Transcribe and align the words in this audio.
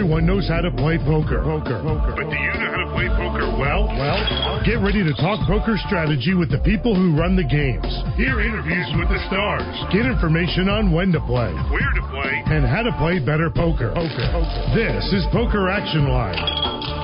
Everyone 0.00 0.24
knows 0.24 0.48
how 0.48 0.64
to 0.64 0.72
play 0.80 0.96
poker. 0.96 1.44
Poker. 1.44 1.76
Poker. 1.84 2.16
But 2.16 2.32
do 2.32 2.32
you 2.32 2.52
know 2.56 2.72
how 2.72 2.80
to 2.80 2.88
play 2.96 3.04
poker 3.20 3.52
well? 3.52 3.84
Well, 3.84 4.64
get 4.64 4.80
ready 4.80 5.04
to 5.04 5.12
talk 5.20 5.44
poker 5.44 5.76
strategy 5.84 6.32
with 6.32 6.48
the 6.48 6.56
people 6.64 6.96
who 6.96 7.12
run 7.12 7.36
the 7.36 7.44
games. 7.44 7.84
Hear 8.16 8.40
interviews 8.40 8.88
with 8.96 9.12
the 9.12 9.20
stars. 9.28 9.68
Get 9.92 10.08
information 10.08 10.72
on 10.72 10.88
when 10.88 11.12
to 11.12 11.20
play, 11.28 11.52
where 11.68 11.92
to 12.00 12.04
play, 12.08 12.32
and 12.48 12.64
how 12.64 12.80
to 12.80 12.96
play 12.96 13.20
better 13.20 13.52
poker. 13.52 13.92
Poker. 13.92 14.24
poker. 14.32 14.72
This 14.72 15.04
is 15.12 15.20
Poker 15.36 15.68
Action 15.68 16.08
Line, 16.08 16.40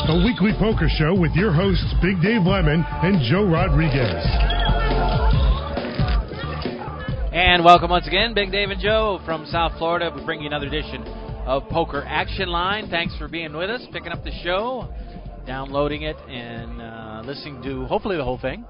a 0.08 0.24
weekly 0.24 0.56
poker 0.56 0.88
show 0.88 1.12
with 1.12 1.36
your 1.36 1.52
hosts 1.52 1.92
Big 2.00 2.16
Dave 2.24 2.48
Lemon 2.48 2.80
and 2.80 3.20
Joe 3.28 3.44
Rodriguez. 3.44 4.24
And 7.28 7.60
welcome 7.60 7.92
once 7.92 8.08
again, 8.08 8.32
Big 8.32 8.48
Dave 8.48 8.72
and 8.72 8.80
Joe 8.80 9.20
from 9.28 9.44
South 9.52 9.76
Florida. 9.76 10.08
We 10.16 10.24
bring 10.24 10.40
you 10.40 10.48
another 10.48 10.72
edition 10.72 11.04
of 11.46 11.68
Poker 11.68 12.02
Action 12.04 12.48
Line. 12.48 12.90
Thanks 12.90 13.16
for 13.18 13.28
being 13.28 13.56
with 13.56 13.70
us, 13.70 13.80
picking 13.92 14.10
up 14.10 14.24
the 14.24 14.32
show, 14.42 14.92
downloading 15.46 16.02
it, 16.02 16.16
and 16.28 16.82
uh, 16.82 17.22
listening 17.24 17.62
to 17.62 17.84
hopefully 17.84 18.16
the 18.16 18.24
whole 18.24 18.38
thing. 18.38 18.64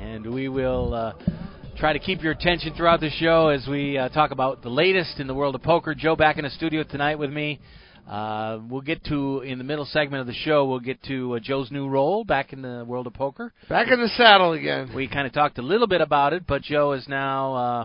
And 0.00 0.32
we 0.32 0.48
will 0.48 0.94
uh, 0.94 1.12
try 1.76 1.92
to 1.92 1.98
keep 1.98 2.22
your 2.22 2.30
attention 2.30 2.74
throughout 2.74 3.00
the 3.00 3.10
show 3.10 3.48
as 3.48 3.66
we 3.66 3.98
uh, 3.98 4.08
talk 4.10 4.30
about 4.30 4.62
the 4.62 4.68
latest 4.68 5.18
in 5.18 5.26
the 5.26 5.34
world 5.34 5.56
of 5.56 5.64
poker. 5.64 5.96
Joe 5.96 6.14
back 6.14 6.38
in 6.38 6.44
the 6.44 6.50
studio 6.50 6.84
tonight 6.84 7.18
with 7.18 7.30
me. 7.30 7.58
Uh, 8.08 8.60
we'll 8.68 8.82
get 8.82 9.04
to 9.06 9.40
in 9.40 9.58
the 9.58 9.64
middle 9.64 9.84
segment 9.84 10.20
of 10.20 10.28
the 10.28 10.32
show. 10.32 10.66
We'll 10.66 10.78
get 10.78 11.02
to 11.04 11.34
uh, 11.34 11.38
Joe's 11.40 11.72
new 11.72 11.88
role 11.88 12.22
back 12.22 12.52
in 12.52 12.62
the 12.62 12.84
world 12.86 13.08
of 13.08 13.14
poker. 13.14 13.52
Back 13.68 13.88
in 13.90 14.00
the 14.00 14.08
saddle 14.16 14.52
again. 14.52 14.92
We 14.94 15.08
kind 15.08 15.26
of 15.26 15.32
talked 15.32 15.58
a 15.58 15.62
little 15.62 15.88
bit 15.88 16.00
about 16.00 16.34
it, 16.34 16.46
but 16.46 16.62
Joe 16.62 16.92
is 16.92 17.08
now 17.08 17.54
uh, 17.54 17.84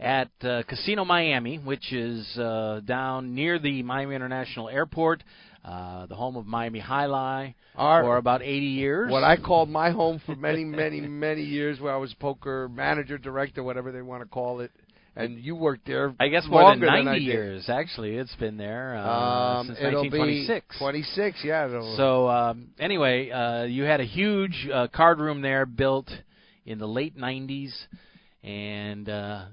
at 0.00 0.30
uh, 0.42 0.62
Casino 0.68 1.04
Miami, 1.04 1.56
which 1.58 1.92
is 1.92 2.26
uh, 2.38 2.80
down 2.84 3.34
near 3.34 3.58
the 3.58 3.82
Miami 3.82 4.14
International 4.14 4.68
Airport, 4.68 5.22
uh, 5.64 6.06
the 6.06 6.14
home 6.14 6.36
of 6.36 6.46
Miami 6.46 6.78
High 6.80 7.54
Our- 7.76 8.02
for 8.02 8.16
about 8.16 8.42
80 8.42 8.66
years. 8.66 9.10
What 9.10 9.24
I 9.24 9.36
called 9.36 9.68
my 9.70 9.90
home 9.90 10.20
for 10.26 10.34
many, 10.36 10.64
many, 10.64 11.00
many 11.00 11.42
years, 11.42 11.80
where 11.80 11.92
I 11.94 11.96
was 11.96 12.12
poker 12.14 12.68
manager, 12.68 13.18
director, 13.18 13.62
whatever 13.62 13.92
they 13.92 14.02
want 14.02 14.22
to 14.22 14.28
call 14.28 14.60
it. 14.60 14.70
And 15.16 15.38
you 15.38 15.54
worked 15.54 15.86
there. 15.86 16.12
I 16.18 16.26
guess 16.26 16.44
more 16.48 16.62
than 16.62 16.80
longer 16.80 16.86
90 16.86 17.08
I 17.10 17.14
did. 17.14 17.22
years. 17.22 17.68
Actually, 17.68 18.16
it's 18.16 18.34
been 18.34 18.56
there 18.56 18.96
uh, 18.96 19.58
Um, 19.60 19.66
since 19.68 19.78
it'll 19.78 20.02
1926. 20.02 20.74
be 20.74 20.78
26. 20.80 21.44
Yeah. 21.44 21.68
So 21.96 22.28
um, 22.28 22.70
anyway, 22.80 23.30
uh, 23.30 23.62
you 23.62 23.84
had 23.84 24.00
a 24.00 24.04
huge 24.04 24.68
uh, 24.74 24.88
card 24.88 25.20
room 25.20 25.40
there 25.40 25.66
built 25.66 26.10
in 26.66 26.78
the 26.78 26.88
late 26.88 27.16
'90s, 27.16 27.72
and 28.42 29.08
uh, 29.08 29.44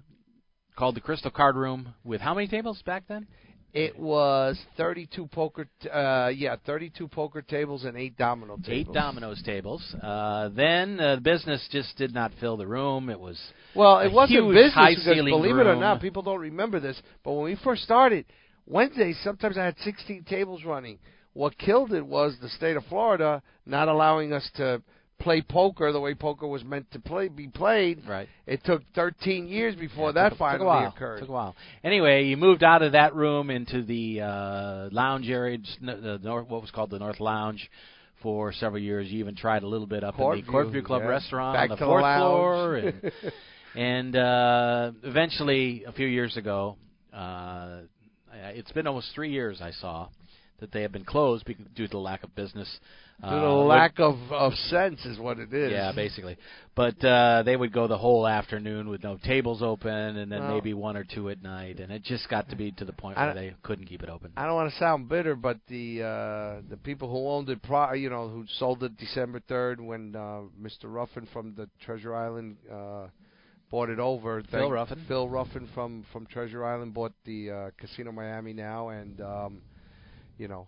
called 0.75 0.95
the 0.95 1.02
Crystal 1.02 1.31
Card 1.31 1.55
Room 1.55 1.94
with 2.03 2.22
how 2.22 2.33
many 2.33 2.47
tables 2.47 2.81
back 2.86 3.03
then? 3.08 3.27
it 3.73 3.97
was 3.97 4.59
32 4.77 5.27
poker. 5.27 5.67
T- 5.81 5.89
uh, 5.89 6.27
yeah, 6.27 6.55
32 6.66 7.08
poker 7.08 7.41
tables 7.41 7.86
and 7.86 7.97
eight 7.97 8.17
domino 8.17 8.58
tables. 8.58 8.69
Eight 8.69 8.94
dominoes 8.94 9.42
tables. 9.44 9.95
Uh, 10.02 10.49
then 10.49 10.99
uh, 10.99 11.16
the 11.16 11.22
business 11.22 11.66
just 11.72 11.95
did 11.97 12.14
not 12.14 12.31
fill 12.39 12.58
the 12.58 12.67
room. 12.67 13.09
It 13.09 13.19
was 13.19 13.39
Well, 13.75 13.99
it 13.99 14.11
wasn't 14.11 14.49
business 14.49 14.73
high 14.73 14.95
because 14.95 15.05
believe 15.05 15.58
it 15.58 15.67
or 15.67 15.75
not, 15.75 16.02
people 16.02 16.22
don't 16.22 16.39
remember 16.39 16.80
this. 16.80 17.02
But 17.23 17.33
when 17.33 17.45
we 17.45 17.58
first 17.64 17.83
started, 17.83 18.25
Wednesdays 18.66 19.17
sometimes 19.23 19.58
I 19.58 19.66
had 19.66 19.75
16 19.83 20.25
tables 20.25 20.64
running. 20.66 20.99
What 21.33 21.58
killed 21.58 21.94
it 21.94 22.05
was 22.05 22.36
the 22.42 22.49
state 22.49 22.75
of 22.75 22.83
Florida 22.86 23.42
not 23.66 23.88
allowing 23.88 24.33
us 24.33 24.49
to 24.55 24.81
play 25.22 25.41
poker 25.41 25.91
the 25.91 26.00
way 26.00 26.14
poker 26.16 26.47
was 26.47 26.64
meant 26.64 26.89
to 26.91 27.00
play 27.00 27.27
be 27.27 27.47
played. 27.47 28.02
right. 28.08 28.27
It 28.47 28.64
took 28.66 28.81
13 28.95 29.47
years 29.47 29.75
before 29.75 30.08
Yeah, 30.09 30.23
that 30.23 30.30
took, 30.30 30.39
finally 30.39 30.58
took 30.59 30.64
a 30.64 30.67
while. 30.67 30.88
occurred. 30.89 31.19
Took 31.19 31.30
a 31.30 31.31
while. 31.31 31.55
Anyway, 31.83 32.25
you 32.25 32.38
moved 32.38 32.64
out 32.64 32.81
of 32.81 32.91
that 32.94 33.16
room 33.16 33.49
into 33.49 33.83
the 33.83 34.22
uh, 34.22 34.89
lounge 34.92 35.30
area, 35.30 35.58
the 35.81 36.19
north, 36.23 36.48
what 36.48 36.61
was 36.61 36.71
called 36.71 36.89
the 36.89 36.99
North 36.99 37.20
Lounge, 37.20 37.70
for 38.21 38.52
several 38.54 38.82
years. 38.82 39.08
You 39.09 39.20
even 39.20 39.36
tried 39.36 39.64
a 39.64 39.67
little 39.67 39.87
bit 39.87 40.04
up 40.04 40.20
in 40.20 40.21
the 40.45 40.52
Courtview 40.52 40.83
Club 40.86 41.02
yeah. 41.04 41.08
restaurant 41.09 41.55
Back 41.55 41.70
on 41.70 41.70
the 41.70 41.76
the 41.77 41.86
fourth 41.86 42.02
lounge. 42.03 42.21
floor, 42.21 42.76
and, 42.76 43.11
and 43.76 44.15
uh, 44.15 44.92
eventually, 45.03 45.83
a 45.86 45.92
few 45.92 46.08
years 46.08 46.36
ago, 46.38 46.77
uh, 47.14 47.82
it's 48.33 48.71
been 48.71 48.88
almost 48.88 49.14
three 49.15 49.32
years. 49.32 49.61
I 49.61 49.71
saw 49.71 50.09
that 50.59 50.71
they 50.71 50.83
have 50.83 50.92
been 50.92 51.05
closed 51.05 51.45
due 51.76 51.88
to 51.88 51.92
the 51.92 51.98
lack 51.98 52.23
of 52.23 52.33
business. 52.36 52.80
Uh, 53.23 53.39
the 53.39 53.48
lack 53.48 53.99
of, 53.99 54.15
of 54.32 54.54
sense 54.54 55.05
is 55.05 55.20
what 55.20 55.37
it 55.37 55.54
is. 55.54 55.71
yeah, 55.71 55.92
basically. 55.92 56.37
But 56.76 57.04
uh 57.04 57.43
they 57.43 57.55
would 57.55 57.71
go 57.73 57.87
the 57.87 57.98
whole 57.98 58.27
afternoon 58.27 58.89
with 58.89 59.04
no 59.04 59.17
tables 59.17 59.61
open, 59.61 59.92
and 60.17 60.32
then 60.32 60.48
maybe 60.48 60.73
one 60.73 60.95
or 60.98 61.04
two 61.04 61.30
at 61.30 61.42
night, 61.43 61.80
and 61.80 61.92
it 61.92 62.04
just 62.04 62.30
got 62.30 62.49
to 62.49 62.55
be 62.55 62.71
to 62.73 62.86
the 62.86 62.93
point 62.93 63.17
I 63.17 63.26
where 63.26 63.33
they 63.36 63.54
couldn't 63.61 63.86
keep 63.86 64.02
it 64.04 64.09
open. 64.09 64.32
I 64.37 64.45
don't 64.45 64.55
want 64.55 64.71
to 64.71 64.80
sound 64.80 65.09
bitter, 65.09 65.36
but 65.36 65.58
the 65.67 66.02
uh, 66.02 66.61
the 66.70 66.77
people 66.77 67.09
who 67.11 67.27
owned 67.30 67.49
it, 67.49 67.61
pri- 67.61 67.95
you 67.95 68.09
know, 68.09 68.27
who 68.30 68.45
sold 68.58 68.82
it 68.83 68.98
December 68.98 69.42
third, 69.48 69.80
when 69.82 70.15
uh, 70.15 70.42
Mr. 70.61 70.86
Ruffin 70.86 71.27
from 71.32 71.53
the 71.55 71.70
Treasure 71.86 72.15
Island 72.15 72.58
uh, 72.71 73.08
bought 73.70 73.89
it 73.89 73.99
over. 73.99 74.42
Phil 74.49 74.61
Thank- 74.61 74.73
Ruffin. 74.73 75.05
Phil 75.08 75.27
Ruffin 75.30 75.70
from 75.73 76.05
from 76.14 76.26
Treasure 76.26 76.65
Island 76.65 76.93
bought 76.93 77.14
the 77.26 77.52
uh, 77.52 77.70
Casino 77.77 78.11
Miami 78.11 78.53
now, 78.53 78.89
and 78.89 79.20
um, 79.21 79.61
you 80.38 80.48
know, 80.48 80.65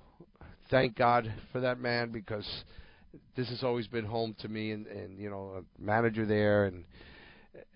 thank 0.73 0.95
God 0.97 1.31
for 1.51 1.61
that 1.61 1.79
man 1.79 2.11
because 2.11 2.47
this 3.37 3.47
has 3.49 3.63
always 3.63 3.87
been 3.87 4.05
home 4.05 4.35
to 4.41 4.47
me, 4.47 4.71
and 4.71 4.87
and 4.87 5.19
you 5.19 5.29
know, 5.29 5.61
a 5.63 5.81
manager 5.81 6.25
there, 6.25 6.65
and 6.65 6.83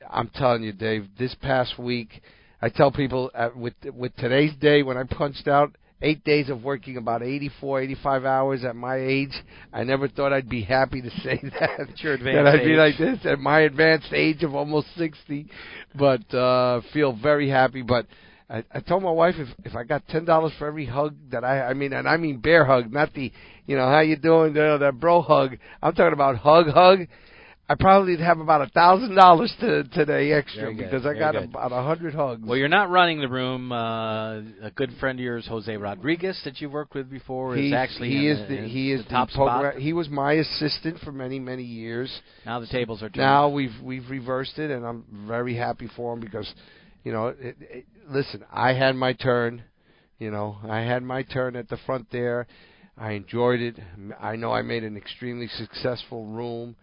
I'm 0.10 0.30
telling 0.30 0.64
you, 0.64 0.74
Dave, 0.74 1.06
this 1.18 1.36
past 1.42 1.78
week. 1.80 2.22
I 2.60 2.70
tell 2.70 2.92
people 2.92 3.30
uh, 3.36 3.50
with 3.56 3.76
with 3.94 4.16
today's 4.16 4.56
day 4.60 4.82
when 4.82 4.98
I 4.98 5.04
punched 5.04 5.48
out 5.48 5.76
eight 6.02 6.24
days 6.24 6.50
of 6.50 6.64
working 6.64 6.98
about 6.98 7.22
84, 7.22 7.82
85 7.82 8.26
hours 8.26 8.64
at 8.64 8.76
my 8.76 8.98
age, 8.98 9.34
I 9.72 9.84
never 9.84 10.08
thought 10.08 10.34
I'd 10.34 10.50
be 10.50 10.64
happy 10.64 11.02
to 11.04 11.10
say 11.22 11.40
that. 11.60 11.80
At 11.80 12.00
your 12.00 12.18
that 12.18 12.26
advanced 12.28 12.48
I'd 12.48 12.66
be 12.66 12.72
age. 12.72 12.78
like 12.78 12.98
this 12.98 13.20
at 13.26 13.40
my 13.40 13.60
advanced 13.62 14.12
age 14.12 14.42
of 14.42 14.56
almost 14.56 14.88
60, 14.98 15.46
but 15.94 16.34
uh 16.34 16.82
feel 16.94 17.16
very 17.16 17.48
happy. 17.48 17.84
But 17.84 18.08
I, 18.50 18.64
I 18.74 18.80
told 18.80 19.04
my 19.04 19.12
wife 19.12 19.36
if 19.38 19.50
if 19.66 19.76
I 19.76 19.84
got 19.84 20.08
ten 20.08 20.24
dollars 20.24 20.54
for 20.58 20.68
every 20.68 20.86
hug 20.86 21.16
that 21.32 21.44
I 21.44 21.68
I 21.68 21.74
mean 21.74 21.94
and 21.94 22.08
I 22.08 22.18
mean 22.18 22.40
bear 22.40 22.66
hug, 22.66 22.92
not 22.92 23.14
the 23.14 23.32
you 23.66 23.76
know 23.76 23.88
how 23.88 24.00
you 24.00 24.16
doing 24.16 24.56
you 24.56 24.62
know, 24.62 24.78
that 24.78 25.00
bro 25.00 25.22
hug. 25.22 25.58
I'm 25.82 25.94
talking 25.94 26.14
about 26.14 26.38
hug 26.38 26.68
hug. 26.70 27.08
I 27.70 27.76
probably 27.76 28.16
have 28.18 28.40
about 28.40 28.62
a 28.62 28.68
thousand 28.68 29.16
dollars 29.16 29.54
to 29.60 29.84
today 29.90 30.32
extra 30.32 30.74
because 30.74 31.06
I 31.06 31.10
very 31.10 31.20
got 31.20 31.34
good. 31.34 31.44
about 31.50 31.74
a 31.74 31.84
hundred 31.84 32.16
hugs. 32.16 32.42
Well, 32.46 32.58
you're 32.58 32.70
not 32.70 32.90
running 32.90 33.20
the 33.20 33.28
room. 33.28 33.74
Uh, 33.74 34.38
a 34.62 34.72
good 34.74 34.92
friend 35.02 35.20
of 35.20 35.26
yours, 35.26 35.46
Jose 35.48 35.76
Rodriguez, 35.76 36.40
that 36.46 36.62
you've 36.62 36.72
worked 36.72 36.96
with 36.96 37.10
before, 37.10 37.58
is 37.58 37.74
actually 37.74 38.12
he 38.12 38.30
is 38.30 38.40
the, 38.48 38.56
the, 38.56 38.68
he 38.70 38.94
is 38.94 39.04
the 39.04 39.10
top 39.10 39.30
poker- 39.32 39.72
spot. 39.72 39.82
He 39.82 39.92
was 39.92 40.08
my 40.08 40.34
assistant 40.34 41.00
for 41.00 41.12
many 41.12 41.40
many 41.40 41.64
years. 41.64 42.10
Now 42.46 42.62
the 42.62 42.68
tables 42.68 43.04
are 43.04 43.10
turned. 43.10 43.18
Now 43.18 43.50
we've 43.50 43.76
we've 43.84 44.10
reversed 44.10 44.58
it, 44.58 44.72
and 44.72 44.86
I'm 44.86 45.04
very 45.28 45.54
happy 45.54 45.90
for 45.94 46.14
him 46.14 46.22
because, 46.22 46.50
you 47.04 47.12
know, 47.12 47.28
it, 47.28 47.58
it, 47.60 47.86
listen, 48.10 48.44
I 48.52 48.74
had 48.74 48.96
my 48.96 49.14
turn. 49.14 49.64
You 50.20 50.32
know, 50.32 50.58
I 50.68 50.80
had 50.80 51.04
my 51.04 51.24
turn 51.24 51.56
at 51.56 51.70
the 51.70 51.78
front 51.86 52.08
there. 52.12 52.48
I 52.98 53.12
enjoyed 53.12 53.62
it. 53.62 53.78
I 54.20 54.36
know 54.36 54.52
I 54.52 54.64
made 54.64 54.84
an 54.84 54.98
extremely 54.98 55.48
successful 55.48 56.26
room. 56.26 56.76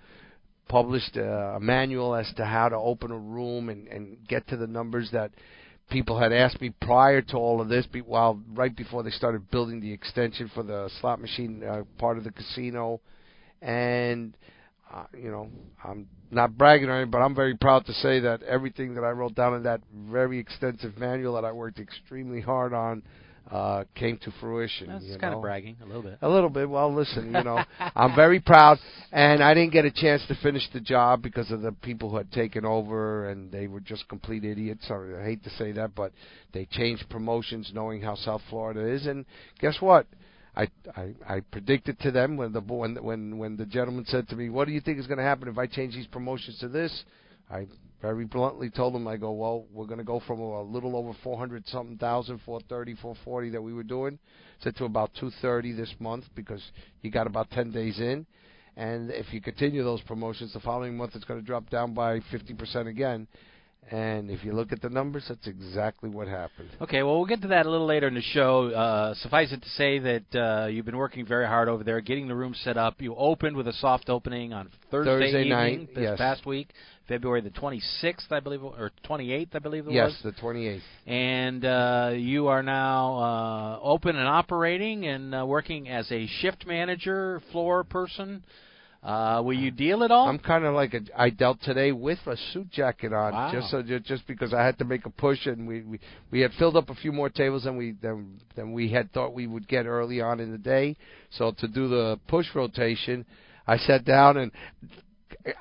Published 0.69 1.17
uh, 1.17 1.57
a 1.57 1.61
manual 1.61 2.15
as 2.15 2.33
to 2.37 2.45
how 2.45 2.69
to 2.69 2.77
open 2.77 3.11
a 3.11 3.19
room 3.19 3.69
and 3.69 3.87
and 3.89 4.17
get 4.27 4.49
to 4.49 4.57
the 4.57 4.67
numbers 4.67 5.11
that 5.13 5.31
people 5.91 6.19
had 6.19 6.33
asked 6.33 6.61
me 6.61 6.71
prior 6.81 7.21
to 7.21 7.37
all 7.37 7.61
of 7.61 7.69
this, 7.69 7.87
be, 7.87 8.01
while 8.01 8.41
right 8.55 8.75
before 8.75 9.03
they 9.03 9.11
started 9.11 9.51
building 9.51 9.81
the 9.81 9.93
extension 9.93 10.51
for 10.55 10.63
the 10.63 10.89
slot 11.01 11.21
machine 11.21 11.63
uh, 11.63 11.83
part 11.99 12.17
of 12.17 12.25
the 12.25 12.33
casino, 12.33 13.01
and 13.61 14.37
you 15.17 15.31
know 15.31 15.49
I'm 15.83 16.07
not 16.31 16.57
bragging 16.57 16.89
or 16.89 16.93
anything, 16.97 17.11
but 17.11 17.19
I'm 17.19 17.35
very 17.35 17.57
proud 17.57 17.87
to 17.87 17.93
say 17.93 18.21
that 18.21 18.43
everything 18.43 18.95
that 18.95 19.05
I 19.05 19.11
wrote 19.11 19.35
down 19.35 19.55
in 19.55 19.63
that 19.65 19.81
very 19.93 20.39
extensive 20.39 20.99
manual 20.99 21.35
that 21.35 21.45
I 21.45 21.53
worked 21.53 21.79
extremely 21.79 22.41
hard 22.41 22.73
on 22.73 23.03
uh, 23.51 23.85
came 23.95 24.17
to 24.19 24.33
fruition. 24.41 24.89
That's 24.89 25.05
kind 25.21 25.33
know? 25.33 25.37
of 25.37 25.43
bragging 25.43 25.77
a 25.83 25.87
little 25.87 26.03
bit. 26.03 26.19
A 26.23 26.29
little 26.29 26.49
bit. 26.49 26.69
Well, 26.69 26.95
listen, 26.95 27.27
you 27.27 27.45
know, 27.45 27.63
I'm 27.95 28.15
very 28.15 28.41
proud, 28.41 28.79
and 29.13 29.43
I 29.43 29.55
didn't 29.55 29.73
get 29.73 29.85
a 29.85 29.91
chance 29.91 30.23
to 30.29 30.35
finish 30.37 30.63
the 30.73 30.81
job 30.81 31.23
because 31.23 31.51
of 31.51 31.61
the 31.61 31.73
people 31.73 32.11
who 32.11 32.17
had 32.17 32.33
taken 32.33 32.65
over, 32.65 33.29
and 33.29 33.53
they 33.53 33.67
were 33.67 33.81
just 33.81 34.09
complete 34.09 34.45
idiots. 34.45 34.87
Sorry, 34.87 35.17
I 35.17 35.25
hate 35.25 35.45
to 35.45 35.51
say 35.51 35.73
that, 35.73 35.95
but 35.95 36.13
they 36.53 36.67
changed 36.67 37.09
promotions 37.11 37.71
knowing 37.75 38.01
how 38.01 38.15
South 38.15 38.43
Florida 38.49 38.87
is, 38.87 39.07
and 39.07 39.27
guess 39.61 39.77
what? 39.81 40.07
I 40.57 40.69
I, 40.97 41.15
I 41.29 41.41
predicted 41.41 41.99
to 42.01 42.11
them 42.11 42.37
when 42.37 42.53
the 42.53 42.61
when 42.61 43.03
when 43.03 43.39
when 43.39 43.57
the 43.57 43.67
gentleman 43.67 44.05
said 44.07 44.29
to 44.29 44.37
me, 44.37 44.49
"What 44.49 44.67
do 44.67 44.73
you 44.73 44.81
think 44.81 44.99
is 44.99 45.07
going 45.07 45.19
to 45.19 45.25
happen 45.25 45.49
if 45.49 45.59
I 45.59 45.67
change 45.67 45.95
these 45.95 46.07
promotions 46.07 46.59
to 46.61 46.69
this?" 46.69 47.05
I 47.51 47.67
very 48.01 48.27
bluntly 48.27 48.69
told 48.69 48.95
them, 48.95 49.09
I 49.09 49.17
go, 49.17 49.33
well, 49.33 49.65
we're 49.73 49.87
going 49.87 49.99
to 49.99 50.05
go 50.05 50.21
from 50.27 50.39
a 50.39 50.63
little 50.63 50.95
over 50.95 51.13
400 51.23 51.67
something 51.69 51.97
thousand, 51.97 52.41
430, 52.45 52.95
440 53.01 53.51
that 53.51 53.63
we 53.63 53.73
were 53.73 53.83
doing, 53.83 54.19
said 54.61 54.77
to 54.77 54.85
about 54.85 55.15
230 55.15 55.73
this 55.73 55.95
month 56.01 56.25
because 56.35 56.63
you 57.01 57.11
got 57.11 57.27
about 57.27 57.51
10 57.51 57.71
days 57.71 57.99
in. 58.01 58.27
And 58.77 59.11
if 59.11 59.33
you 59.33 59.41
continue 59.41 59.83
those 59.85 60.03
promotions, 60.03 60.53
the 60.53 60.61
following 60.61 60.97
month 60.99 61.13
it's 61.15 61.25
going 61.25 61.41
to 61.41 61.47
drop 61.47 61.71
down 61.71 61.95
by 61.95 62.21
50% 62.21 62.89
again. 62.89 63.27
And 63.91 64.31
if 64.31 64.45
you 64.45 64.53
look 64.53 64.73
at 64.73 64.81
the 64.81 64.89
numbers, 64.89 65.27
that's 65.29 65.47
exactly 65.47 66.09
what 66.09 66.27
happened. 66.27 66.71
Okay, 66.81 67.03
well, 67.03 67.17
we'll 67.17 67.27
get 67.27 67.43
to 67.43 67.49
that 67.49 67.67
a 67.67 67.71
little 67.71 67.87
later 67.87 68.09
in 68.09 68.15
the 68.15 68.23
show. 68.23 68.71
Uh, 68.71 69.15
suffice 69.15 69.53
it 69.53 69.63
to 69.63 69.69
say 69.71 69.99
that 69.99 70.35
uh, 70.35 70.67
you've 70.69 70.87
been 70.87 70.97
working 70.97 71.27
very 71.27 71.47
hard 71.47 71.69
over 71.69 71.85
there, 71.85 72.01
getting 72.01 72.27
the 72.27 72.35
room 72.35 72.55
set 72.55 72.77
up. 72.77 73.01
You 73.01 73.15
opened 73.15 73.57
with 73.57 73.69
a 73.69 73.73
soft 73.75 74.09
opening 74.09 74.53
on 74.53 74.71
Thursday, 74.91 75.11
Thursday 75.11 75.41
evening 75.41 75.49
night, 75.51 75.95
this 75.95 76.03
yes. 76.03 76.19
past 76.19 76.47
week, 76.47 76.69
February 77.09 77.43
the 77.43 77.51
26th, 77.51 78.33
I 78.33 78.41
believe, 78.41 78.65
or 78.65 78.91
28th, 79.05 79.49
I 79.55 79.59
believe 79.59 79.87
it 79.87 79.93
Yes, 79.93 80.19
was. 80.25 80.35
the 80.35 80.41
28th. 80.41 80.81
And 81.07 81.65
uh, 81.65 82.13
you 82.17 82.49
are 82.49 82.63
now 82.63 83.19
uh, 83.19 83.79
open 83.83 84.17
and 84.17 84.27
operating 84.27 85.07
and 85.07 85.35
uh, 85.35 85.45
working 85.47 85.89
as 85.89 86.11
a 86.11 86.27
shift 86.41 86.67
manager, 86.67 87.43
floor 87.53 87.85
person. 87.85 88.43
Uh, 89.05 89.43
will 89.45 89.53
you 89.59 89.71
deal 89.71 90.03
at 90.03 90.11
all? 90.11 90.29
I'm 90.29 90.39
kind 90.39 90.65
of 90.65 90.75
like 90.75 90.95
a, 90.95 91.01
I 91.15 91.29
dealt 91.29 91.61
today 91.61 91.93
with 91.93 92.19
a 92.27 92.37
suit 92.53 92.71
jacket 92.71 93.13
on, 93.13 93.35
Wow. 93.35 93.53
just 93.53 93.71
so 93.71 93.83
ju- 93.83 94.01
just 94.01 94.27
because 94.27 94.55
I 94.55 94.65
had 94.65 94.79
to 94.79 94.85
make 94.87 95.05
a 95.05 95.11
push, 95.11 95.45
and 95.45 95.69
we, 95.69 95.83
we 95.83 96.01
we 96.31 96.41
had 96.41 96.53
filled 96.55 96.75
up 96.75 96.89
a 96.89 96.95
few 96.95 97.13
more 97.13 97.29
tables 97.29 97.65
than 97.65 97.77
we 97.77 97.93
than, 98.01 98.41
than 98.57 98.73
we 98.73 98.89
had 98.91 99.13
thought 99.13 99.35
we 99.35 99.47
would 99.47 99.69
get 99.69 99.85
early 99.85 100.23
on 100.23 100.41
in 100.41 100.51
the 100.53 100.59
day. 100.59 100.97
So 101.31 101.53
to 101.59 101.69
do 101.69 101.87
the 101.87 102.19
push 102.29 102.47
rotation, 102.55 103.27
I 103.67 103.77
sat 103.77 104.07
down 104.07 104.39
and 104.39 104.51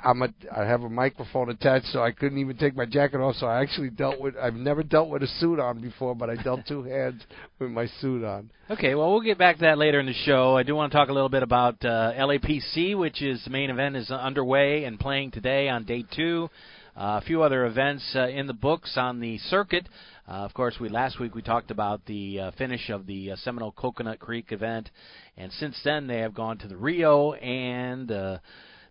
I'm 0.04 0.22
a 0.22 0.30
I 0.56 0.64
have 0.64 0.84
a 0.84 0.90
microphone 0.90 1.50
attached, 1.50 1.88
so 1.88 2.02
I 2.02 2.12
couldn't 2.12 2.38
even 2.38 2.56
take 2.58 2.76
my 2.76 2.86
jacket 2.86 3.18
off. 3.18 3.36
So 3.36 3.48
I 3.48 3.62
actually 3.62 3.90
dealt 3.90 4.20
with 4.20 4.36
I've 4.38 4.54
never 4.56 4.82
dealt 4.82 5.10
with 5.10 5.24
a 5.24 5.28
suit 5.40 5.60
on 5.60 5.82
before, 5.82 6.16
but 6.16 6.30
I 6.30 6.36
dealt 6.36 6.62
two 6.68 6.84
hands 6.84 7.22
with 7.60 7.70
my 7.70 7.88
suit 8.00 8.24
on. 8.24 8.50
Okay, 8.70 8.96
well, 8.96 9.12
we'll 9.12 9.22
get 9.22 9.38
back 9.38 9.58
to 9.58 9.62
that 9.62 9.78
later 9.78 10.00
in 10.00 10.06
the 10.06 10.14
show. 10.14 10.56
I 10.56 10.64
do 10.64 10.74
want 10.74 10.92
to 10.92 10.98
talk 10.98 11.10
a 11.10 11.14
little 11.14 11.30
bit 11.30 11.44
about 11.44 11.84
uh, 11.84 12.14
LAPC, 12.18 12.98
which 12.98 13.22
is 13.22 13.44
the 13.44 13.50
main 13.50 13.70
event 13.70 13.98
is 13.98 14.10
underway 14.10 14.86
and 14.86 14.98
playing 14.98 15.32
today 15.32 15.68
on 15.68 15.84
day 15.84 16.06
two. 16.16 16.50
Uh, 16.96 17.20
a 17.22 17.26
few 17.26 17.42
other 17.42 17.66
events 17.66 18.14
uh, 18.16 18.28
in 18.28 18.48
the 18.48 18.54
books 18.54 18.94
on 18.98 19.20
the 19.20 19.38
circuit. 19.40 19.90
Uh, 20.28 20.32
of 20.32 20.54
course, 20.54 20.76
we 20.80 20.88
last 20.88 21.20
week 21.20 21.36
we 21.36 21.42
talked 21.42 21.72
about 21.72 22.06
the 22.06 22.40
uh, 22.40 22.52
finish 22.52 22.90
of 22.90 23.06
the 23.08 23.32
uh, 23.32 23.36
Seminole 23.38 23.74
Coconut 23.74 24.20
Creek 24.20 24.52
event, 24.52 24.92
and 25.36 25.52
since 25.54 25.76
then 25.84 26.08
they 26.08 26.20
have 26.20 26.34
gone 26.34 26.58
to 26.60 26.70
the 26.70 26.78
Rio 26.78 27.34
and. 27.34 28.10
Uh, 28.10 28.38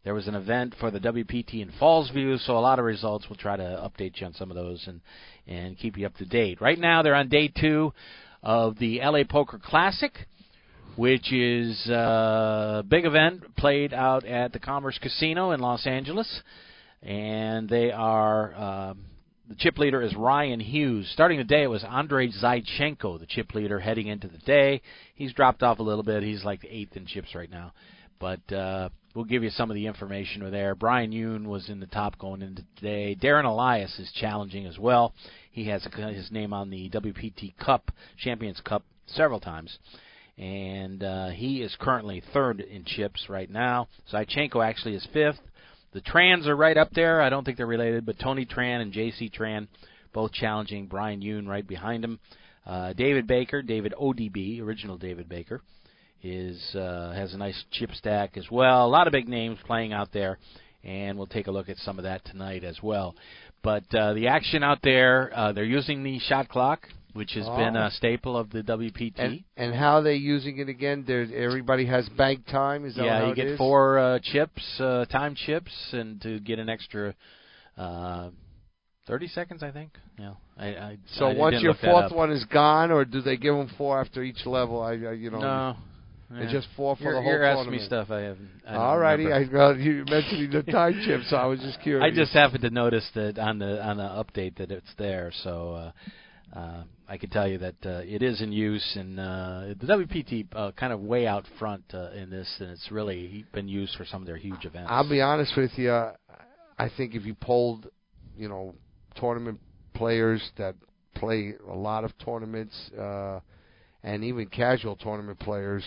there 0.05 0.15
was 0.15 0.27
an 0.27 0.35
event 0.35 0.75
for 0.81 0.91
the 0.91 0.99
WPT 0.99 1.63
in 1.63 1.71
Fallsview, 1.81 2.45
so 2.45 2.59
a 2.59 2.61
lot 2.61 2.79
of 2.79 2.85
results. 2.85 3.27
We'll 3.29 3.37
try 3.37 3.57
to 3.57 3.63
update 3.63 4.21
you 4.21 4.27
on 4.27 4.35
some 4.35 4.51
of 4.51 4.57
those 4.57 4.85
and 4.87 5.01
and 5.47 5.79
keep 5.79 5.97
you 5.97 6.07
up 6.07 6.17
to 6.17 6.25
date. 6.25 6.61
Right 6.61 6.79
now, 6.79 7.03
they're 7.03 7.15
on 7.15 7.29
day 7.29 7.49
two 7.49 7.93
of 8.43 8.79
the 8.79 9.01
LA 9.01 9.23
Poker 9.29 9.61
Classic, 9.63 10.13
which 10.97 11.33
is 11.33 11.87
a 11.89 12.85
big 12.87 13.05
event 13.05 13.57
played 13.57 13.95
out 13.95 14.25
at 14.25 14.53
the 14.53 14.59
Commerce 14.59 14.99
Casino 15.01 15.53
in 15.53 15.61
Los 15.61 15.87
Angeles, 15.87 16.43
and 17.03 17.69
they 17.69 17.91
are. 17.91 18.55
Um, 18.55 19.05
the 19.49 19.57
chip 19.57 19.77
leader 19.77 20.01
is 20.01 20.15
Ryan 20.17 20.61
Hughes. 20.61 21.11
Starting 21.13 21.37
the 21.37 21.45
day, 21.45 21.65
it 21.65 21.67
was 21.67 21.85
Andrei 21.85 22.29
Zaichenko, 22.29 23.21
the 23.21 23.27
chip 23.27 23.55
leader, 23.55 23.79
heading 23.79 24.07
into 24.07 24.27
the 24.27 24.39
day. 24.39 24.81
He's 25.15 25.35
dropped 25.35 25.63
off 25.63 25.79
a 25.79 25.83
little 25.83 26.05
bit. 26.05 26.23
He's 26.23 26.43
like 26.43 26.63
the 26.63 26.75
eighth 26.75 26.97
in 26.97 27.05
chips 27.07 27.35
right 27.35 27.51
now. 27.51 27.73
But 28.19 28.51
uh, 28.51 28.89
we'll 29.14 29.25
give 29.25 29.43
you 29.43 29.50
some 29.50 29.70
of 29.70 29.75
the 29.75 29.87
information 29.87 30.43
over 30.43 30.50
there. 30.50 30.75
Brian 30.75 31.12
Yoon 31.12 31.47
was 31.47 31.69
in 31.69 31.81
the 31.81 31.87
top 31.87 32.19
going 32.19 32.43
into 32.43 32.62
today. 32.76 33.17
Darren 33.20 33.44
Elias 33.44 33.99
is 33.99 34.11
challenging 34.12 34.67
as 34.67 34.79
well. 34.79 35.14
He 35.50 35.69
has 35.69 35.85
his 35.85 36.31
name 36.31 36.53
on 36.53 36.70
the 36.70 36.91
WPT 36.91 37.56
Cup, 37.59 37.91
Champions 38.17 38.61
Cup, 38.64 38.85
several 39.06 39.41
times. 39.41 39.79
And 40.38 41.03
uh, 41.03 41.29
he 41.29 41.62
is 41.62 41.76
currently 41.79 42.23
third 42.32 42.61
in 42.61 42.85
chips 42.85 43.26
right 43.29 43.50
now. 43.50 43.88
Zaichenko 44.12 44.67
actually 44.67 44.94
is 44.94 45.06
fifth. 45.12 45.38
The 45.93 46.00
Trans 46.00 46.47
are 46.47 46.56
right 46.56 46.79
up 46.79 46.91
there. 46.93 47.20
I 47.20 47.29
don't 47.29 47.44
think 47.44 47.58
they're 47.58 47.67
related, 47.67 48.06
but 48.06 48.19
Tony 48.19 48.47
Tran 48.47 48.81
and 48.81 48.93
J.C. 48.93 49.31
Tran 49.31 49.69
both 50.15 50.32
challenging 50.32 50.87
Brian 50.87 51.20
Yoon 51.20 51.47
right 51.47 51.67
behind 51.67 52.03
him. 52.03 52.19
Uh, 52.67 52.93
David 52.94 53.26
Baker, 53.26 53.61
David 53.61 53.93
ODB, 54.00 54.62
original 54.62 54.97
David 54.97 55.29
Baker, 55.29 55.61
is 56.23 56.75
uh, 56.75 57.13
has 57.13 57.35
a 57.35 57.39
nice 57.39 57.65
chip 57.73 57.91
stack 57.95 58.37
as 58.37 58.51
well. 58.51 58.87
A 58.87 58.89
lot 58.89 59.07
of 59.07 59.13
big 59.13 59.29
names 59.29 59.59
playing 59.67 59.93
out 59.93 60.13
there, 60.13 60.39
and 60.85 61.19
we'll 61.19 61.27
take 61.27 61.47
a 61.47 61.51
look 61.51 61.69
at 61.69 61.77
some 61.79 61.99
of 61.99 62.05
that 62.05 62.25
tonight 62.25 62.65
as 62.65 62.83
well. 62.83 63.15
But 63.63 63.85
uh, 63.95 64.15
the 64.15 64.29
action 64.29 64.63
out 64.63 64.79
there, 64.83 65.31
uh, 65.35 65.53
they're 65.53 65.65
using 65.65 66.03
the 66.03 66.19
shot 66.19 66.49
clock, 66.49 66.89
which 67.13 67.33
has 67.35 67.45
Oh. 67.49 67.57
been 67.57 67.77
a 67.77 67.91
staple 67.93 68.37
of 68.37 68.51
the 68.51 68.63
WPT. 68.63 69.15
And 69.19 69.45
and 69.57 69.75
how 69.75 69.97
are 69.99 70.03
they 70.03 70.17
using 70.17 70.59
it 70.59 70.69
again? 70.69 71.05
There's 71.07 71.31
everybody 71.33 71.87
has 71.87 72.09
bank 72.11 72.47
time. 72.47 72.85
Is 72.85 72.97
that 72.97 73.05
yeah, 73.05 73.29
you 73.29 73.35
get 73.35 73.47
is? 73.49 73.59
four 73.59 73.99
uh, 73.99 74.19
chips, 74.23 74.63
uh, 74.81 75.05
time 75.07 75.35
chips, 75.35 75.73
and 75.93 76.21
to 76.23 76.41
get 76.41 76.59
an 76.59 76.69
extra 76.69 77.15
uh, 77.77 78.31
thirty 79.07 79.29
seconds, 79.29 79.63
I 79.63 79.71
think. 79.71 79.91
Yeah, 80.19 80.35
I. 80.57 80.67
I 80.67 80.99
So 81.15 81.27
I 81.27 81.35
once 81.35 81.63
your 81.63 81.75
fourth 81.75 82.13
one 82.13 82.31
is 82.31 82.45
gone, 82.45 82.91
or 82.91 83.05
do 83.05 83.21
they 83.21 83.37
give 83.37 83.55
them 83.55 83.71
four 83.79 84.01
after 84.01 84.23
each 84.23 84.45
level? 84.47 84.81
I, 84.83 84.93
I 84.93 85.13
you 85.13 85.31
know. 85.31 85.41
no, 85.41 85.77
It's 86.37 86.52
just 86.52 86.69
four 86.76 86.96
for 86.96 87.02
you're, 87.02 87.14
the 87.14 87.23
whole 87.23 87.32
you're 87.32 87.44
asking 87.44 87.73
me 87.73 87.79
stuff 87.81 88.11
I 88.11 88.20
haven't. 88.20 88.50
I 88.67 88.76
All 88.76 88.99
righty. 88.99 89.32
I 89.32 89.46
well, 89.52 89.76
you 89.76 90.05
mentioned 90.08 90.52
the 90.52 90.62
time 90.70 91.00
chip, 91.05 91.23
so 91.29 91.37
I 91.37 91.46
was 91.46 91.61
just 91.61 91.81
curious. 91.82 92.05
I 92.12 92.14
just 92.14 92.32
happened 92.32 92.62
to 92.62 92.70
notice 92.70 93.08
that 93.14 93.38
on 93.38 93.58
the 93.58 93.82
on 93.84 93.96
the 93.96 94.02
update 94.02 94.56
that 94.56 94.70
it's 94.70 94.93
there, 94.99 95.32
so 95.43 95.93
uh, 96.55 96.58
uh, 96.58 96.84
I 97.08 97.17
can 97.17 97.31
tell 97.31 97.49
you 97.49 97.58
that 97.58 97.75
uh, 97.84 98.00
it 98.05 98.23
is 98.23 98.40
in 98.40 98.52
use, 98.52 98.96
and 98.96 99.19
uh, 99.19 99.75
the 99.81 99.87
WPT 99.87 100.46
uh, 100.55 100.73
kind 100.73 100.93
of 100.93 101.00
way 101.00 101.26
out 101.26 101.46
front 101.58 101.84
uh, 101.94 102.11
in 102.12 102.31
this, 102.31 102.49
and 102.61 102.70
it's 102.70 102.90
really 102.90 103.44
been 103.52 103.69
used 103.69 103.96
for 103.96 104.05
some 104.05 104.23
of 104.23 104.26
their 104.26 104.37
huge 104.37 104.64
events. 104.64 104.88
I'll 104.90 105.08
be 105.08 105.20
honest 105.20 105.56
with 105.56 105.73
you. 105.76 105.93
I 105.93 106.90
think 106.96 107.14
if 107.14 107.25
you 107.25 107.34
polled, 107.34 107.88
you 108.37 108.49
know, 108.49 108.75
tournament 109.17 109.61
players 109.94 110.43
that 110.58 110.75
play 111.14 111.55
a 111.69 111.75
lot 111.75 112.05
of 112.05 112.12
tournaments, 112.19 112.75
uh, 112.99 113.40
and 114.02 114.25
even 114.25 114.46
casual 114.46 114.96
tournament 114.96 115.38
players, 115.38 115.84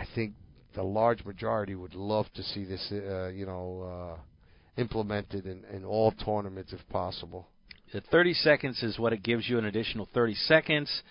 I 0.00 0.06
think 0.14 0.32
the 0.74 0.82
large 0.82 1.22
majority 1.26 1.74
would 1.74 1.94
love 1.94 2.24
to 2.34 2.42
see 2.42 2.64
this, 2.64 2.90
uh, 2.90 3.28
you 3.28 3.44
know, 3.44 4.16
uh, 4.16 4.80
implemented 4.80 5.44
in, 5.44 5.62
in 5.70 5.84
all 5.84 6.12
tournaments 6.12 6.72
if 6.72 6.80
possible. 6.88 7.46
The 7.92 8.00
30 8.00 8.32
seconds 8.32 8.82
is 8.82 8.98
what 8.98 9.12
it 9.12 9.22
gives 9.22 9.46
you 9.46 9.58
an 9.58 9.66
additional 9.66 10.08
30 10.14 10.34
seconds. 10.34 11.02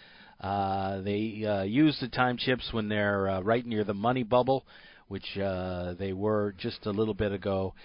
Uh, 0.41 1.01
they 1.01 1.45
uh, 1.45 1.63
use 1.63 1.99
the 2.01 2.07
time 2.07 2.37
chips 2.37 2.69
when 2.71 2.89
they're 2.89 3.29
uh, 3.29 3.41
right 3.41 3.63
near 3.63 3.83
the 3.83 3.93
money 3.93 4.23
bubble, 4.23 4.65
which 5.07 5.37
uh, 5.37 5.93
they 5.99 6.11
were 6.11 6.55
just 6.57 6.87
a 6.87 6.91
little 6.91 7.13
bit 7.13 7.31
ago, 7.31 7.75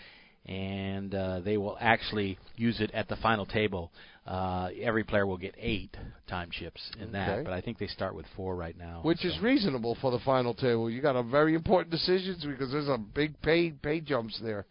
and 0.46 1.14
uh, 1.14 1.40
they 1.40 1.56
will 1.56 1.76
actually 1.80 2.38
use 2.56 2.80
it 2.80 2.90
at 2.92 3.08
the 3.08 3.16
final 3.16 3.46
table. 3.46 3.90
Uh, 4.26 4.68
every 4.80 5.04
player 5.04 5.26
will 5.26 5.36
get 5.36 5.54
eight 5.58 5.94
time 6.28 6.48
chips 6.50 6.80
in 7.00 7.12
that, 7.12 7.30
Okay. 7.30 7.42
but 7.44 7.52
I 7.52 7.60
think 7.60 7.78
they 7.78 7.86
start 7.86 8.14
with 8.14 8.26
four 8.36 8.56
right 8.56 8.76
now. 8.76 9.00
Which 9.02 9.20
so. 9.20 9.28
is 9.28 9.38
reasonable 9.40 9.96
for 10.00 10.10
the 10.10 10.18
final 10.20 10.54
table. 10.54 10.88
You 10.88 11.02
got 11.02 11.16
a 11.16 11.22
very 11.22 11.54
important 11.54 11.90
decisions 11.90 12.44
because 12.44 12.72
there's 12.72 12.88
a 12.88 12.98
big 12.98 13.40
pay 13.42 13.70
pay 13.70 14.00
jumps 14.00 14.38
there. 14.42 14.66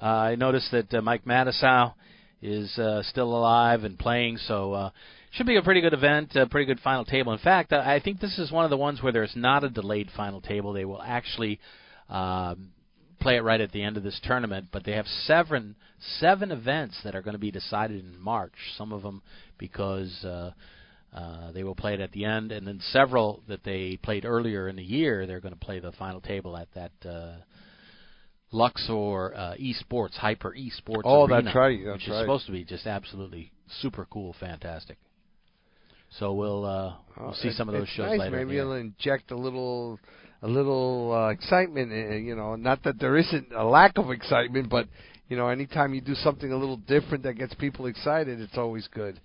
Uh, 0.00 0.06
I 0.06 0.34
noticed 0.34 0.70
that 0.72 0.92
uh, 0.92 1.00
Mike 1.02 1.24
Matusow 1.24 1.94
is 2.42 2.76
uh, 2.78 3.02
still 3.04 3.34
alive 3.34 3.84
and 3.84 3.98
playing, 3.98 4.38
so 4.38 4.72
uh, 4.72 4.90
should 5.32 5.46
be 5.46 5.56
a 5.56 5.62
pretty 5.62 5.80
good 5.80 5.94
event, 5.94 6.34
a 6.36 6.46
pretty 6.46 6.66
good 6.66 6.80
final 6.80 7.04
table. 7.04 7.32
In 7.32 7.38
fact, 7.38 7.72
I 7.72 7.94
I 7.94 8.00
think 8.00 8.20
this 8.20 8.38
is 8.38 8.52
one 8.52 8.64
of 8.64 8.70
the 8.70 8.76
ones 8.76 9.02
where 9.02 9.12
there's 9.12 9.34
not 9.36 9.64
a 9.64 9.70
delayed 9.70 10.10
final 10.16 10.40
table. 10.40 10.72
They 10.72 10.84
will 10.84 11.02
actually 11.02 11.60
um, 12.08 12.70
play 13.20 13.36
it 13.36 13.42
right 13.42 13.60
at 13.60 13.72
the 13.72 13.82
end 13.82 13.96
of 13.96 14.02
this 14.02 14.20
tournament, 14.24 14.68
but 14.72 14.84
they 14.84 14.92
have 14.92 15.06
seven 15.06 15.76
seven 16.20 16.50
events 16.50 16.98
that 17.04 17.14
are 17.14 17.22
going 17.22 17.34
to 17.34 17.38
be 17.38 17.50
decided 17.50 18.04
in 18.04 18.20
March. 18.20 18.54
Some 18.76 18.92
of 18.92 19.02
them 19.02 19.22
because 19.58 20.24
uh, 20.24 20.52
uh, 21.14 21.52
they 21.52 21.64
will 21.64 21.74
play 21.74 21.94
it 21.94 22.00
at 22.00 22.12
the 22.12 22.24
end, 22.24 22.52
and 22.52 22.66
then 22.66 22.80
several 22.92 23.42
that 23.48 23.64
they 23.64 23.98
played 24.02 24.24
earlier 24.24 24.68
in 24.68 24.76
the 24.76 24.82
year. 24.82 25.26
They're 25.26 25.40
going 25.40 25.54
to 25.54 25.60
play 25.60 25.80
the 25.80 25.92
final 25.92 26.20
table 26.20 26.56
at 26.56 26.68
that. 26.74 26.92
Uh, 27.08 27.36
Luxor 28.52 29.34
uh, 29.34 29.54
Esports, 29.60 30.14
HyperX 30.18 30.54
Esports. 30.56 31.02
Oh, 31.04 31.24
Arena, 31.26 31.42
that's 31.42 31.56
right, 31.56 31.78
that's 31.84 31.98
which 31.98 32.08
right. 32.08 32.16
is 32.18 32.22
supposed 32.22 32.46
to 32.46 32.52
be 32.52 32.64
just 32.64 32.86
absolutely 32.86 33.50
super 33.80 34.06
cool, 34.10 34.34
fantastic. 34.38 34.98
So 36.18 36.32
we'll 36.32 36.64
uh, 36.64 36.94
we'll 37.18 37.32
see 37.34 37.48
Oh, 37.48 37.48
It's- 37.48 37.56
some 37.56 37.68
of 37.68 37.74
those 37.74 37.88
shows 37.88 38.06
nice. 38.10 38.20
later. 38.20 38.36
Maybe 38.36 38.58
it'll 38.58 38.74
inject 38.74 39.32
a 39.32 39.36
little, 39.36 39.98
a 40.46 40.48
little 40.48 41.12
uh, 41.12 41.28
excitement. 41.30 41.92
uh, 41.92 42.14
You 42.14 42.36
know, 42.36 42.54
not 42.54 42.84
that 42.84 43.00
there 43.00 43.16
isn't 43.16 43.52
a 43.52 43.64
lack 43.64 43.98
of 43.98 44.10
excitement, 44.10 44.70
but 44.70 44.86
you 45.28 45.36
know, 45.36 45.48
anytime 45.48 45.92
you 45.92 46.00
do 46.00 46.14
something 46.14 46.52
a 46.52 46.56
little 46.56 46.76
different 46.76 47.24
that 47.24 47.34
gets 47.34 47.52
people 47.54 47.86
excited, 47.86 48.40
it's 48.40 48.56
always 48.56 48.88
good. 48.94 49.18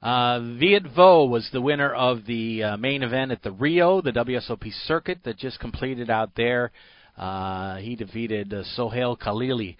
Uh, 0.00 0.38
Viet 0.60 0.84
Vo 0.94 1.24
was 1.24 1.48
the 1.52 1.60
winner 1.60 1.92
of 1.92 2.24
the 2.26 2.62
uh, 2.62 2.76
main 2.76 3.02
event 3.02 3.32
at 3.32 3.42
the 3.42 3.50
Rio, 3.50 4.00
the 4.00 4.12
WSOP 4.12 4.70
circuit 4.86 5.18
that 5.24 5.36
just 5.36 5.58
completed 5.58 6.08
out 6.08 6.30
there. 6.36 6.70
Uh, 7.16 7.78
he 7.78 7.96
defeated 7.96 8.54
uh, 8.54 8.62
Sohail 8.76 9.16
Khalili 9.16 9.76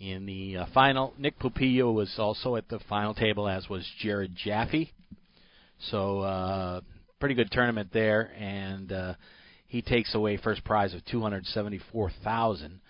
in 0.00 0.24
the 0.24 0.56
uh, 0.56 0.66
final. 0.72 1.12
Nick 1.18 1.38
Pupillo 1.38 1.92
was 1.92 2.14
also 2.16 2.56
at 2.56 2.66
the 2.70 2.78
final 2.88 3.12
table, 3.12 3.46
as 3.46 3.68
was 3.68 3.86
Jared 4.00 4.34
Jaffee. 4.34 4.94
So, 5.90 6.20
uh, 6.20 6.80
pretty 7.20 7.34
good 7.34 7.50
tournament 7.50 7.90
there, 7.92 8.32
and 8.38 8.90
uh, 8.90 9.14
he 9.68 9.82
takes 9.82 10.14
away 10.14 10.36
first 10.36 10.64
prize 10.64 10.94
of 10.94 11.04
two 11.04 11.20
hundred 11.20 11.46
seventy-four 11.46 12.10
thousand. 12.24 12.80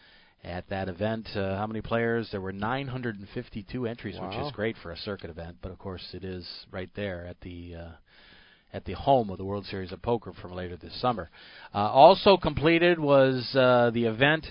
at 0.45 0.69
that 0.71 0.89
event. 0.89 1.29
Uh, 1.35 1.57
how 1.57 1.67
many 1.67 1.81
players? 1.81 2.29
There 2.31 2.41
were 2.41 2.53
952 2.53 3.87
entries, 3.87 4.17
which 4.21 4.37
is 4.47 4.53
great 4.53 4.77
for 4.83 4.93
a 4.93 4.97
circuit 4.97 5.31
event. 5.31 5.57
But 5.61 5.73
of 5.73 5.79
course, 5.79 6.07
it 6.13 6.25
is 6.25 6.47
right 6.71 6.89
there 6.95 7.27
at 7.27 7.41
the 7.41 7.75
uh, 7.75 7.91
at 8.73 8.85
the 8.85 8.93
home 8.93 9.31
of 9.31 9.39
the 9.39 9.45
World 9.45 9.65
Series 9.67 9.93
of 9.93 10.01
Poker 10.03 10.33
from 10.41 10.53
later 10.55 10.77
this 10.77 10.99
summer. 11.01 11.29
Uh, 11.75 11.79
also 11.79 12.37
completed 12.37 12.99
was 12.99 13.49
uh, 13.55 13.91
the 13.93 14.05
event, 14.05 14.47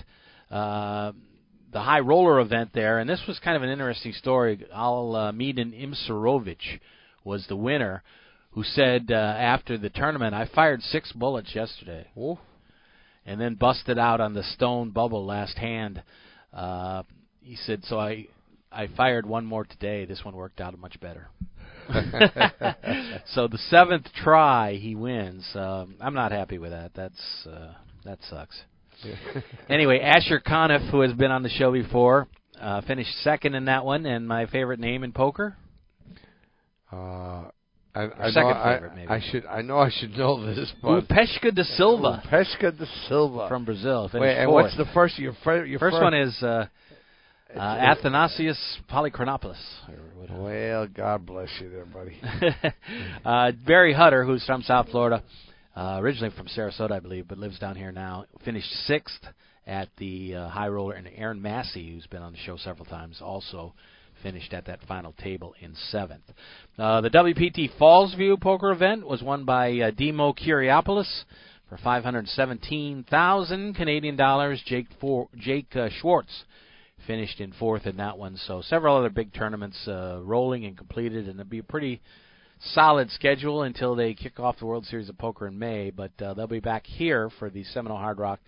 uh, 0.50 1.12
the 1.72 1.80
high 1.80 2.00
roller 2.00 2.40
event 2.40 2.70
there, 2.74 2.98
and 2.98 3.08
this 3.08 3.22
was 3.26 3.38
kind 3.38 3.56
of 3.56 3.62
an 3.62 3.70
interesting 3.70 4.12
story. 4.12 4.66
Al 4.72 5.14
uh, 5.14 5.32
Medan 5.32 5.72
Imsirovic 5.72 6.80
was 7.24 7.46
the 7.48 7.56
winner, 7.56 8.02
who 8.50 8.62
said 8.62 9.10
uh, 9.10 9.14
after 9.14 9.78
the 9.78 9.90
tournament, 9.90 10.34
"I 10.34 10.46
fired 10.54 10.82
six 10.82 11.12
bullets 11.12 11.54
yesterday." 11.54 12.06
Oh, 12.16 12.38
and 13.26 13.40
then 13.40 13.54
busted 13.54 13.98
out 13.98 14.20
on 14.20 14.34
the 14.34 14.42
stone 14.42 14.90
bubble 14.90 15.24
last 15.24 15.58
hand. 15.58 16.02
Uh, 16.52 17.02
he 17.42 17.56
said, 17.56 17.84
"So 17.84 17.98
I, 17.98 18.26
I 18.72 18.88
fired 18.96 19.26
one 19.26 19.44
more 19.44 19.64
today. 19.64 20.04
This 20.04 20.24
one 20.24 20.34
worked 20.34 20.60
out 20.60 20.78
much 20.78 20.98
better." 21.00 21.28
so 23.34 23.48
the 23.48 23.58
seventh 23.68 24.06
try, 24.22 24.74
he 24.74 24.94
wins. 24.94 25.46
Um, 25.54 25.96
I'm 26.00 26.14
not 26.14 26.32
happy 26.32 26.58
with 26.58 26.70
that. 26.70 26.92
That's 26.94 27.46
uh, 27.46 27.72
that 28.04 28.18
sucks. 28.28 28.60
anyway, 29.68 30.00
Asher 30.00 30.40
Conniff, 30.40 30.90
who 30.90 31.00
has 31.00 31.12
been 31.12 31.30
on 31.30 31.42
the 31.42 31.48
show 31.48 31.72
before, 31.72 32.28
uh, 32.60 32.80
finished 32.82 33.12
second 33.22 33.54
in 33.54 33.66
that 33.66 33.84
one, 33.84 34.06
and 34.06 34.26
my 34.26 34.46
favorite 34.46 34.80
name 34.80 35.04
in 35.04 35.12
poker. 35.12 35.56
uh, 36.90 37.44
I, 37.94 38.02
I 38.02 38.30
second 38.30 38.42
know, 38.42 38.48
I- 38.48 38.74
favorite, 38.74 38.94
maybe. 38.94 39.08
I 39.08 39.20
should. 39.30 39.46
I 39.46 39.62
know 39.62 39.78
I 39.78 39.90
should 39.90 40.16
know 40.16 40.54
this, 40.54 40.72
but 40.82 41.08
Upeshka 41.08 41.54
de 41.54 41.64
Silva 41.64 42.22
Pesca 42.28 42.72
de 42.72 42.86
Silva 43.08 43.48
from 43.48 43.64
Brazil. 43.64 44.10
Wait, 44.12 44.36
and 44.36 44.48
fourth. 44.48 44.64
what's 44.64 44.76
the 44.76 44.86
first? 44.94 45.18
Your, 45.18 45.34
fir- 45.42 45.64
your 45.64 45.78
First 45.78 45.94
one 45.94 46.14
is 46.14 46.36
uh, 46.42 46.66
uh, 47.56 47.60
Athanasios 47.60 48.58
Polychronopoulos. 48.90 49.56
Well, 50.30 50.86
God 50.86 51.26
bless 51.26 51.48
you, 51.60 51.70
there, 51.70 51.86
buddy. 51.86 52.20
uh, 53.24 53.52
Barry 53.66 53.94
Hutter, 53.94 54.24
who's 54.24 54.44
from 54.44 54.62
South 54.62 54.88
Florida, 54.90 55.22
uh, 55.74 55.98
originally 56.00 56.34
from 56.36 56.46
Sarasota, 56.48 56.92
I 56.92 57.00
believe, 57.00 57.26
but 57.26 57.38
lives 57.38 57.58
down 57.58 57.76
here 57.76 57.92
now, 57.92 58.26
finished 58.44 58.70
sixth 58.86 59.24
at 59.66 59.88
the 59.98 60.34
uh, 60.34 60.48
high 60.48 60.68
roller, 60.68 60.94
and 60.94 61.08
Aaron 61.14 61.40
Massey, 61.40 61.92
who's 61.92 62.06
been 62.06 62.22
on 62.22 62.32
the 62.32 62.38
show 62.38 62.56
several 62.56 62.84
times, 62.84 63.20
also 63.22 63.74
finished 64.22 64.52
at 64.52 64.66
that 64.66 64.80
final 64.86 65.12
table 65.12 65.54
in 65.60 65.74
seventh. 65.90 66.24
Uh, 66.78 67.00
the 67.00 67.10
WPT 67.10 67.70
Fallsview 67.78 68.40
poker 68.40 68.70
event 68.70 69.06
was 69.06 69.22
won 69.22 69.44
by 69.44 69.78
uh, 69.78 69.90
Demo 69.90 70.32
Kiriopoulos 70.32 71.24
for 71.68 71.78
517,000 71.78 73.74
Canadian 73.74 74.16
dollars. 74.16 74.62
Jake 74.66 74.86
for, 75.00 75.28
Jake 75.36 75.74
uh, 75.76 75.88
Schwartz 76.00 76.44
finished 77.06 77.40
in 77.40 77.52
fourth 77.52 77.86
in 77.86 77.96
that 77.98 78.18
one. 78.18 78.36
So 78.46 78.62
several 78.62 78.96
other 78.96 79.10
big 79.10 79.32
tournaments 79.32 79.78
uh, 79.86 80.20
rolling 80.22 80.64
and 80.64 80.76
completed, 80.76 81.28
and 81.28 81.40
it'll 81.40 81.48
be 81.48 81.58
a 81.58 81.64
pretty 81.64 82.00
solid 82.60 83.10
schedule 83.10 83.62
until 83.62 83.94
they 83.94 84.14
kick 84.14 84.40
off 84.40 84.58
the 84.58 84.66
World 84.66 84.86
Series 84.86 85.08
of 85.08 85.18
Poker 85.18 85.46
in 85.46 85.58
May. 85.58 85.90
But 85.90 86.12
uh, 86.20 86.34
they'll 86.34 86.46
be 86.46 86.60
back 86.60 86.86
here 86.86 87.30
for 87.38 87.50
the 87.50 87.64
Seminole 87.64 87.98
Hard 87.98 88.18
Rock 88.18 88.40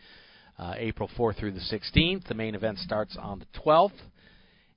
uh, 0.59 0.75
April 0.77 1.09
4th 1.17 1.39
through 1.39 1.53
the 1.53 1.61
16th. 1.61 2.27
The 2.27 2.35
main 2.35 2.55
event 2.55 2.79
starts 2.79 3.17
on 3.19 3.39
the 3.39 3.47
12th. 3.61 3.93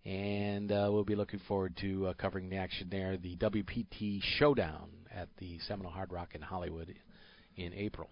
And 0.06 0.72
uh, 0.72 0.90
we'll 0.92 1.06
be 1.06 1.16
looking 1.16 1.40
forward 1.48 1.78
to 1.82 2.08
uh, 2.08 2.14
covering 2.16 2.50
the 2.50 2.58
action 2.58 2.88
there. 2.92 3.18
The 3.18 3.38
WPT 3.38 4.20
Showdown 4.38 4.90
at 5.14 5.30
the 5.38 5.60
Seminole 5.68 5.92
Hard 5.92 6.12
Rock 6.12 6.36
in 6.36 6.42
Hollywood 6.42 6.94
in 7.56 7.74
April. 7.74 8.10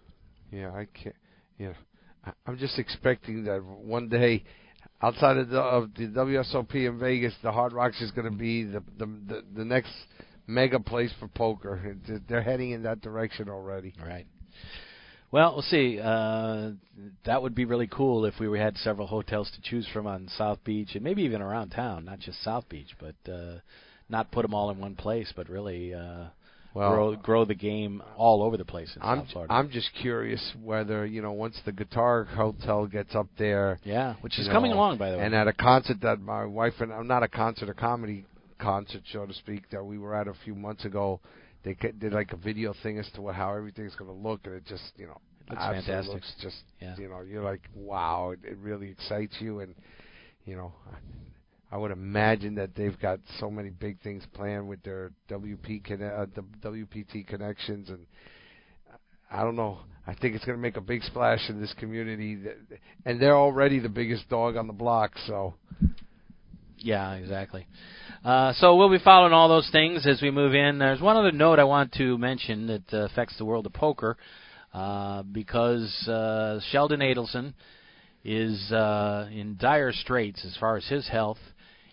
Yeah, 0.50 0.70
I 0.70 0.86
can't. 0.86 1.14
Yeah, 1.58 1.72
I- 2.24 2.32
I'm 2.46 2.56
just 2.56 2.78
expecting 2.78 3.44
that 3.44 3.62
one 3.62 4.08
day, 4.08 4.44
outside 5.02 5.36
of 5.36 5.50
the, 5.50 5.60
of 5.60 5.90
the 5.94 6.06
WSOP 6.08 6.74
in 6.74 6.98
Vegas, 6.98 7.34
the 7.42 7.52
Hard 7.52 7.72
Rocks 7.72 8.00
is 8.00 8.10
going 8.10 8.30
to 8.30 8.36
be 8.36 8.64
the, 8.64 8.82
the 8.98 9.06
the 9.06 9.44
the 9.56 9.64
next 9.64 9.92
mega 10.46 10.80
place 10.80 11.12
for 11.20 11.28
poker. 11.28 11.96
They're 12.28 12.42
heading 12.42 12.70
in 12.70 12.82
that 12.84 13.00
direction 13.02 13.48
already. 13.48 13.94
Right. 14.02 14.26
Well, 15.32 15.54
we'll 15.54 15.62
see. 15.62 15.98
Uh, 15.98 16.72
that 17.24 17.42
would 17.42 17.54
be 17.54 17.64
really 17.64 17.86
cool 17.88 18.26
if 18.26 18.38
we 18.38 18.58
had 18.58 18.76
several 18.76 19.06
hotels 19.06 19.50
to 19.54 19.62
choose 19.62 19.88
from 19.92 20.06
on 20.06 20.28
South 20.36 20.62
Beach 20.62 20.94
and 20.94 21.02
maybe 21.02 21.22
even 21.22 21.40
around 21.40 21.70
town, 21.70 22.04
not 22.04 22.20
just 22.20 22.42
South 22.44 22.68
Beach, 22.68 22.90
but 23.00 23.14
uh, 23.32 23.54
not 24.10 24.30
put 24.30 24.42
them 24.42 24.52
all 24.52 24.70
in 24.70 24.78
one 24.78 24.94
place, 24.94 25.32
but 25.34 25.48
really 25.48 25.94
uh, 25.94 26.24
Well, 26.74 26.90
grow 26.92 27.16
grow 27.16 27.44
the 27.46 27.54
game 27.54 28.02
all 28.14 28.42
over 28.42 28.58
the 28.58 28.66
place 28.66 28.92
in 28.94 29.00
I'm 29.00 29.20
South 29.20 29.30
Florida. 29.32 29.54
I'm 29.54 29.70
just 29.70 29.88
curious 30.02 30.52
whether 30.62 31.06
you 31.06 31.22
know 31.22 31.32
once 31.32 31.58
the 31.64 31.72
Guitar 31.72 32.24
Hotel 32.24 32.86
gets 32.86 33.14
up 33.14 33.28
there, 33.38 33.80
yeah, 33.84 34.16
which 34.20 34.38
is 34.38 34.46
you 34.46 34.52
coming 34.52 34.72
along 34.72 34.98
by 34.98 35.12
the 35.12 35.16
way. 35.16 35.24
and 35.24 35.34
at 35.34 35.48
a 35.48 35.54
concert 35.54 36.02
that 36.02 36.20
my 36.20 36.44
wife 36.44 36.74
and 36.80 36.92
I'm 36.92 37.06
not 37.06 37.22
a 37.22 37.28
concert, 37.28 37.70
a 37.70 37.74
comedy 37.74 38.26
concert, 38.58 39.00
so 39.10 39.24
to 39.24 39.32
speak, 39.32 39.70
that 39.70 39.82
we 39.82 39.96
were 39.96 40.14
at 40.14 40.28
a 40.28 40.34
few 40.44 40.54
months 40.54 40.84
ago. 40.84 41.20
They 41.64 41.74
did 41.74 42.12
like 42.12 42.32
a 42.32 42.36
video 42.36 42.74
thing 42.82 42.98
as 42.98 43.08
to 43.14 43.22
what, 43.22 43.34
how 43.34 43.54
everything's 43.54 43.94
going 43.94 44.10
to 44.10 44.28
look, 44.28 44.40
and 44.44 44.54
it 44.54 44.64
just 44.66 44.92
you 44.96 45.06
know 45.06 45.20
Looks 45.50 45.62
absolutely 45.62 45.86
fantastic. 45.92 46.14
looks 46.14 46.34
just 46.40 46.62
Yeah. 46.80 46.96
you 46.96 47.08
know 47.08 47.20
you're 47.22 47.44
like 47.44 47.62
wow, 47.74 48.30
it, 48.30 48.40
it 48.44 48.58
really 48.58 48.90
excites 48.90 49.36
you, 49.40 49.60
and 49.60 49.74
you 50.44 50.56
know. 50.56 50.72
I 51.70 51.78
would 51.78 51.90
imagine 51.90 52.56
that 52.56 52.74
they've 52.74 53.00
got 53.00 53.18
so 53.40 53.50
many 53.50 53.70
big 53.70 53.98
things 54.02 54.24
planned 54.34 54.68
with 54.68 54.82
their 54.82 55.10
WP 55.30 55.82
conne- 55.82 56.02
uh, 56.02 56.26
the 56.34 56.42
WPT 56.60 57.26
connections, 57.26 57.88
and 57.88 58.04
I 59.30 59.42
don't 59.42 59.56
know. 59.56 59.78
I 60.06 60.12
think 60.14 60.34
it's 60.34 60.44
going 60.44 60.58
to 60.58 60.60
make 60.60 60.76
a 60.76 60.82
big 60.82 61.02
splash 61.02 61.48
in 61.48 61.58
this 61.62 61.72
community, 61.78 62.34
that, 62.42 62.58
and 63.06 63.18
they're 63.18 63.38
already 63.38 63.78
the 63.78 63.88
biggest 63.88 64.28
dog 64.28 64.56
on 64.56 64.66
the 64.66 64.74
block. 64.74 65.12
So 65.26 65.54
Yeah, 66.84 67.14
exactly. 67.14 67.66
Uh, 68.24 68.52
so 68.54 68.76
we'll 68.76 68.90
be 68.90 68.98
following 68.98 69.32
all 69.32 69.48
those 69.48 69.68
things 69.70 70.06
as 70.06 70.20
we 70.20 70.30
move 70.30 70.54
in. 70.54 70.78
There's 70.78 71.00
one 71.00 71.16
other 71.16 71.30
note 71.30 71.58
I 71.58 71.64
want 71.64 71.92
to 71.94 72.18
mention 72.18 72.66
that 72.66 72.92
uh, 72.92 73.04
affects 73.04 73.38
the 73.38 73.44
world 73.44 73.66
of 73.66 73.72
poker 73.72 74.16
uh, 74.74 75.22
because 75.22 76.08
uh, 76.08 76.60
Sheldon 76.70 77.00
Adelson 77.00 77.54
is 78.24 78.72
uh, 78.72 79.28
in 79.32 79.56
dire 79.60 79.92
straits 79.92 80.44
as 80.44 80.56
far 80.56 80.76
as 80.76 80.84
his 80.86 81.08
health. 81.08 81.38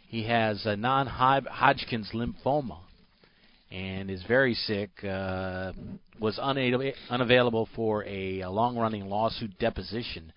He 0.08 0.24
has 0.24 0.66
a 0.66 0.76
non-Hodgkin's 0.76 2.10
lymphoma 2.14 2.80
and 3.72 4.10
is 4.10 4.24
very 4.28 4.56
sick. 4.56 4.90
Uh, 5.04 5.74
was 6.20 6.40
unable, 6.42 6.92
unavailable 7.12 7.70
for 7.76 8.04
a, 8.06 8.42
a 8.42 8.50
long-running 8.50 9.08
lawsuit 9.08 9.58
deposition 9.60 10.34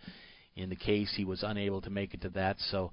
in 0.57 0.69
the 0.69 0.77
case. 0.77 1.13
He 1.17 1.25
was 1.25 1.43
unable 1.43 1.81
to 1.81 1.91
make 1.91 2.13
it 2.13 2.21
to 2.23 2.29
that. 2.31 2.57
So 2.71 2.93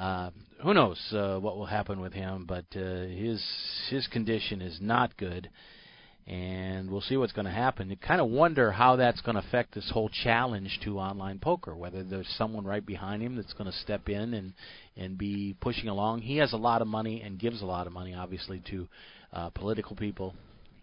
uh, 0.00 0.30
who 0.62 0.72
knows 0.72 0.98
uh, 1.12 1.38
what 1.38 1.58
will 1.58 1.66
happen 1.66 2.00
with 2.00 2.14
him? 2.14 2.46
But 2.48 2.64
uh, 2.74 3.04
his 3.06 3.44
his 3.90 4.06
condition 4.06 4.62
is 4.62 4.78
not 4.80 5.14
good, 5.18 5.50
and 6.26 6.90
we'll 6.90 7.02
see 7.02 7.18
what's 7.18 7.34
going 7.34 7.44
to 7.44 7.50
happen. 7.50 7.90
You 7.90 7.96
kind 7.96 8.20
of 8.20 8.30
wonder 8.30 8.72
how 8.72 8.96
that's 8.96 9.20
going 9.20 9.34
to 9.34 9.46
affect 9.46 9.74
this 9.74 9.90
whole 9.92 10.08
challenge 10.08 10.80
to 10.84 10.98
online 10.98 11.38
poker. 11.38 11.76
Whether 11.76 12.02
there's 12.02 12.34
someone 12.38 12.64
right 12.64 12.84
behind 12.84 13.22
him 13.22 13.36
that's 13.36 13.52
going 13.52 13.70
to 13.70 13.76
step 13.76 14.08
in 14.08 14.32
and 14.32 14.54
and 14.96 15.18
be 15.18 15.54
pushing 15.60 15.90
along. 15.90 16.22
He 16.22 16.38
has 16.38 16.54
a 16.54 16.58
lot 16.58 16.80
of 16.80 16.88
money 16.88 17.20
and 17.20 17.38
gives 17.38 17.60
a 17.60 17.66
lot 17.66 17.86
of 17.86 17.92
money, 17.92 18.14
obviously, 18.14 18.62
to 18.70 18.88
uh, 19.34 19.50
political 19.50 19.96
people. 19.96 20.34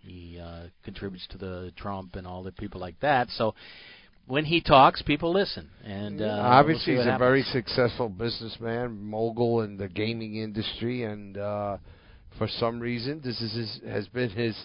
He 0.02 0.40
uh, 0.40 0.68
contributes 0.86 1.26
to 1.32 1.40
the 1.40 1.72
Trump 1.76 2.16
and 2.16 2.28
all 2.28 2.44
the 2.44 2.52
people 2.52 2.80
like 2.80 3.00
that. 3.00 3.30
So 3.32 3.56
when 4.28 4.46
he 4.46 4.62
talks, 4.62 5.02
people 5.02 5.34
listen. 5.34 5.70
And 5.84 6.22
uh, 6.22 6.26
obviously, 6.26 6.94
we'll 6.94 7.04
he's 7.04 7.08
what 7.10 7.16
a 7.16 7.20
very 7.20 7.44
successful 7.44 8.10
businessman, 8.10 9.02
mogul 9.02 9.62
in 9.62 9.78
the 9.78 9.88
gaming 9.88 10.36
industry, 10.36 11.04
and 11.04 11.38
uh, 11.38 11.78
for 12.38 12.48
some 12.48 12.80
reason, 12.80 13.22
this 13.24 13.42
is 13.42 13.54
his, 13.54 13.80
has 13.90 14.08
been 14.10 14.30
his 14.30 14.56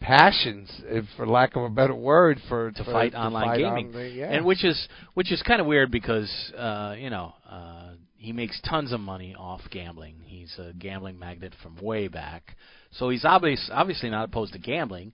passions, 0.00 0.68
if 0.84 1.04
for 1.16 1.26
lack 1.26 1.54
of 1.56 1.62
a 1.62 1.68
better 1.70 1.94
word, 1.94 2.40
for 2.48 2.72
to 2.72 2.84
for- 2.84 2.92
fight 2.92 3.12
to 3.12 3.18
online 3.18 3.46
fight 3.48 3.58
gaming, 3.58 3.86
on 3.86 3.92
the- 3.92 4.08
yeah. 4.08 4.32
and 4.32 4.44
which 4.44 4.64
is 4.64 4.88
which 5.14 5.30
is 5.32 5.40
kind 5.42 5.60
of 5.60 5.66
weird 5.66 5.90
because 5.90 6.30
uh, 6.56 6.94
you 6.98 7.08
know 7.08 7.34
uh, 7.48 7.90
he 8.16 8.32
makes 8.32 8.60
tons 8.68 8.92
of 8.92 9.00
money 9.00 9.34
off 9.38 9.60
gambling. 9.70 10.16
He's 10.24 10.52
a 10.58 10.72
gambling 10.72 11.18
magnet 11.18 11.54
from 11.62 11.76
way 11.80 12.08
back, 12.08 12.56
so 12.90 13.10
he's 13.10 13.24
obvious 13.24 13.70
obviously 13.72 14.10
not 14.10 14.24
opposed 14.24 14.52
to 14.54 14.58
gambling. 14.58 15.12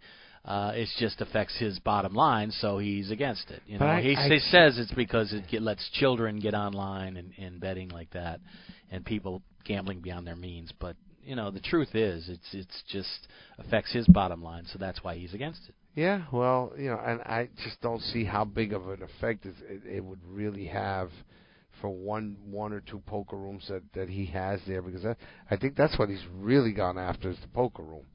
Uh, 0.48 0.72
it 0.74 0.88
just 0.98 1.20
affects 1.20 1.54
his 1.58 1.78
bottom 1.80 2.14
line, 2.14 2.50
so 2.50 2.78
he's 2.78 3.10
against 3.10 3.50
it. 3.50 3.60
You 3.66 3.78
know, 3.78 3.84
I- 3.86 4.00
he, 4.00 4.16
I- 4.16 4.28
he 4.28 4.38
says 4.38 4.78
it's 4.78 4.92
because 4.92 5.34
it 5.34 5.44
get, 5.50 5.60
lets 5.60 5.86
children 5.90 6.40
get 6.40 6.54
online 6.54 7.18
and, 7.18 7.32
and 7.36 7.60
betting 7.60 7.90
like 7.90 8.10
that, 8.12 8.40
and 8.90 9.04
people 9.04 9.42
gambling 9.64 10.00
beyond 10.00 10.26
their 10.26 10.36
means. 10.36 10.72
But 10.80 10.96
you 11.22 11.36
know, 11.36 11.50
the 11.50 11.60
truth 11.60 11.94
is, 11.94 12.30
it's 12.30 12.48
it's 12.54 12.82
just 12.90 13.28
affects 13.58 13.92
his 13.92 14.06
bottom 14.08 14.42
line, 14.42 14.64
so 14.72 14.78
that's 14.78 15.04
why 15.04 15.16
he's 15.18 15.34
against 15.34 15.68
it. 15.68 15.74
Yeah, 15.94 16.22
well, 16.32 16.72
you 16.78 16.88
know, 16.90 16.98
and 17.04 17.20
I 17.22 17.50
just 17.64 17.80
don't 17.82 18.00
see 18.00 18.24
how 18.24 18.44
big 18.46 18.72
of 18.72 18.88
an 18.88 19.02
effect 19.02 19.44
it, 19.44 19.54
it, 19.68 19.96
it 19.96 20.00
would 20.04 20.20
really 20.26 20.66
have 20.68 21.10
for 21.82 21.90
one 21.90 22.36
one 22.50 22.72
or 22.72 22.80
two 22.80 23.02
poker 23.06 23.36
rooms 23.36 23.66
that 23.68 23.82
that 23.92 24.08
he 24.08 24.24
has 24.26 24.60
there 24.66 24.80
because 24.80 25.04
I, 25.04 25.14
I 25.50 25.56
think 25.58 25.76
that's 25.76 25.98
what 25.98 26.08
he's 26.08 26.24
really 26.34 26.72
gone 26.72 26.96
after 26.96 27.28
is 27.28 27.36
the 27.42 27.48
poker 27.48 27.82
room, 27.82 28.06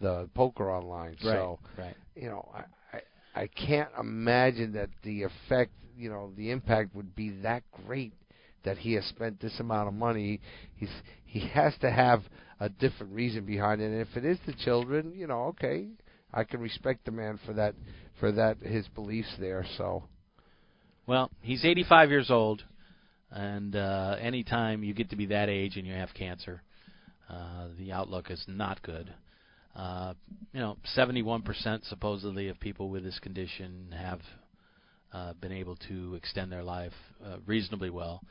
the 0.00 0.28
poker 0.34 0.70
online. 0.70 1.16
So 1.20 1.58
right. 1.78 1.96
you 2.14 2.28
know, 2.28 2.48
I, 2.54 2.96
I 2.96 3.42
I 3.42 3.46
can't 3.48 3.90
imagine 3.98 4.72
that 4.72 4.90
the 5.02 5.24
effect, 5.24 5.72
you 5.96 6.08
know, 6.10 6.32
the 6.36 6.50
impact 6.50 6.94
would 6.94 7.14
be 7.14 7.30
that 7.42 7.62
great 7.86 8.12
that 8.64 8.78
he 8.78 8.94
has 8.94 9.04
spent 9.06 9.40
this 9.40 9.58
amount 9.60 9.88
of 9.88 9.94
money. 9.94 10.40
He's 10.76 10.90
he 11.24 11.48
has 11.48 11.74
to 11.80 11.90
have 11.90 12.22
a 12.60 12.68
different 12.68 13.12
reason 13.12 13.44
behind 13.44 13.80
it. 13.80 13.86
And 13.86 14.00
if 14.00 14.16
it 14.16 14.24
is 14.24 14.38
the 14.46 14.52
children, 14.52 15.12
you 15.14 15.26
know, 15.26 15.44
okay, 15.46 15.88
I 16.32 16.44
can 16.44 16.60
respect 16.60 17.04
the 17.04 17.10
man 17.10 17.38
for 17.44 17.52
that 17.54 17.74
for 18.20 18.32
that 18.32 18.58
his 18.58 18.86
beliefs 18.88 19.34
there. 19.38 19.66
So, 19.76 20.04
well, 21.06 21.30
he's 21.40 21.64
85 21.64 22.10
years 22.10 22.30
old, 22.30 22.64
and 23.30 23.74
uh, 23.76 24.16
anytime 24.20 24.82
you 24.82 24.94
get 24.94 25.10
to 25.10 25.16
be 25.16 25.26
that 25.26 25.48
age 25.48 25.76
and 25.76 25.86
you 25.86 25.94
have 25.94 26.14
cancer, 26.14 26.62
uh, 27.28 27.68
the 27.78 27.92
outlook 27.92 28.30
is 28.30 28.44
not 28.46 28.82
good. 28.82 29.12
Uh, 29.74 30.14
you 30.52 30.60
know, 30.60 30.76
71% 30.96 31.84
supposedly 31.88 32.48
of 32.48 32.60
people 32.60 32.90
with 32.90 33.02
this 33.02 33.18
condition 33.18 33.92
have 33.96 34.20
uh, 35.12 35.32
been 35.40 35.52
able 35.52 35.76
to 35.88 36.14
extend 36.14 36.50
their 36.52 36.62
life 36.62 36.92
uh, 37.24 37.36
reasonably 37.46 37.90
well. 37.90 38.22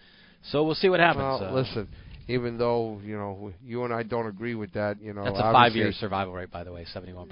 So 0.52 0.64
we'll 0.64 0.76
see 0.76 0.90
what 0.90 1.00
happens. 1.00 1.22
Well, 1.24 1.44
uh, 1.46 1.54
listen, 1.54 1.88
even 2.28 2.58
though 2.58 3.00
you 3.04 3.16
know 3.18 3.52
you 3.64 3.84
and 3.84 3.94
I 3.94 4.04
don't 4.04 4.28
agree 4.28 4.56
with 4.56 4.74
that, 4.74 5.02
you 5.02 5.14
know 5.14 5.24
that's 5.24 5.38
a 5.38 5.52
five-year 5.54 5.92
survival 5.94 6.34
rate, 6.34 6.52
by 6.52 6.64
the 6.64 6.72
way, 6.72 6.86
71%. 6.94 7.28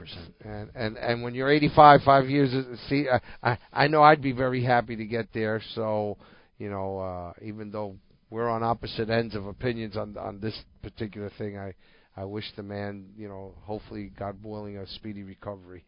And 0.45 0.69
and 0.75 0.97
and 0.97 1.21
when 1.23 1.33
you're 1.35 1.49
85, 1.51 2.01
five 2.03 2.29
years, 2.29 2.53
is- 2.53 2.79
see, 2.89 3.07
I 3.09 3.51
I, 3.51 3.57
I 3.73 3.87
know 3.87 4.01
I'd 4.03 4.21
be 4.21 4.31
very 4.31 4.63
happy 4.63 4.95
to 4.95 5.05
get 5.05 5.27
there. 5.33 5.61
So, 5.75 6.17
you 6.57 6.69
know, 6.69 6.99
uh, 6.99 7.33
even 7.41 7.71
though 7.71 7.95
we're 8.29 8.49
on 8.49 8.63
opposite 8.63 9.09
ends 9.09 9.35
of 9.35 9.45
opinions 9.45 9.97
on 9.97 10.17
on 10.17 10.39
this 10.39 10.57
particular 10.81 11.29
thing, 11.37 11.57
I 11.57 11.73
I 12.15 12.25
wish 12.25 12.45
the 12.55 12.63
man, 12.63 13.09
you 13.17 13.27
know, 13.27 13.53
hopefully, 13.61 14.11
God 14.17 14.43
willing, 14.43 14.77
a 14.77 14.87
speedy 14.87 15.23
recovery. 15.23 15.85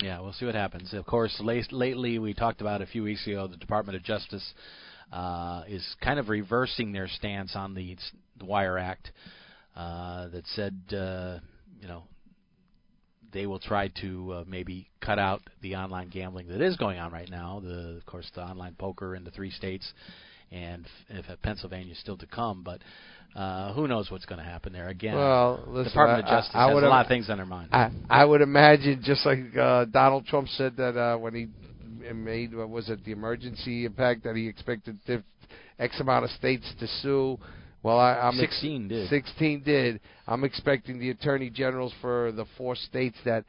Yeah, 0.00 0.20
we'll 0.20 0.32
see 0.32 0.46
what 0.46 0.54
happens. 0.54 0.92
Of 0.92 1.06
course, 1.06 1.34
late, 1.40 1.72
lately 1.72 2.18
we 2.18 2.34
talked 2.34 2.60
about 2.60 2.82
a 2.82 2.86
few 2.86 3.02
weeks 3.02 3.26
ago 3.26 3.46
the 3.46 3.56
Department 3.56 3.96
of 3.96 4.02
Justice 4.02 4.44
uh, 5.12 5.62
is 5.68 5.84
kind 6.02 6.18
of 6.18 6.28
reversing 6.28 6.92
their 6.92 7.08
stance 7.08 7.54
on 7.54 7.74
the, 7.74 7.96
the 8.38 8.44
Wire 8.44 8.78
Act 8.78 9.12
uh, 9.76 10.28
that 10.28 10.46
said, 10.48 10.80
uh, 10.92 11.38
you 11.80 11.88
know, 11.88 12.04
they 13.32 13.46
will 13.46 13.58
try 13.58 13.88
to 14.00 14.32
uh, 14.32 14.44
maybe 14.46 14.90
cut 15.00 15.18
out 15.18 15.40
the 15.62 15.76
online 15.76 16.08
gambling 16.08 16.48
that 16.48 16.60
is 16.60 16.76
going 16.76 16.98
on 16.98 17.12
right 17.12 17.30
now. 17.30 17.60
The, 17.64 17.96
of 17.96 18.06
course, 18.06 18.30
the 18.34 18.42
online 18.42 18.74
poker 18.78 19.14
in 19.14 19.24
the 19.24 19.30
three 19.30 19.50
states, 19.50 19.90
and 20.52 20.86
if 21.08 21.24
Pennsylvania 21.42 21.92
is 21.92 21.98
still 22.00 22.16
to 22.18 22.26
come. 22.26 22.62
But 22.62 22.80
uh, 23.34 23.72
who 23.72 23.88
knows 23.88 24.10
what's 24.10 24.26
going 24.26 24.38
to 24.38 24.44
happen 24.44 24.72
there? 24.72 24.88
Again, 24.88 25.14
Well, 25.14 25.64
listen, 25.66 25.90
Department 25.92 26.26
I- 26.26 26.28
of 26.28 26.38
Justice 26.38 26.54
I, 26.54 26.64
I 26.64 26.74
has 26.74 26.82
a 26.82 26.86
lot 26.86 27.04
of 27.06 27.08
things 27.08 27.30
on 27.30 27.38
their 27.38 27.46
mind. 27.46 27.70
I 27.72 27.90
I 28.10 28.24
would 28.24 28.40
imagine 28.42 29.00
just 29.02 29.24
like 29.24 29.56
uh, 29.58 29.86
Donald 29.86 30.26
Trump 30.26 30.48
said 30.48 30.76
that 30.76 30.96
uh, 30.96 31.16
when 31.16 31.34
he 31.34 31.48
made 32.12 32.54
what 32.54 32.68
was 32.68 32.88
it 32.90 33.04
the 33.04 33.12
emergency 33.12 33.84
impact 33.84 34.24
that 34.24 34.36
he 34.36 34.46
expected 34.48 34.98
X 35.78 36.00
amount 36.00 36.24
of 36.24 36.30
states 36.32 36.70
to 36.80 36.86
sue. 36.86 37.38
Well, 37.82 37.98
I, 37.98 38.12
I'm 38.14 38.38
ex- 38.38 38.52
16 38.52 38.88
did. 38.88 39.08
16 39.08 39.62
did. 39.64 40.00
I'm 40.28 40.44
expecting 40.44 41.00
the 41.00 41.10
attorney 41.10 41.50
generals 41.50 41.92
for 42.00 42.30
the 42.30 42.44
four 42.56 42.76
states 42.76 43.16
that, 43.24 43.44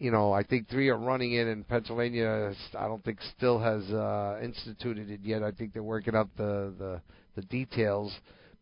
you 0.00 0.10
know, 0.10 0.32
I 0.32 0.42
think 0.42 0.68
three 0.68 0.88
are 0.88 0.96
running 0.96 1.34
it, 1.34 1.46
and 1.46 1.68
Pennsylvania, 1.68 2.52
I 2.76 2.88
don't 2.88 3.04
think 3.04 3.18
still 3.36 3.58
has 3.60 3.84
uh, 3.90 4.40
instituted 4.42 5.10
it 5.10 5.20
yet. 5.22 5.42
I 5.42 5.52
think 5.52 5.74
they're 5.74 5.82
working 5.82 6.16
out 6.16 6.30
the 6.36 6.72
the, 6.76 7.00
the 7.36 7.42
details. 7.42 8.12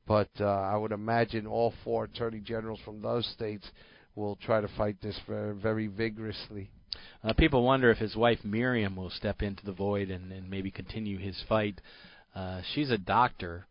But 0.07 0.31
uh, 0.41 0.47
I 0.47 0.77
would 0.77 0.93
imagine 0.93 1.47
all 1.47 1.75
four 1.85 2.05
attorney 2.05 2.41
generals 2.41 2.81
from 2.85 3.03
those 3.03 3.27
states 3.35 3.71
will 4.17 4.37
try 4.37 4.61
to 4.61 4.69
fight 4.77 4.97
this 5.03 5.19
very, 5.29 5.55
very 5.55 5.87
vigorously. 5.87 6.71
Uh, 7.23 7.35
people 7.35 7.63
wonder 7.63 7.91
if 7.91 7.99
his 7.99 8.17
wife 8.17 8.39
Miriam 8.43 8.97
will 8.97 9.11
step 9.11 9.43
into 9.43 9.65
the 9.65 9.73
void 9.73 10.11
and, 10.11 10.33
and 10.33 10.51
maybe 10.51 10.71
continue 10.71 11.19
his 11.19 11.41
fight. 11.49 11.81
Uh, 12.35 12.63
she's 12.75 12.91
a 12.91 12.99
doctor 12.99 13.67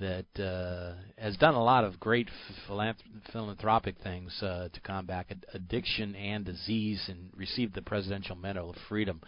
that 0.00 0.42
uh, 0.42 0.94
has 1.16 1.36
done 1.36 1.54
a 1.54 1.62
lot 1.62 1.84
of 1.84 2.00
great 2.00 2.28
philanthropic 2.66 3.96
things 4.02 4.36
uh, 4.42 4.68
to 4.72 4.80
combat 4.80 5.26
addiction 5.54 6.14
and 6.16 6.44
disease, 6.44 7.04
and 7.08 7.30
received 7.36 7.74
the 7.74 7.82
Presidential 7.82 8.34
Medal 8.34 8.70
of 8.70 8.76
Freedom. 8.88 9.20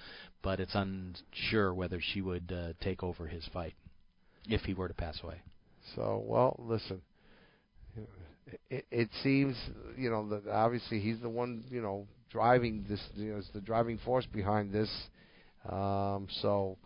But 0.42 0.58
it's 0.58 0.74
unsure 0.74 1.72
whether 1.72 2.00
she 2.00 2.20
would 2.20 2.52
uh, 2.52 2.72
take 2.80 3.02
over 3.02 3.26
his 3.26 3.46
fight 3.52 3.74
if 4.48 4.62
he 4.62 4.74
were 4.74 4.88
to 4.88 4.94
pass 4.94 5.20
away. 5.22 5.40
So, 5.94 6.22
well, 6.26 6.56
listen. 6.58 7.00
It, 8.68 8.84
it 8.90 9.08
seems, 9.22 9.56
you 9.96 10.10
know, 10.10 10.28
that 10.30 10.50
obviously 10.50 10.98
he's 10.98 11.20
the 11.20 11.28
one, 11.28 11.64
you 11.70 11.80
know, 11.80 12.06
driving 12.30 12.84
this, 12.88 13.00
you 13.14 13.32
know, 13.32 13.38
is 13.38 13.48
the 13.54 13.60
driving 13.60 13.98
force 14.04 14.26
behind 14.26 14.72
this. 14.72 14.90
Um, 15.68 16.26
so, 16.40 16.76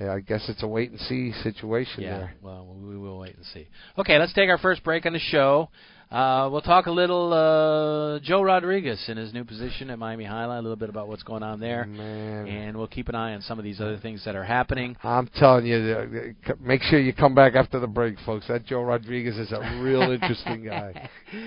yeah, 0.00 0.12
I 0.12 0.20
guess 0.20 0.44
it's 0.48 0.62
a 0.62 0.66
wait 0.66 0.90
and 0.90 0.98
see 1.00 1.32
situation 1.42 2.02
Yeah, 2.02 2.18
there. 2.18 2.34
well, 2.42 2.66
we 2.80 2.96
will 2.96 3.18
wait 3.18 3.36
and 3.36 3.44
see. 3.46 3.66
Okay, 3.98 4.18
let's 4.18 4.32
take 4.32 4.48
our 4.50 4.58
first 4.58 4.82
break 4.84 5.06
on 5.06 5.12
the 5.12 5.18
show. 5.18 5.68
Uh, 6.10 6.48
we'll 6.52 6.60
talk 6.60 6.86
a 6.86 6.90
little 6.90 7.32
uh, 7.32 8.20
Joe 8.20 8.42
Rodriguez 8.42 9.02
in 9.08 9.16
his 9.16 9.32
new 9.32 9.42
position 9.42 9.90
at 9.90 9.98
Miami 9.98 10.24
Jai-Alai, 10.24 10.58
a 10.58 10.62
little 10.62 10.76
bit 10.76 10.88
about 10.88 11.08
what's 11.08 11.22
going 11.24 11.42
on 11.42 11.58
there, 11.58 11.86
Man. 11.86 12.46
and 12.46 12.76
we'll 12.76 12.86
keep 12.86 13.08
an 13.08 13.14
eye 13.16 13.34
on 13.34 13.40
some 13.42 13.58
of 13.58 13.64
these 13.64 13.80
other 13.80 13.96
things 13.98 14.22
that 14.24 14.36
are 14.36 14.44
happening. 14.44 14.96
I'm 15.02 15.26
telling 15.36 15.66
you, 15.66 15.76
uh, 15.76 16.52
make 16.60 16.82
sure 16.82 17.00
you 17.00 17.12
come 17.14 17.34
back 17.34 17.54
after 17.56 17.80
the 17.80 17.86
break, 17.88 18.16
folks. 18.24 18.46
That 18.48 18.64
Joe 18.66 18.82
Rodriguez 18.82 19.36
is 19.38 19.50
a 19.50 19.80
real 19.82 20.02
interesting 20.12 20.64
guy. 20.64 21.08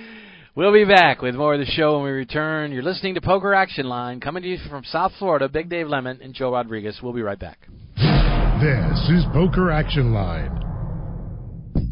We'll 0.55 0.73
be 0.73 0.86
back 0.86 1.21
with 1.21 1.36
more 1.36 1.53
of 1.53 1.60
the 1.60 1.67
show 1.67 1.97
when 1.97 2.05
we 2.05 2.10
return. 2.10 2.71
You're 2.71 2.81
listening 2.81 3.13
to 3.13 3.21
Poker 3.21 3.53
Action 3.53 3.86
Line, 3.86 4.19
coming 4.19 4.41
to 4.41 4.49
you 4.49 4.57
from 4.71 4.83
South 4.86 5.12
Florida. 5.19 5.47
Big 5.47 5.69
Dave 5.69 5.88
Lemon 5.88 6.19
and 6.19 6.33
Joe 6.33 6.51
Rodriguez. 6.51 6.97
We'll 7.03 7.13
be 7.13 7.21
right 7.21 7.38
back. 7.38 7.60
This 8.62 9.10
is 9.12 9.24
Poker 9.34 9.70
Action 9.70 10.13
Line. 10.13 10.50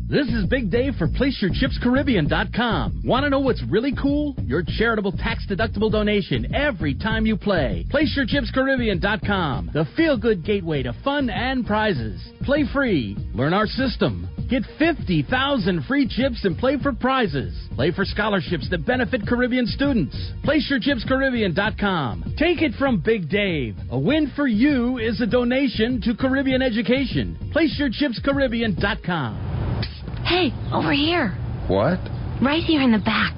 This 0.09 0.25
is 0.29 0.47
Big 0.47 0.71
Dave 0.71 0.95
for 0.95 1.07
PlaceYourChipsCaribbean.com. 1.07 3.03
Want 3.05 3.23
to 3.23 3.29
know 3.29 3.39
what's 3.39 3.61
really 3.69 3.93
cool? 4.01 4.35
Your 4.47 4.63
charitable 4.79 5.11
tax-deductible 5.11 5.91
donation 5.91 6.55
every 6.55 6.95
time 6.95 7.27
you 7.27 7.37
play. 7.37 7.85
PlaceYourChipsCaribbean.com. 7.93 9.69
The 9.75 9.85
feel-good 9.95 10.43
gateway 10.43 10.81
to 10.81 10.93
fun 11.03 11.29
and 11.29 11.67
prizes. 11.67 12.19
Play 12.41 12.63
free. 12.73 13.15
Learn 13.35 13.53
our 13.53 13.67
system. 13.67 14.27
Get 14.49 14.63
50,000 14.77 15.85
free 15.85 16.07
chips 16.07 16.45
and 16.45 16.57
play 16.57 16.77
for 16.81 16.93
prizes. 16.93 17.53
Play 17.75 17.91
for 17.91 18.05
scholarships 18.05 18.69
that 18.69 18.85
benefit 18.85 19.27
Caribbean 19.27 19.65
students. 19.65 20.15
PlaceYourChipsCaribbean.com. 20.43 22.35
Take 22.37 22.61
it 22.61 22.73
from 22.77 22.99
Big 23.01 23.27
Dave. 23.29 23.75
A 23.89 23.97
win 23.97 24.31
for 24.35 24.45
you 24.47 24.99
is 24.99 25.19
a 25.19 25.25
donation 25.25 25.99
to 26.01 26.13
Caribbean 26.15 26.61
education. 26.61 27.35
PlaceYourChipsCaribbean.com. 27.55 29.81
Hey, 30.25 30.51
over 30.71 30.91
here. 30.91 31.29
What? 31.67 31.97
Right 32.41 32.63
here 32.63 32.81
in 32.81 32.91
the 32.91 32.99
back. 32.99 33.33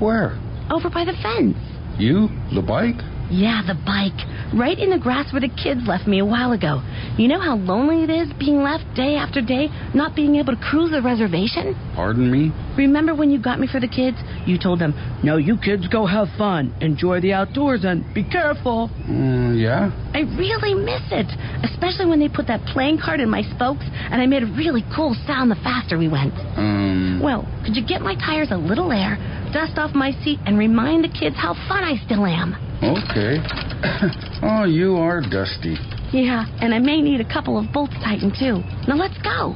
Where? 0.00 0.38
Over 0.70 0.90
by 0.90 1.04
the 1.06 1.14
fence. 1.22 1.56
You? 1.98 2.28
The 2.54 2.60
bike? 2.62 3.00
Yeah, 3.30 3.62
the 3.64 3.78
bike. 3.86 4.18
Right 4.52 4.76
in 4.76 4.90
the 4.90 4.98
grass 4.98 5.32
where 5.32 5.40
the 5.40 5.48
kids 5.48 5.82
left 5.86 6.06
me 6.06 6.18
a 6.18 6.24
while 6.24 6.50
ago. 6.52 6.82
You 7.16 7.28
know 7.28 7.40
how 7.40 7.56
lonely 7.56 8.02
it 8.02 8.10
is 8.10 8.32
being 8.38 8.62
left 8.62 8.84
day 8.96 9.14
after 9.14 9.40
day, 9.40 9.68
not 9.94 10.16
being 10.16 10.36
able 10.36 10.56
to 10.56 10.60
cruise 10.60 10.90
the 10.90 11.00
reservation? 11.00 11.78
Pardon 11.94 12.30
me? 12.30 12.50
Remember 12.80 13.14
when 13.14 13.30
you 13.30 13.38
got 13.38 13.60
me 13.60 13.66
for 13.66 13.78
the 13.78 13.86
kids? 13.86 14.16
You 14.46 14.56
told 14.56 14.80
them, 14.80 14.94
No, 15.22 15.36
you 15.36 15.58
kids 15.58 15.86
go 15.88 16.06
have 16.06 16.28
fun, 16.38 16.72
enjoy 16.80 17.20
the 17.20 17.34
outdoors, 17.34 17.84
and 17.84 18.02
be 18.14 18.24
careful. 18.24 18.88
Mm, 19.04 19.60
yeah? 19.60 19.92
I 20.14 20.20
really 20.40 20.72
miss 20.72 21.04
it, 21.12 21.28
especially 21.62 22.06
when 22.06 22.20
they 22.20 22.28
put 22.28 22.46
that 22.46 22.64
playing 22.72 22.96
card 22.96 23.20
in 23.20 23.28
my 23.28 23.42
spokes 23.54 23.84
and 23.84 24.22
I 24.22 24.24
made 24.24 24.42
a 24.44 24.46
really 24.56 24.82
cool 24.96 25.14
sound 25.26 25.50
the 25.50 25.56
faster 25.56 25.98
we 25.98 26.08
went. 26.08 26.32
Um, 26.56 27.20
Well, 27.22 27.44
could 27.66 27.76
you 27.76 27.84
get 27.86 28.00
my 28.00 28.14
tires 28.14 28.48
a 28.50 28.56
little 28.56 28.92
air, 28.92 29.18
dust 29.52 29.76
off 29.76 29.94
my 29.94 30.12
seat, 30.24 30.38
and 30.46 30.56
remind 30.56 31.04
the 31.04 31.12
kids 31.12 31.36
how 31.36 31.52
fun 31.68 31.84
I 31.84 32.00
still 32.06 32.24
am? 32.24 32.56
okay. 32.80 33.44
oh, 34.42 34.64
you 34.64 34.96
are 34.96 35.20
dusty. 35.20 35.76
Yeah, 36.12 36.46
and 36.62 36.74
I 36.74 36.78
may 36.80 37.02
need 37.02 37.20
a 37.20 37.28
couple 37.28 37.58
of 37.58 37.70
bolts 37.72 37.92
tightened 38.02 38.34
too. 38.40 38.64
Now 38.88 38.96
let's 38.96 39.20
go. 39.20 39.54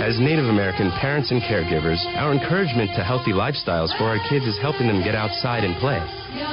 As 0.00 0.18
Native 0.18 0.46
American 0.46 0.90
parents 0.96 1.30
and 1.30 1.42
caregivers, 1.42 2.00
our 2.16 2.32
encouragement 2.32 2.90
to 2.96 3.04
healthy 3.04 3.36
lifestyles 3.36 3.92
for 3.98 4.04
our 4.08 4.18
kids 4.30 4.46
is 4.46 4.56
helping 4.58 4.88
them 4.88 5.04
get 5.04 5.14
outside 5.14 5.62
and 5.62 5.76
play. 5.76 6.00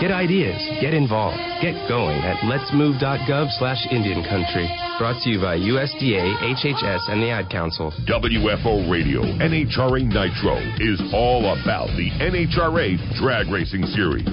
Get 0.02 0.12
ideas, 0.12 0.60
get 0.82 0.94
involved, 0.94 1.40
get 1.64 1.74
going 1.88 2.20
at 2.28 2.38
letsmove.gov 2.44 3.48
slash 3.58 3.80
Indian 3.90 4.22
Country. 4.28 4.68
Brought 5.00 5.24
to 5.24 5.30
you 5.30 5.40
by 5.40 5.58
USDA, 5.58 6.60
HHS, 6.60 7.08
and 7.10 7.24
the 7.24 7.32
Ad 7.32 7.50
Council. 7.50 7.94
WFO 8.04 8.92
Radio 8.92 9.22
NHRA 9.24 10.04
Nitro 10.04 10.60
is 10.84 11.00
all 11.14 11.48
about 11.56 11.88
the 11.96 12.12
NHRA 12.20 13.00
Drag 13.16 13.48
Racing 13.48 13.86
Series. 13.96 14.28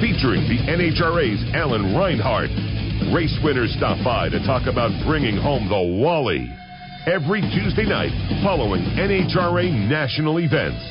Featuring 0.00 0.48
the 0.48 0.64
NHRA's 0.64 1.44
Alan 1.54 1.94
Reinhart. 1.94 2.48
Race 3.12 3.36
winners 3.44 3.74
stop 3.76 4.02
by 4.02 4.30
to 4.30 4.40
talk 4.46 4.66
about 4.66 4.90
bringing 5.04 5.36
home 5.36 5.68
the 5.68 6.00
Wally 6.00 6.48
every 7.06 7.40
Tuesday 7.40 7.84
night 7.84 8.10
following 8.42 8.82
NHRA 8.96 9.70
national 9.88 10.38
events. 10.38 10.82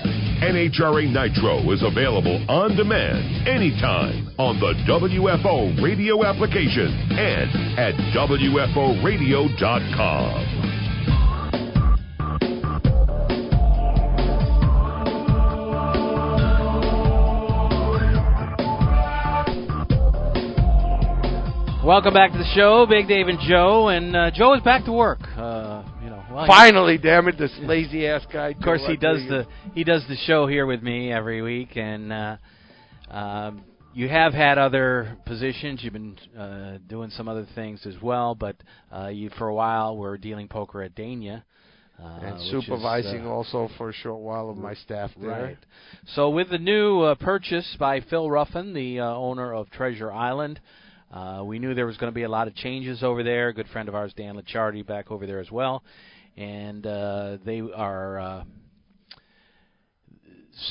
NHRA 0.43 1.11
Nitro 1.11 1.71
is 1.71 1.81
available 1.83 2.43
on 2.49 2.75
demand 2.75 3.47
anytime 3.47 4.29
on 4.37 4.59
the 4.59 4.73
WFO 4.87 5.83
radio 5.83 6.23
application 6.25 6.91
and 7.17 7.79
at 7.79 7.95
WFOradio.com. 8.13 10.73
Welcome 21.85 22.13
back 22.13 22.31
to 22.31 22.37
the 22.37 22.45
show, 22.55 22.85
Big 22.89 23.09
Dave 23.09 23.27
and 23.27 23.37
Joe. 23.41 23.89
And 23.89 24.15
uh, 24.15 24.31
Joe 24.31 24.53
is 24.53 24.61
back 24.61 24.85
to 24.85 24.93
work 24.93 25.19
well, 26.33 26.47
Finally, 26.47 26.97
damn 26.97 27.27
it, 27.27 27.37
this 27.37 27.51
lazy 27.61 28.07
ass 28.07 28.25
guy. 28.31 28.49
Of 28.49 28.61
course, 28.61 28.81
he 28.87 28.97
does 28.97 29.19
the 29.29 29.45
he 29.73 29.83
does 29.83 30.03
the 30.07 30.15
show 30.25 30.47
here 30.47 30.65
with 30.65 30.81
me 30.81 31.11
every 31.11 31.41
week, 31.41 31.75
and 31.75 32.11
uh, 32.11 32.37
um, 33.09 33.63
you 33.93 34.09
have 34.09 34.33
had 34.33 34.57
other 34.57 35.17
positions. 35.25 35.81
You've 35.83 35.93
been 35.93 36.17
uh, 36.37 36.77
doing 36.87 37.11
some 37.11 37.27
other 37.27 37.45
things 37.53 37.85
as 37.85 37.95
well, 38.01 38.33
but 38.33 38.55
uh, 38.91 39.07
you 39.07 39.29
for 39.37 39.47
a 39.47 39.53
while 39.53 39.95
were 39.95 40.17
dealing 40.17 40.47
poker 40.47 40.81
at 40.81 40.95
Dania. 40.95 41.43
Uh, 42.03 42.19
and 42.23 42.41
supervising 42.49 43.21
is, 43.21 43.25
uh, 43.25 43.29
also 43.29 43.69
for 43.77 43.89
a 43.89 43.93
short 43.93 44.19
while 44.19 44.49
of 44.49 44.57
my 44.57 44.73
staff 44.73 45.11
there. 45.21 45.29
Right. 45.29 45.57
So 46.15 46.31
with 46.31 46.49
the 46.49 46.57
new 46.57 47.01
uh, 47.01 47.15
purchase 47.15 47.77
by 47.79 48.01
Phil 48.01 48.29
Ruffin, 48.29 48.73
the 48.73 48.99
uh, 48.99 49.13
owner 49.13 49.53
of 49.53 49.69
Treasure 49.69 50.11
Island, 50.11 50.59
uh, 51.11 51.43
we 51.45 51.59
knew 51.59 51.75
there 51.75 51.85
was 51.85 51.97
going 51.97 52.11
to 52.11 52.15
be 52.15 52.23
a 52.23 52.29
lot 52.29 52.47
of 52.47 52.55
changes 52.55 53.03
over 53.03 53.21
there. 53.21 53.49
A 53.49 53.53
good 53.53 53.67
friend 53.67 53.87
of 53.87 53.93
ours, 53.93 54.11
Dan 54.17 54.35
Licciardi, 54.35 54.85
back 54.85 55.11
over 55.11 55.27
there 55.27 55.39
as 55.39 55.51
well, 55.51 55.83
and 56.37 56.85
uh, 56.85 57.37
they 57.45 57.61
are 57.61 58.19
uh, 58.19 58.43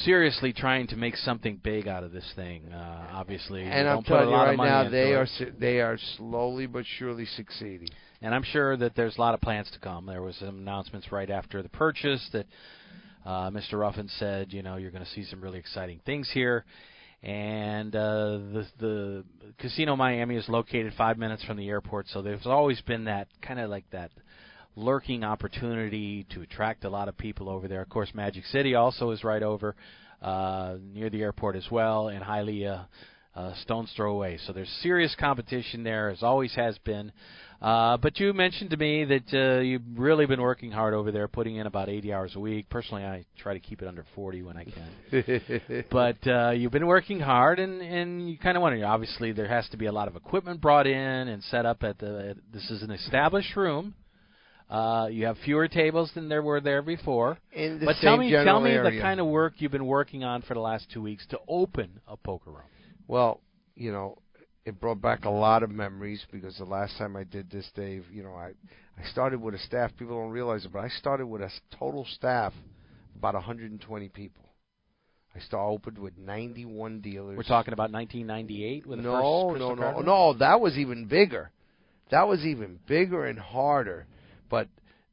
seriously 0.05 0.53
trying 0.53 0.87
to 0.89 0.97
make 0.97 1.17
something 1.17 1.61
big 1.63 1.89
out 1.89 2.05
of 2.05 2.13
this 2.13 2.31
thing. 2.37 2.73
Uh, 2.73 3.09
obviously, 3.13 3.63
And 3.63 3.89
I'm 3.89 3.97
don't 3.97 4.07
put 4.07 4.15
a 4.15 4.19
telling 4.19 4.31
you 4.31 4.37
right 4.37 4.57
now, 4.57 4.89
they 4.89 5.15
are 5.15 5.27
su- 5.27 5.53
they 5.59 5.81
are 5.81 5.99
slowly 6.17 6.67
but 6.67 6.85
surely 6.99 7.27
succeeding. 7.27 7.89
and 8.21 8.35
I'm 8.35 8.43
sure 8.45 8.77
that 8.77 8.95
there's 8.95 9.17
a 9.17 9.21
lot 9.21 9.35
of 9.35 9.41
plans 9.41 9.71
to 9.73 9.79
come. 9.81 10.07
There 10.07 10.23
was 10.23 10.37
some 10.37 10.59
announcements 10.59 11.11
right 11.11 11.31
after 11.31 11.63
the 11.63 11.69
purchase 11.69 12.27
that 12.33 12.47
uh, 13.25 13.51
Mr. 13.51 13.75
Ruffin 13.75 14.09
said, 14.19 14.53
you 14.53 14.63
know, 14.63 14.77
you're 14.77 14.91
going 14.91 15.05
to 15.05 15.11
see 15.11 15.25
some 15.25 15.41
really 15.41 15.59
exciting 15.59 16.01
things 16.05 16.29
here. 16.33 16.65
And 17.23 17.95
uh, 17.95 18.01
the 18.53 18.67
the 18.81 19.25
Casino 19.59 19.95
Miami 19.95 20.35
is 20.37 20.49
located 20.49 20.93
five 20.99 21.19
minutes 21.19 21.45
from 21.45 21.57
the 21.57 21.69
airport, 21.69 22.09
so 22.09 22.21
there's 22.21 22.47
always 22.47 22.81
been 22.81 23.05
that 23.05 23.29
kind 23.41 23.61
of 23.61 23.71
like 23.71 23.85
that 23.93 24.11
lurking 24.77 25.25
opportunity 25.25 26.27
to 26.31 26.43
attract 26.43 26.85
a 26.85 26.91
lot 26.91 27.09
of 27.09 27.17
people 27.17 27.49
over 27.49 27.69
there. 27.69 27.83
Of 27.83 27.89
course, 27.89 28.11
Magic 28.15 28.45
City 28.47 28.75
also 28.75 29.11
is 29.11 29.23
right 29.25 29.43
over 29.43 29.75
uh, 30.23 30.77
near 30.93 31.11
the 31.11 31.23
airport 31.23 31.57
as 31.57 31.67
well, 31.71 32.09
and 32.09 32.23
highly 32.23 32.67
uh, 32.67 32.83
uh, 33.35 33.55
stone's 33.63 33.93
throw 33.97 34.13
away. 34.13 34.39
So 34.47 34.53
there's 34.53 34.71
serious 34.83 35.15
competition 35.19 35.83
there, 35.83 36.11
as 36.11 36.23
always 36.23 36.55
has 36.55 36.79
been. 36.79 37.13
Uh, 37.61 37.97
but 37.97 38.19
you 38.19 38.33
mentioned 38.33 38.71
to 38.71 38.77
me 38.77 39.05
that 39.05 39.33
uh, 39.33 39.61
you've 39.61 39.83
really 39.95 40.27
been 40.27 40.41
working 40.41 40.73
hard 40.73 40.95
over 40.95 41.13
there, 41.13 41.29
putting 41.29 41.57
in 41.57 41.67
about 41.69 41.89
80 41.89 42.13
hours 42.13 42.33
a 42.35 42.41
week. 42.41 42.69
Personally, 42.69 43.05
I 43.05 43.25
try 43.39 43.55
to 43.55 43.61
keep 43.61 43.83
it 43.83 43.89
under 43.89 44.05
40 44.17 44.43
when 44.43 44.57
I 44.57 44.65
can. 44.65 45.85
but 45.91 46.27
uh, 46.27 46.51
you've 46.51 46.73
been 46.73 46.89
working 46.89 47.21
hard, 47.21 47.61
and 47.61 47.81
and 47.81 48.29
you 48.29 48.37
kind 48.37 48.57
of 48.57 48.63
wonder. 48.63 48.85
Obviously, 48.85 49.31
there 49.31 49.47
has 49.47 49.69
to 49.69 49.77
be 49.77 49.87
a 49.87 49.93
lot 49.93 50.09
of 50.09 50.17
equipment 50.17 50.61
brought 50.61 50.89
in 50.89 50.97
and 51.29 51.43
set 51.45 51.65
up 51.65 51.85
at 51.85 51.99
the. 51.99 52.35
This 52.53 52.69
is 52.69 52.83
an 52.83 52.91
established 52.91 53.55
room. 53.55 53.95
Uh, 54.73 55.07
you 55.09 55.27
have 55.27 55.37
fewer 55.45 55.69
tables 55.69 56.11
than 56.15 56.31
there 56.31 56.43
were 56.43 56.59
there 56.59 56.81
before. 56.81 57.37
In 57.53 57.79
the 57.79 57.85
but 57.85 57.97
same 57.97 58.03
tell 58.05 58.17
me, 58.17 58.31
general 58.31 58.47
tell 58.47 58.61
me 58.61 58.71
area. 58.71 58.91
the 58.91 59.01
kind 59.03 59.21
of 59.21 59.27
work 59.27 59.55
you've 59.59 59.71
been 59.71 59.85
working 59.85 60.25
on 60.25 60.41
for 60.41 60.55
the 60.55 60.61
last 60.61 60.87
two 60.91 61.03
weeks 61.03 61.27
to 61.27 61.39
open 61.47 62.01
a 62.09 62.17
poker 62.17 62.51
room. 62.51 62.63
Well, 63.07 63.43
you 63.75 63.93
know, 63.93 64.17
it 64.65 64.81
brought 64.81 65.03
back 65.03 65.27
a 65.27 65.31
lot 65.31 65.63
of 65.63 65.71
memories 65.71 66.25
because 66.33 66.57
the 66.57 66.65
last 66.65 66.97
time 66.97 67.17
I 67.17 67.25
did 67.25 67.51
this, 67.51 67.69
Dave, 67.77 68.07
you 68.11 68.23
know, 68.23 68.33
I 68.33 68.53
I 68.99 69.05
started 69.11 69.43
with 69.43 69.55
a 69.55 69.59
staff. 69.59 69.91
People 69.99 70.19
don't 70.19 70.31
realize 70.31 70.65
it, 70.65 70.73
but 70.73 70.79
I 70.79 70.89
started 70.89 71.27
with 71.27 71.43
a 71.43 71.51
total 71.79 72.07
staff 72.07 72.55
of 72.55 73.19
about 73.19 73.35
120 73.35 74.09
people. 74.09 74.45
I 75.37 75.41
started 75.41 75.71
opened 75.71 75.99
with 75.99 76.17
91 76.17 77.01
dealers. 77.01 77.37
We're 77.37 77.43
talking 77.43 77.75
about 77.75 77.93
1998 77.93 78.87
with 78.87 78.99
the 78.99 79.03
no, 79.03 79.13
first 79.51 79.61
no, 79.61 79.75
Crystal 79.75 80.03
no, 80.03 80.31
no. 80.33 80.39
That 80.39 80.63
was 80.63 80.79
even 80.79 81.05
bigger. 81.05 81.51
That 82.11 82.27
was 82.27 82.41
even 82.41 82.79
bigger 82.87 83.27
and 83.27 83.39
harder. 83.39 84.07
But 84.53 84.69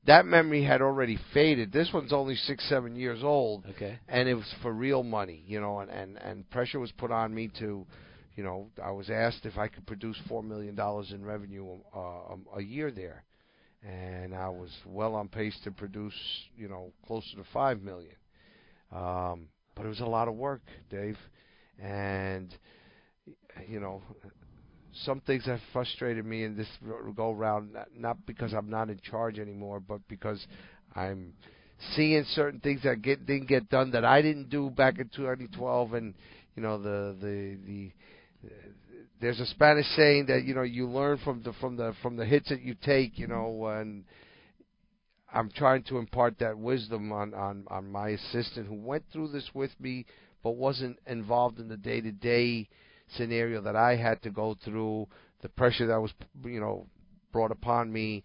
that 0.06 0.26
memory 0.26 0.66
had 0.66 0.82
already 0.82 1.18
faded. 1.34 1.72
This 1.72 1.90
one's 1.94 2.12
only 2.12 2.36
six, 2.36 2.68
seven 2.68 2.98
years 2.98 3.24
old, 3.24 3.66
Okay. 3.70 3.98
and 4.10 4.28
it 4.28 4.34
was 4.34 4.54
for 4.62 4.74
real 4.74 5.02
money, 5.02 5.46
you 5.48 5.62
know. 5.62 5.80
And 5.80 5.90
and 5.90 6.18
and 6.18 6.50
pressure 6.50 6.78
was 6.78 6.92
put 6.92 7.10
on 7.10 7.34
me 7.34 7.50
to, 7.60 7.86
you 8.36 8.44
know, 8.44 8.68
I 8.84 8.92
was 8.92 9.10
asked 9.10 9.46
if 9.46 9.58
I 9.58 9.70
could 9.70 9.88
produce 9.88 10.18
four 10.28 10.44
million 10.44 10.76
dollars 10.76 11.14
in 11.14 11.24
revenue 11.24 11.78
uh, 11.96 12.00
a, 12.00 12.38
a 12.58 12.62
year 12.62 12.92
there, 12.92 13.24
and 13.82 14.36
I 14.36 14.50
was 14.50 14.72
well 14.86 15.16
on 15.16 15.30
pace 15.30 15.58
to 15.64 15.72
produce, 15.72 16.20
you 16.58 16.68
know, 16.68 16.92
closer 17.08 17.38
to 17.38 17.46
five 17.54 17.82
million. 17.82 18.16
Um, 18.92 19.48
but 19.74 19.86
it 19.86 19.90
was 19.90 20.02
a 20.02 20.06
lot 20.06 20.28
of 20.28 20.34
work, 20.36 20.64
Dave, 20.90 21.18
and 21.82 22.54
you 23.70 23.80
know, 23.80 24.02
some 25.06 25.22
things 25.22 25.46
have 25.46 25.60
frustrated 25.72 26.26
me 26.26 26.44
in 26.44 26.56
this 26.56 26.68
go 27.16 27.32
round, 27.32 27.76
not, 27.96 28.26
because 28.26 28.54
I'm 28.54 28.70
not 28.70 28.90
in 28.90 29.00
charge 29.00 29.40
anymore, 29.40 29.80
but 29.80 30.02
because 30.08 30.46
I'm 30.96 31.34
seeing 31.96 32.24
certain 32.34 32.60
things 32.60 32.82
that 32.84 33.02
get 33.02 33.26
didn't 33.26 33.48
get 33.48 33.70
done 33.70 33.92
that 33.92 34.04
I 34.04 34.22
didn't 34.22 34.50
do 34.50 34.70
back 34.70 35.00
in 35.00 35.10
2012, 35.16 35.94
and 35.94 36.14
you 36.56 36.64
know 36.64 36.82
the 36.82 37.16
the 37.20 37.58
the. 37.66 37.92
There's 39.22 39.40
a 39.42 39.46
Spanish 39.48 39.86
saying 39.98 40.28
that 40.28 40.44
you 40.44 40.56
know 40.56 40.62
you 40.62 40.88
learn 40.88 41.18
from 41.24 41.44
the 41.44 41.54
from 41.54 41.76
the 41.76 41.94
from 42.02 42.16
the 42.16 42.26
hits 42.26 42.50
that 42.50 42.62
you 42.62 42.76
take, 42.76 43.20
you 43.20 43.28
know, 43.28 43.68
and 43.68 44.06
I'm 45.34 45.50
trying 45.52 45.84
to 45.84 45.98
impart 45.98 46.40
that 46.40 46.58
wisdom 46.58 47.12
on 47.12 47.34
on 47.34 47.66
on 47.68 47.92
my 47.92 48.10
assistant 48.10 48.68
who 48.68 48.76
went 48.76 49.04
through 49.12 49.30
this 49.30 49.50
with 49.54 49.72
me, 49.80 50.06
but 50.44 50.52
wasn't 50.52 51.00
involved 51.06 51.60
in 51.60 51.68
the 51.68 51.78
day 51.78 52.02
to 52.02 52.12
day 52.12 52.70
scenario 53.16 53.62
that 53.62 53.76
I 53.76 53.96
had 53.96 54.22
to 54.24 54.30
go 54.30 54.56
through, 54.64 55.08
the 55.42 55.50
pressure 55.50 55.88
that 55.88 56.02
was 56.02 56.12
you 56.44 56.60
know 56.60 56.88
brought 57.32 57.52
upon 57.52 57.92
me 57.92 58.24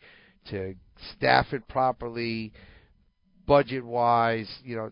to 0.50 0.74
staff 1.16 1.46
it 1.52 1.66
properly, 1.68 2.52
budget 3.46 3.84
wise, 3.84 4.50
you 4.62 4.76
know, 4.76 4.90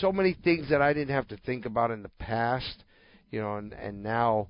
so 0.00 0.12
many 0.12 0.36
things 0.44 0.68
that 0.70 0.82
I 0.82 0.92
didn't 0.92 1.14
have 1.14 1.28
to 1.28 1.36
think 1.38 1.66
about 1.66 1.90
in 1.90 2.02
the 2.02 2.10
past, 2.18 2.84
you 3.30 3.40
know, 3.40 3.56
and 3.56 3.72
and 3.72 4.02
now 4.02 4.48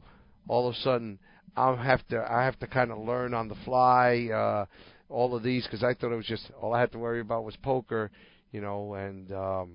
all 0.48 0.68
of 0.68 0.74
a 0.74 0.78
sudden 0.78 1.18
I'll 1.57 1.76
have 1.76 2.07
to 2.09 2.24
I 2.28 2.44
have 2.44 2.59
to 2.61 2.66
kind 2.66 2.90
of 2.90 2.98
learn 2.98 3.35
on 3.35 3.48
the 3.48 3.54
fly 3.64 4.28
uh 4.33 4.66
all 5.09 5.35
of 5.37 5.42
these 5.42 5.64
because 5.64 5.85
I 5.85 5.94
thought 5.94 6.12
it 6.12 6.16
was 6.16 6.26
just 6.26 6.50
all 6.61 6.74
I 6.74 6.80
had 6.80 6.92
to 6.92 6.98
worry 6.98 7.20
about 7.20 7.44
was 7.44 7.57
poker, 7.57 8.11
you 8.52 8.61
know, 8.61 8.94
and 8.94 9.30
um 9.33 9.72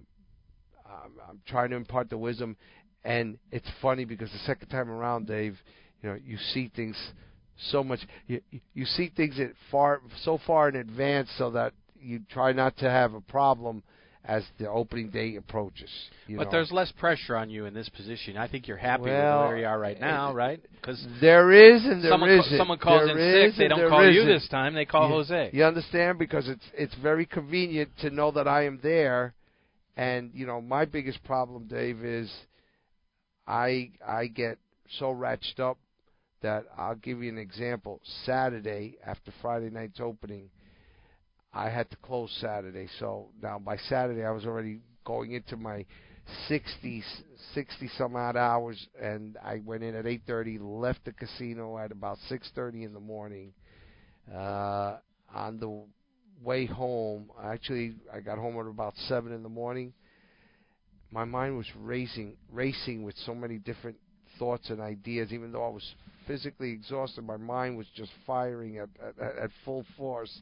I'm, 0.86 1.12
I'm 1.28 1.42
trying 1.48 1.70
to 1.70 1.76
impart 1.76 2.10
the 2.10 2.18
wisdom 2.18 2.58
and 3.04 3.38
it's 3.52 3.70
funny 3.82 4.06
because 4.06 4.32
the 4.32 4.40
second 4.40 4.68
time 4.70 4.90
around, 4.90 5.28
Dave, 5.28 5.58
you 6.02 6.10
know, 6.10 6.18
you 6.24 6.38
see 6.54 6.72
things 6.76 6.98
so 7.72 7.84
much 7.84 8.00
you 8.28 8.40
you 8.74 8.86
see 8.86 9.12
things 9.16 9.38
at 9.40 9.52
far 9.70 10.02
so 10.24 10.40
far 10.48 10.70
in 10.70 10.76
advance 10.78 11.30
so 11.38 11.52
that 11.52 11.74
you 12.00 12.22
try 12.32 12.54
not 12.54 12.78
to 12.78 12.90
have 12.90 13.14
a 13.14 13.20
problem 13.22 13.84
as 14.26 14.44
the 14.60 14.70
opening 14.70 15.10
day 15.10 15.36
approaches. 15.38 15.90
You 16.28 16.38
but 16.38 16.46
know. 16.46 16.52
there's 16.52 16.72
less 16.72 16.92
pressure 16.92 17.36
on 17.36 17.50
you 17.50 17.66
in 17.66 17.74
this 17.74 17.90
position. 17.90 18.38
I 18.38 18.48
think 18.48 18.68
you're 18.68 18.78
happy 18.78 19.04
Well, 19.04 19.42
with 19.42 19.48
where 19.50 19.58
you 19.58 19.66
are 19.66 19.80
right 19.80 20.00
now, 20.00 20.34
right? 20.34 20.62
Because 20.76 21.06
There 21.20 21.52
is 21.52 21.84
and 21.84 22.04
there 22.04 22.12
someone, 22.12 22.30
isn't. 22.30 22.58
someone 22.58 22.78
calls 22.78 23.08
There 23.08 23.18
in 23.18 23.52
sick, 23.52 23.58
they 23.58 23.68
don't 23.68 23.90
call 23.90 24.06
you 24.06 24.22
isn't. 24.22 24.28
this 24.34 24.48
time. 24.50 24.74
They 24.76 24.86
call 24.86 25.08
You- 25.10 25.16
Jose. 25.16 25.50
You 25.54 25.64
understand 25.66 26.20
because 26.20 26.48
it's 26.48 26.64
it's 26.74 26.94
very 26.96 27.26
convenient 27.26 27.90
to 28.02 28.10
know 28.10 28.32
that 28.32 28.48
I 28.48 28.66
am 28.66 28.80
there, 28.84 29.34
and 29.98 30.32
you 30.34 30.46
know 30.46 30.62
my 30.62 30.86
biggest 30.86 31.24
problem, 31.24 31.66
Dave, 31.68 32.04
is 32.04 32.32
I 33.50 33.90
I 34.08 34.28
get 34.28 34.60
so 35.00 35.08
ratched 35.08 35.60
up 35.60 35.80
that 36.42 36.66
I'll 36.78 36.96
give 36.96 37.24
you 37.24 37.30
an 37.30 37.40
example. 37.40 38.00
Saturday 38.24 38.98
after 39.06 39.34
Friday 39.42 39.72
night's 39.72 40.00
opening, 40.00 40.50
I 41.52 41.70
had 41.70 41.90
to 41.90 41.98
close 41.98 42.32
Saturday. 42.40 42.88
So 43.00 43.30
now 43.42 43.58
by 43.58 43.78
Saturday 43.78 44.24
I 44.24 44.32
was 44.32 44.46
already 44.46 44.80
going 45.04 45.32
into 45.32 45.58
my 45.58 45.84
60 46.48 47.04
60 47.56 47.90
some 47.98 48.16
odd 48.16 48.38
hours 48.38 48.88
and 49.02 49.36
I 49.44 49.62
went 49.66 49.82
in 49.82 49.96
at 49.96 50.06
8:30 50.06 50.60
left 50.62 51.04
the 51.06 51.12
casino 51.12 51.80
at 51.80 51.92
about 51.92 52.20
6:30 52.30 52.84
in 52.84 52.94
the 52.94 53.00
morning 53.00 53.52
uh 54.32 54.98
on 55.34 55.60
the 55.60 55.86
way 56.44 56.68
home 56.68 57.32
actually 57.44 57.96
I 58.14 58.20
got 58.20 58.38
home 58.38 58.60
at 58.60 58.68
about 58.68 58.96
7 59.08 59.32
in 59.32 59.42
the 59.42 59.50
morning 59.50 59.92
my 61.12 61.26
mind 61.26 61.58
was 61.58 61.68
racing 61.80 62.36
racing 62.52 63.04
with 63.04 63.16
so 63.26 63.34
many 63.34 63.58
different 63.58 63.98
thoughts 64.38 64.70
and 64.70 64.80
ideas 64.80 65.32
even 65.32 65.52
though 65.52 65.66
I 65.66 65.70
was 65.70 65.96
physically 66.28 66.72
exhausted 66.72 67.24
my 67.24 67.38
mind 67.38 67.78
was 67.78 67.88
just 67.96 68.12
firing 68.26 68.78
at 68.78 68.90
at, 69.02 69.38
at 69.38 69.50
full 69.66 69.86
force 69.98 70.42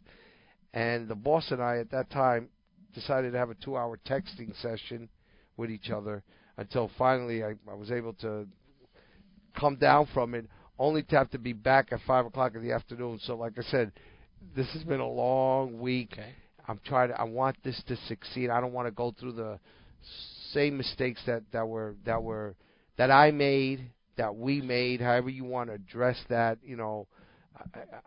and 0.74 1.08
the 1.08 1.16
boss 1.16 1.52
and 1.52 1.62
I 1.62 1.78
at 1.78 1.92
that 1.92 2.10
time 2.10 2.50
decided 2.94 3.32
to 3.32 3.38
have 3.38 3.50
a 3.50 3.56
2-hour 3.56 4.00
texting 4.08 4.60
session 4.62 5.10
with 5.56 5.72
each 5.72 5.90
other 5.90 6.24
until 6.58 6.90
finally 6.98 7.44
I, 7.44 7.54
I 7.70 7.76
was 7.76 7.92
able 7.92 8.14
to 8.14 8.48
come 9.60 9.76
down 9.76 10.08
from 10.14 10.36
it, 10.36 10.46
only 10.80 11.04
to 11.04 11.16
have 11.16 11.30
to 11.32 11.40
be 11.40 11.54
back 11.54 11.92
at 11.92 12.00
five 12.06 12.26
o'clock 12.26 12.54
in 12.56 12.64
the 12.64 12.72
afternoon. 12.74 13.20
So, 13.24 13.36
like 13.36 13.54
I 13.58 13.64
said, 13.64 13.92
this 14.56 14.72
has 14.74 14.84
been 14.84 15.00
a 15.00 15.08
long 15.08 15.80
week. 15.80 16.10
Okay. 16.14 16.30
I'm 16.68 16.80
trying 16.86 17.10
to. 17.10 17.20
I 17.20 17.24
want 17.24 17.58
this 17.64 17.82
to 17.88 17.96
succeed. 18.08 18.50
I 18.50 18.60
don't 18.60 18.74
want 18.74 18.88
to 18.88 18.92
go 18.92 19.14
through 19.20 19.34
the 19.34 19.60
same 20.58 20.78
mistakes 20.78 21.22
that 21.28 21.44
that 21.52 21.68
were 21.68 21.96
that 22.06 22.24
were 22.24 22.56
that 22.98 23.12
I 23.12 23.30
made, 23.32 23.92
that 24.18 24.36
we 24.36 24.62
made. 24.62 25.02
However 25.02 25.30
you 25.30 25.46
want 25.46 25.70
to 25.70 25.76
address 25.76 26.18
that, 26.30 26.58
you 26.64 26.76
know. 26.76 27.08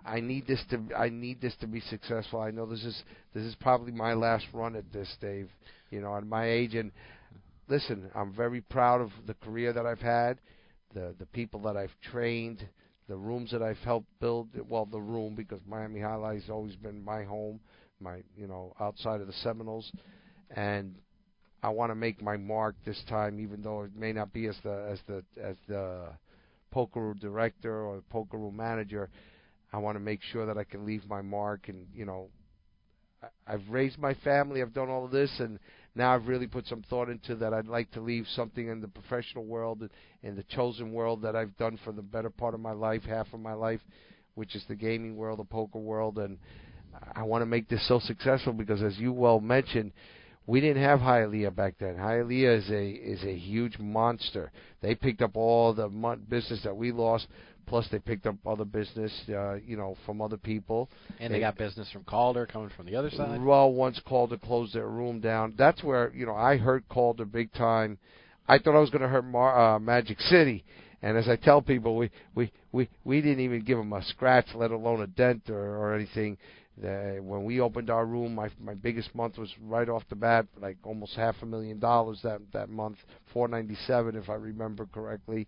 I, 0.04 0.16
I 0.16 0.20
need 0.20 0.46
this 0.46 0.62
to 0.70 0.78
I 0.96 1.08
need 1.08 1.40
this 1.40 1.54
to 1.60 1.66
be 1.66 1.80
successful. 1.80 2.40
I 2.40 2.52
know 2.52 2.66
this 2.66 2.84
is 2.84 3.02
this 3.34 3.42
is 3.42 3.56
probably 3.56 3.90
my 3.90 4.12
last 4.14 4.46
run 4.52 4.76
at 4.76 4.92
this, 4.92 5.08
Dave. 5.20 5.48
You 5.90 6.00
know, 6.00 6.16
at 6.16 6.24
my 6.24 6.48
age, 6.48 6.76
and 6.76 6.92
listen, 7.68 8.10
I'm 8.14 8.32
very 8.32 8.60
proud 8.60 9.00
of 9.00 9.10
the 9.26 9.34
career 9.34 9.72
that 9.72 9.86
I've 9.86 10.00
had, 10.00 10.38
the 10.94 11.16
the 11.18 11.26
people 11.26 11.60
that 11.62 11.76
I've 11.76 11.94
trained, 12.12 12.68
the 13.08 13.16
rooms 13.16 13.50
that 13.50 13.60
I've 13.60 13.78
helped 13.78 14.06
build. 14.20 14.50
Well, 14.68 14.86
the 14.86 15.00
room 15.00 15.34
because 15.34 15.58
Miami 15.66 16.00
High 16.00 16.34
has 16.34 16.48
always 16.48 16.76
been 16.76 17.04
my 17.04 17.24
home, 17.24 17.58
my 18.00 18.22
you 18.36 18.46
know 18.46 18.72
outside 18.78 19.20
of 19.20 19.26
the 19.26 19.32
Seminoles, 19.32 19.90
and 20.54 20.94
I 21.62 21.68
want 21.68 21.90
to 21.90 21.94
make 21.94 22.22
my 22.22 22.36
mark 22.36 22.76
this 22.84 23.02
time, 23.08 23.38
even 23.40 23.62
though 23.62 23.82
it 23.82 23.94
may 23.94 24.12
not 24.12 24.32
be 24.32 24.46
as 24.46 24.56
the 24.62 24.88
as 24.90 24.98
the 25.06 25.24
as 25.40 25.56
the 25.68 26.06
poker 26.70 27.00
room 27.00 27.18
director 27.20 27.84
or 27.84 27.96
the 27.96 28.02
poker 28.02 28.38
room 28.38 28.56
manager. 28.56 29.10
I 29.72 29.78
want 29.78 29.96
to 29.96 30.00
make 30.00 30.20
sure 30.22 30.46
that 30.46 30.58
I 30.58 30.64
can 30.64 30.84
leave 30.84 31.06
my 31.08 31.22
mark, 31.22 31.68
and 31.68 31.86
you 31.94 32.04
know, 32.04 32.28
I've 33.46 33.68
raised 33.68 33.98
my 33.98 34.14
family, 34.14 34.62
I've 34.62 34.72
done 34.72 34.88
all 34.88 35.04
of 35.04 35.10
this, 35.10 35.30
and 35.38 35.58
now 35.94 36.14
I've 36.14 36.26
really 36.26 36.46
put 36.46 36.66
some 36.66 36.82
thought 36.88 37.08
into 37.08 37.36
that. 37.36 37.52
I'd 37.52 37.66
like 37.66 37.90
to 37.92 38.00
leave 38.00 38.26
something 38.34 38.68
in 38.68 38.80
the 38.80 38.88
professional 38.88 39.44
world, 39.44 39.88
in 40.22 40.34
the 40.34 40.42
chosen 40.44 40.92
world 40.92 41.22
that 41.22 41.36
I've 41.36 41.56
done 41.56 41.78
for 41.84 41.92
the 41.92 42.02
better 42.02 42.30
part 42.30 42.54
of 42.54 42.60
my 42.60 42.72
life, 42.72 43.02
half 43.02 43.32
of 43.32 43.40
my 43.40 43.52
life, 43.52 43.80
which 44.34 44.56
is 44.56 44.64
the 44.66 44.74
gaming 44.74 45.16
world, 45.16 45.38
the 45.38 45.44
poker 45.44 45.78
world, 45.78 46.18
and 46.18 46.38
I 47.14 47.22
want 47.22 47.42
to 47.42 47.46
make 47.46 47.68
this 47.68 47.86
so 47.86 48.00
successful 48.00 48.52
because, 48.52 48.82
as 48.82 48.98
you 48.98 49.12
well 49.12 49.40
mentioned, 49.40 49.92
we 50.46 50.60
didn't 50.60 50.82
have 50.82 51.00
Hialeah 51.00 51.54
back 51.54 51.74
then. 51.78 51.96
Hialeah 51.96 52.58
is 52.58 52.70
a 52.70 52.88
is 52.90 53.22
a 53.24 53.34
huge 53.34 53.78
monster. 53.78 54.50
They 54.80 54.94
picked 54.94 55.22
up 55.22 55.36
all 55.36 55.72
the 55.74 55.88
business 56.28 56.60
that 56.64 56.76
we 56.76 56.92
lost, 56.92 57.26
plus 57.66 57.86
they 57.92 57.98
picked 57.98 58.26
up 58.26 58.36
other 58.46 58.64
business, 58.64 59.12
uh, 59.28 59.54
you 59.54 59.76
know, 59.76 59.96
from 60.04 60.20
other 60.20 60.36
people. 60.36 60.90
And 61.20 61.32
they, 61.32 61.38
they 61.38 61.40
got 61.40 61.56
business 61.56 61.90
from 61.92 62.04
Calder 62.04 62.46
coming 62.46 62.70
from 62.76 62.86
the 62.86 62.96
other 62.96 63.10
side. 63.10 63.42
Well, 63.42 63.72
once 63.72 64.00
Calder 64.06 64.38
closed 64.38 64.74
their 64.74 64.88
room 64.88 65.20
down, 65.20 65.54
that's 65.56 65.82
where 65.82 66.12
you 66.14 66.26
know 66.26 66.34
I 66.34 66.56
hurt 66.56 66.88
Calder 66.88 67.24
big 67.24 67.52
time. 67.52 67.98
I 68.48 68.58
thought 68.58 68.74
I 68.74 68.80
was 68.80 68.90
going 68.90 69.02
to 69.02 69.08
hurt 69.08 69.24
Mar- 69.24 69.76
uh, 69.76 69.78
Magic 69.78 70.20
City, 70.22 70.64
and 71.02 71.16
as 71.16 71.28
I 71.28 71.36
tell 71.36 71.62
people, 71.62 71.96
we 71.96 72.10
we 72.34 72.50
we 72.72 72.88
we 73.04 73.20
didn't 73.20 73.40
even 73.40 73.62
give 73.62 73.78
them 73.78 73.92
a 73.92 74.02
scratch, 74.04 74.46
let 74.54 74.72
alone 74.72 75.02
a 75.02 75.06
dent 75.06 75.48
or, 75.48 75.76
or 75.76 75.94
anything. 75.94 76.36
The, 76.78 77.20
when 77.22 77.44
we 77.44 77.60
opened 77.60 77.90
our 77.90 78.06
room, 78.06 78.34
my 78.34 78.48
my 78.60 78.74
biggest 78.74 79.14
month 79.14 79.38
was 79.38 79.52
right 79.62 79.88
off 79.88 80.02
the 80.08 80.16
bat, 80.16 80.46
like 80.60 80.78
almost 80.82 81.14
half 81.14 81.34
a 81.42 81.46
million 81.46 81.78
dollars 81.78 82.20
that 82.22 82.40
that 82.52 82.70
month, 82.70 82.96
497 83.32 84.16
if 84.16 84.30
I 84.30 84.34
remember 84.34 84.86
correctly. 84.86 85.46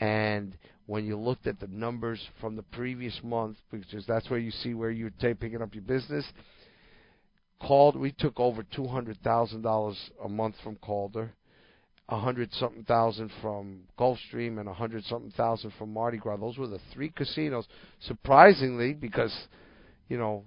And 0.00 0.56
when 0.86 1.04
you 1.04 1.16
looked 1.16 1.46
at 1.46 1.60
the 1.60 1.66
numbers 1.66 2.20
from 2.40 2.56
the 2.56 2.62
previous 2.62 3.18
month, 3.22 3.56
because 3.70 4.06
that's 4.06 4.30
where 4.30 4.38
you 4.38 4.50
see 4.50 4.74
where 4.74 4.90
you're 4.90 5.10
t- 5.10 5.34
picking 5.34 5.62
up 5.62 5.74
your 5.74 5.82
business. 5.82 6.24
Called, 7.60 7.96
we 7.96 8.12
took 8.12 8.38
over 8.38 8.62
two 8.62 8.86
hundred 8.86 9.20
thousand 9.22 9.62
dollars 9.62 9.98
a 10.24 10.28
month 10.28 10.54
from 10.62 10.76
Calder, 10.76 11.32
a 12.08 12.18
hundred 12.18 12.52
something 12.54 12.84
thousand 12.84 13.30
from 13.42 13.80
Gulfstream, 13.98 14.58
and 14.58 14.68
a 14.68 14.72
hundred 14.72 15.04
something 15.04 15.32
thousand 15.32 15.72
from 15.78 15.92
Mardi 15.92 16.18
Gras. 16.18 16.36
Those 16.36 16.56
were 16.56 16.68
the 16.68 16.80
three 16.94 17.10
casinos. 17.10 17.66
Surprisingly, 18.00 18.94
because 18.94 19.34
you 20.08 20.18
know, 20.18 20.44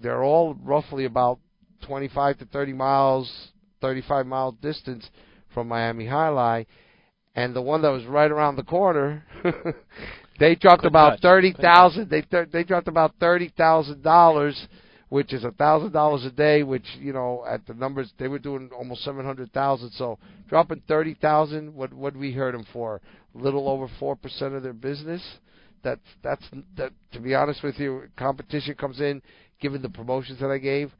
they're 0.00 0.22
all 0.22 0.54
roughly 0.54 1.04
about 1.04 1.38
25 1.86 2.38
to 2.38 2.44
30 2.46 2.72
miles, 2.72 3.48
35 3.80 4.26
mile 4.26 4.52
distance 4.52 5.08
from 5.54 5.68
Miami 5.68 6.06
Jai-Alai, 6.06 6.66
and 7.34 7.54
the 7.54 7.62
one 7.62 7.82
that 7.82 7.90
was 7.90 8.04
right 8.06 8.30
around 8.30 8.56
the 8.56 8.64
corner, 8.64 9.24
they 10.40 10.54
dropped 10.56 10.82
Good 10.82 10.88
about 10.88 11.10
touch. 11.10 11.20
thirty 11.22 11.52
thousand. 11.52 12.10
They 12.10 12.22
th- 12.22 12.48
they 12.52 12.64
dropped 12.64 12.88
about 12.88 13.14
thirty 13.20 13.52
thousand 13.56 14.02
dollars, 14.02 14.66
which 15.08 15.32
is 15.32 15.44
a 15.44 15.52
thousand 15.52 15.92
dollars 15.92 16.24
a 16.24 16.30
day. 16.30 16.64
Which 16.64 16.84
you 16.98 17.12
know, 17.12 17.44
at 17.48 17.64
the 17.66 17.74
numbers 17.74 18.12
they 18.18 18.26
were 18.28 18.40
doing 18.40 18.70
almost 18.76 19.04
seven 19.04 19.24
hundred 19.24 19.52
thousand. 19.52 19.92
So 19.92 20.18
dropping 20.48 20.82
thirty 20.88 21.14
thousand, 21.14 21.74
what 21.74 21.92
what 21.92 22.16
we 22.16 22.32
heard 22.32 22.54
them 22.54 22.66
for? 22.72 23.00
A 23.34 23.38
little 23.38 23.68
over 23.68 23.88
four 24.00 24.16
percent 24.16 24.54
of 24.54 24.64
their 24.64 24.72
business 24.72 25.22
that's 25.82 26.00
that's 26.22 26.44
that. 26.76 26.92
To 27.12 27.20
be 27.20 27.34
honest 27.34 27.62
with 27.62 27.78
you, 27.78 28.04
competition 28.16 28.74
comes 28.74 29.00
in. 29.00 29.22
Given 29.60 29.82
the 29.82 29.88
promotions 29.88 30.38
that 30.40 30.50
I 30.50 30.58
gave, 30.58 30.92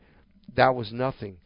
that 0.57 0.75
was 0.75 0.93
nothing. 0.93 1.37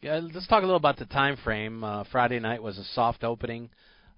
Yeah, 0.00 0.20
let's 0.34 0.46
talk 0.46 0.62
a 0.62 0.66
little 0.66 0.76
about 0.76 0.96
the 0.96 1.04
time 1.04 1.36
frame. 1.44 1.84
Uh, 1.84 2.04
Friday 2.10 2.40
night 2.40 2.62
was 2.62 2.78
a 2.78 2.84
soft 2.94 3.22
opening, 3.24 3.70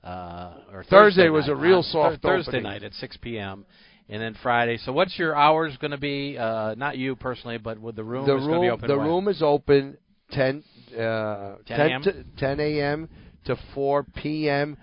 uh, 0.03 0.55
or 0.73 0.83
Thursday 0.85 0.91
Thursday 0.91 1.29
was 1.31 1.47
night, 1.47 1.53
a 1.53 1.57
real 1.57 1.81
uh, 1.81 1.83
soft 1.83 2.23
Thursday 2.23 2.51
opening. 2.51 2.63
night 2.63 2.83
at 2.85 2.95
6 2.95 3.17
p.m. 3.19 3.67
And 4.09 4.23
then 4.23 4.37
Friday. 4.43 4.79
So, 4.79 4.93
what's 4.93 5.19
your 5.19 5.35
hours 5.35 5.77
going 5.81 5.91
to 5.91 5.99
be? 5.99 6.37
Uh, 6.39 6.75
not 6.75 6.97
you 6.97 7.17
personally, 7.17 7.59
but 7.59 7.81
with 7.81 7.97
the 7.97 8.05
room 8.05 8.27
the 8.27 8.37
is 8.37 8.43
to 8.43 8.47
be 8.49 8.53
room 8.53 8.71
open. 8.71 8.89
the 8.89 8.97
when? 8.97 9.07
room 9.07 9.29
is 9.29 9.43
open 9.43 9.97
10 10.31 10.63
uh 10.99 11.57
10 11.67 11.81
a.m.? 11.81 12.03
to 12.03 12.25
10 12.39 12.61
a.m. 12.61 13.09
to 13.47 13.57
4 13.75 14.05
p.m. 14.15 14.77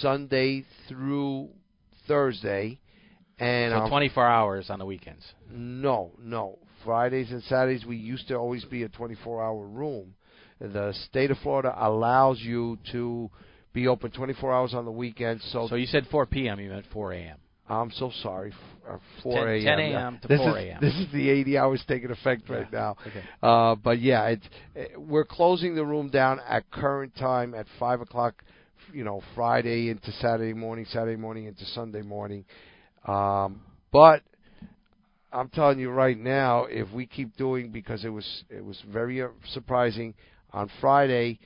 Sunday 0.00 0.64
through 0.88 1.48
Thursday 2.06 2.80
and 3.38 3.72
so 3.72 3.78
um, 3.80 3.88
24 3.90 4.26
hours 4.26 4.70
on 4.70 4.78
the 4.78 4.86
weekends. 4.86 5.24
no 5.50 6.12
no 6.22 6.58
Fridays 6.84 7.30
and 7.30 7.42
Saturdays 7.44 7.84
we 7.84 7.96
used 7.96 8.28
to 8.28 8.34
always 8.34 8.64
be 8.64 8.82
a 8.84 8.88
24 8.88 9.42
hour 9.42 9.66
room 9.66 10.14
the 10.60 10.92
state 11.08 11.30
of 11.30 11.38
Florida 11.38 11.74
allows 11.78 12.40
you 12.40 12.78
to 12.92 13.30
be 13.72 13.86
open 13.86 14.10
24 14.10 14.52
hours 14.52 14.74
on 14.74 14.84
the 14.84 14.90
weekends 14.90 15.46
so 15.52 15.68
So 15.68 15.76
you 15.76 15.86
said 15.86 16.06
4 16.10 16.26
p.m. 16.26 16.58
You 16.58 16.70
meant 16.70 16.86
4 16.92 17.12
a.m. 17.12 17.38
I'm 17.68 17.90
so 17.92 18.10
sorry. 18.22 18.52
Uh, 18.88 18.96
4 19.22 19.44
10 19.44 19.48
a.m. 19.48 19.64
10 19.64 19.78
a.m. 19.78 20.18
to 20.22 20.28
this 20.28 20.38
4 20.38 20.48
is- 20.58 20.64
a.m.. 20.64 20.78
This 20.80 20.94
is 20.94 21.12
the 21.12 21.28
80 21.28 21.58
hours 21.58 21.84
taking 21.86 22.10
effect 22.10 22.48
right 22.48 22.72
now. 22.72 22.96
Okay. 23.06 23.22
Uh, 23.42 23.74
but 23.76 24.00
yeah, 24.00 24.24
it's 24.28 24.46
uh, 24.76 24.98
we're 24.98 25.26
closing 25.26 25.74
the 25.74 25.84
room 25.84 26.08
down 26.08 26.40
at 26.48 26.68
current 26.70 27.14
time 27.16 27.54
at 27.54 27.66
five 27.78 28.00
o'clock. 28.00 28.42
You 28.92 29.04
know, 29.04 29.20
Friday 29.34 29.90
into 29.90 30.10
Saturday 30.12 30.54
morning, 30.54 30.86
Saturday 30.88 31.16
morning 31.16 31.44
into 31.44 31.64
Sunday 31.66 32.00
morning. 32.02 32.46
Um, 33.06 33.62
but 33.92 34.22
I'm 35.32 35.48
telling 35.48 35.78
you 35.78 35.90
right 35.90 36.18
now, 36.18 36.64
if 36.64 36.90
we 36.92 37.06
keep 37.06 37.36
doing 37.36 37.70
because 37.70 38.04
it 38.04 38.08
was 38.08 38.44
it 38.48 38.64
was 38.64 38.80
very 38.90 39.22
uh, 39.22 39.28
surprising 39.52 40.14
on 40.52 40.70
Friday. 40.80 41.38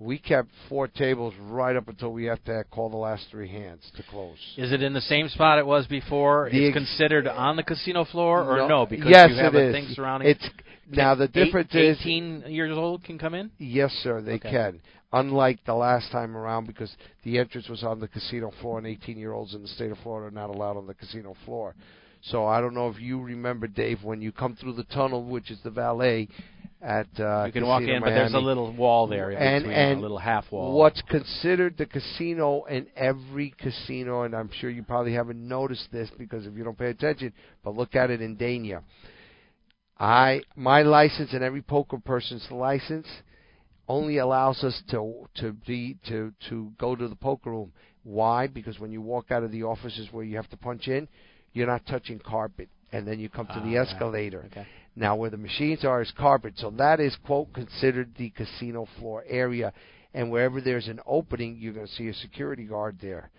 We 0.00 0.16
kept 0.18 0.48
four 0.70 0.88
tables 0.88 1.34
right 1.42 1.76
up 1.76 1.86
until 1.88 2.10
we 2.10 2.24
have 2.24 2.42
to 2.44 2.64
call 2.70 2.88
the 2.88 2.96
last 2.96 3.26
three 3.30 3.48
hands 3.48 3.82
to 3.98 4.02
close. 4.10 4.38
Is 4.56 4.72
it 4.72 4.82
in 4.82 4.94
the 4.94 5.00
same 5.02 5.28
spot 5.28 5.58
it 5.58 5.66
was 5.66 5.86
before? 5.86 6.48
The 6.50 6.68
it's 6.68 6.74
ex- 6.76 6.86
considered 6.86 7.28
on 7.28 7.56
the 7.56 7.62
casino 7.62 8.06
floor, 8.06 8.42
or 8.42 8.66
no? 8.66 8.86
because 8.86 9.10
yes, 9.10 9.28
you 9.30 9.36
have 9.36 9.54
it 9.54 9.58
a 9.58 9.68
is. 9.68 9.74
thing 9.74 9.94
surrounding. 9.94 10.30
It's 10.30 10.48
now 10.90 11.14
the 11.14 11.24
Eight- 11.24 11.32
difference 11.32 11.74
is 11.74 11.98
18 12.00 12.44
years 12.48 12.74
old 12.76 13.04
can 13.04 13.18
come 13.18 13.34
in. 13.34 13.50
yes, 13.58 13.92
sir, 14.02 14.22
they 14.22 14.34
Okay. 14.36 14.50
can. 14.50 14.80
Unlike 15.12 15.64
the 15.66 15.74
last 15.74 16.10
time 16.12 16.34
around, 16.36 16.66
because 16.66 16.96
the 17.24 17.36
entrance 17.38 17.68
was 17.68 17.82
on 17.84 18.00
the 18.00 18.08
casino 18.08 18.52
floor, 18.62 18.78
and 18.78 18.86
18-year-olds 18.86 19.54
in 19.54 19.60
the 19.60 19.68
state 19.68 19.90
of 19.90 19.98
Florida 19.98 20.28
are 20.28 20.30
not 20.30 20.48
allowed 20.54 20.78
on 20.78 20.86
the 20.86 20.94
casino 20.94 21.34
floor. 21.44 21.74
So 22.22 22.46
I 22.46 22.60
don't 22.60 22.74
know 22.74 22.88
if 22.88 23.00
you 23.00 23.20
remember, 23.20 23.66
Dave, 23.66 24.02
when 24.04 24.22
you 24.22 24.30
come 24.32 24.54
through 24.56 24.74
the 24.74 24.84
tunnel, 24.84 25.24
which 25.24 25.50
is 25.50 25.58
the 25.64 25.70
valet 25.70 26.28
at 26.82 27.08
uh, 27.20 27.44
you 27.46 27.52
can 27.52 27.66
walk 27.66 27.82
in, 27.82 28.00
but 28.00 28.10
there's 28.10 28.32
a 28.32 28.38
little 28.38 28.72
wall 28.72 29.06
there, 29.06 29.30
and 29.30 29.64
between, 29.64 29.76
and 29.76 29.98
a 29.98 30.00
little 30.02 30.18
half 30.18 30.50
wall. 30.50 30.78
What's 30.78 31.02
considered 31.02 31.76
the 31.76 31.86
casino 31.86 32.64
in 32.64 32.86
every 32.96 33.54
casino, 33.58 34.22
and 34.22 34.34
I'm 34.34 34.50
sure 34.60 34.70
you 34.70 34.82
probably 34.82 35.12
haven't 35.12 35.46
noticed 35.46 35.88
this 35.92 36.10
because 36.16 36.46
if 36.46 36.54
you 36.56 36.64
don't 36.64 36.78
pay 36.78 36.90
attention, 36.90 37.32
but 37.62 37.76
look 37.76 37.94
at 37.94 38.10
it 38.10 38.22
in 38.22 38.36
Dania. 38.36 38.82
I 39.98 40.40
my 40.56 40.82
license 40.82 41.34
and 41.34 41.44
every 41.44 41.60
poker 41.60 41.98
person's 41.98 42.46
license 42.50 43.06
only 43.86 44.16
allows 44.18 44.64
us 44.64 44.80
to 44.90 45.28
to 45.34 45.52
be 45.52 45.98
to 46.08 46.32
to 46.48 46.72
go 46.78 46.96
to 46.96 47.08
the 47.08 47.16
poker 47.16 47.50
room. 47.50 47.72
Why? 48.04 48.46
Because 48.46 48.78
when 48.78 48.92
you 48.92 49.02
walk 49.02 49.30
out 49.30 49.42
of 49.42 49.52
the 49.52 49.64
offices 49.64 50.08
where 50.10 50.24
you 50.24 50.36
have 50.36 50.48
to 50.50 50.56
punch 50.56 50.88
in, 50.88 51.06
you're 51.52 51.66
not 51.66 51.84
touching 51.86 52.18
carpet, 52.18 52.70
and 52.92 53.06
then 53.06 53.20
you 53.20 53.28
come 53.28 53.46
to 53.48 53.60
the 53.60 53.76
Ah, 53.76 53.82
escalator. 53.82 54.44
Okay. 54.46 54.66
Now, 55.00 55.16
where 55.16 55.30
the 55.30 55.38
machines 55.38 55.82
are 55.82 56.02
is 56.02 56.12
carpet, 56.14 56.52
so 56.58 56.68
that 56.76 57.00
is 57.00 57.16
quote 57.24 57.54
considered 57.54 58.10
the 58.18 58.28
casino 58.28 58.86
floor 58.98 59.24
area. 59.26 59.72
And 60.12 60.30
wherever 60.30 60.60
there's 60.60 60.88
an 60.88 61.00
opening, 61.06 61.56
you're 61.58 61.72
going 61.72 61.86
to 61.86 61.92
see 61.94 62.08
a 62.08 62.14
security 62.14 62.64
guard 62.64 62.98
there, 63.00 63.30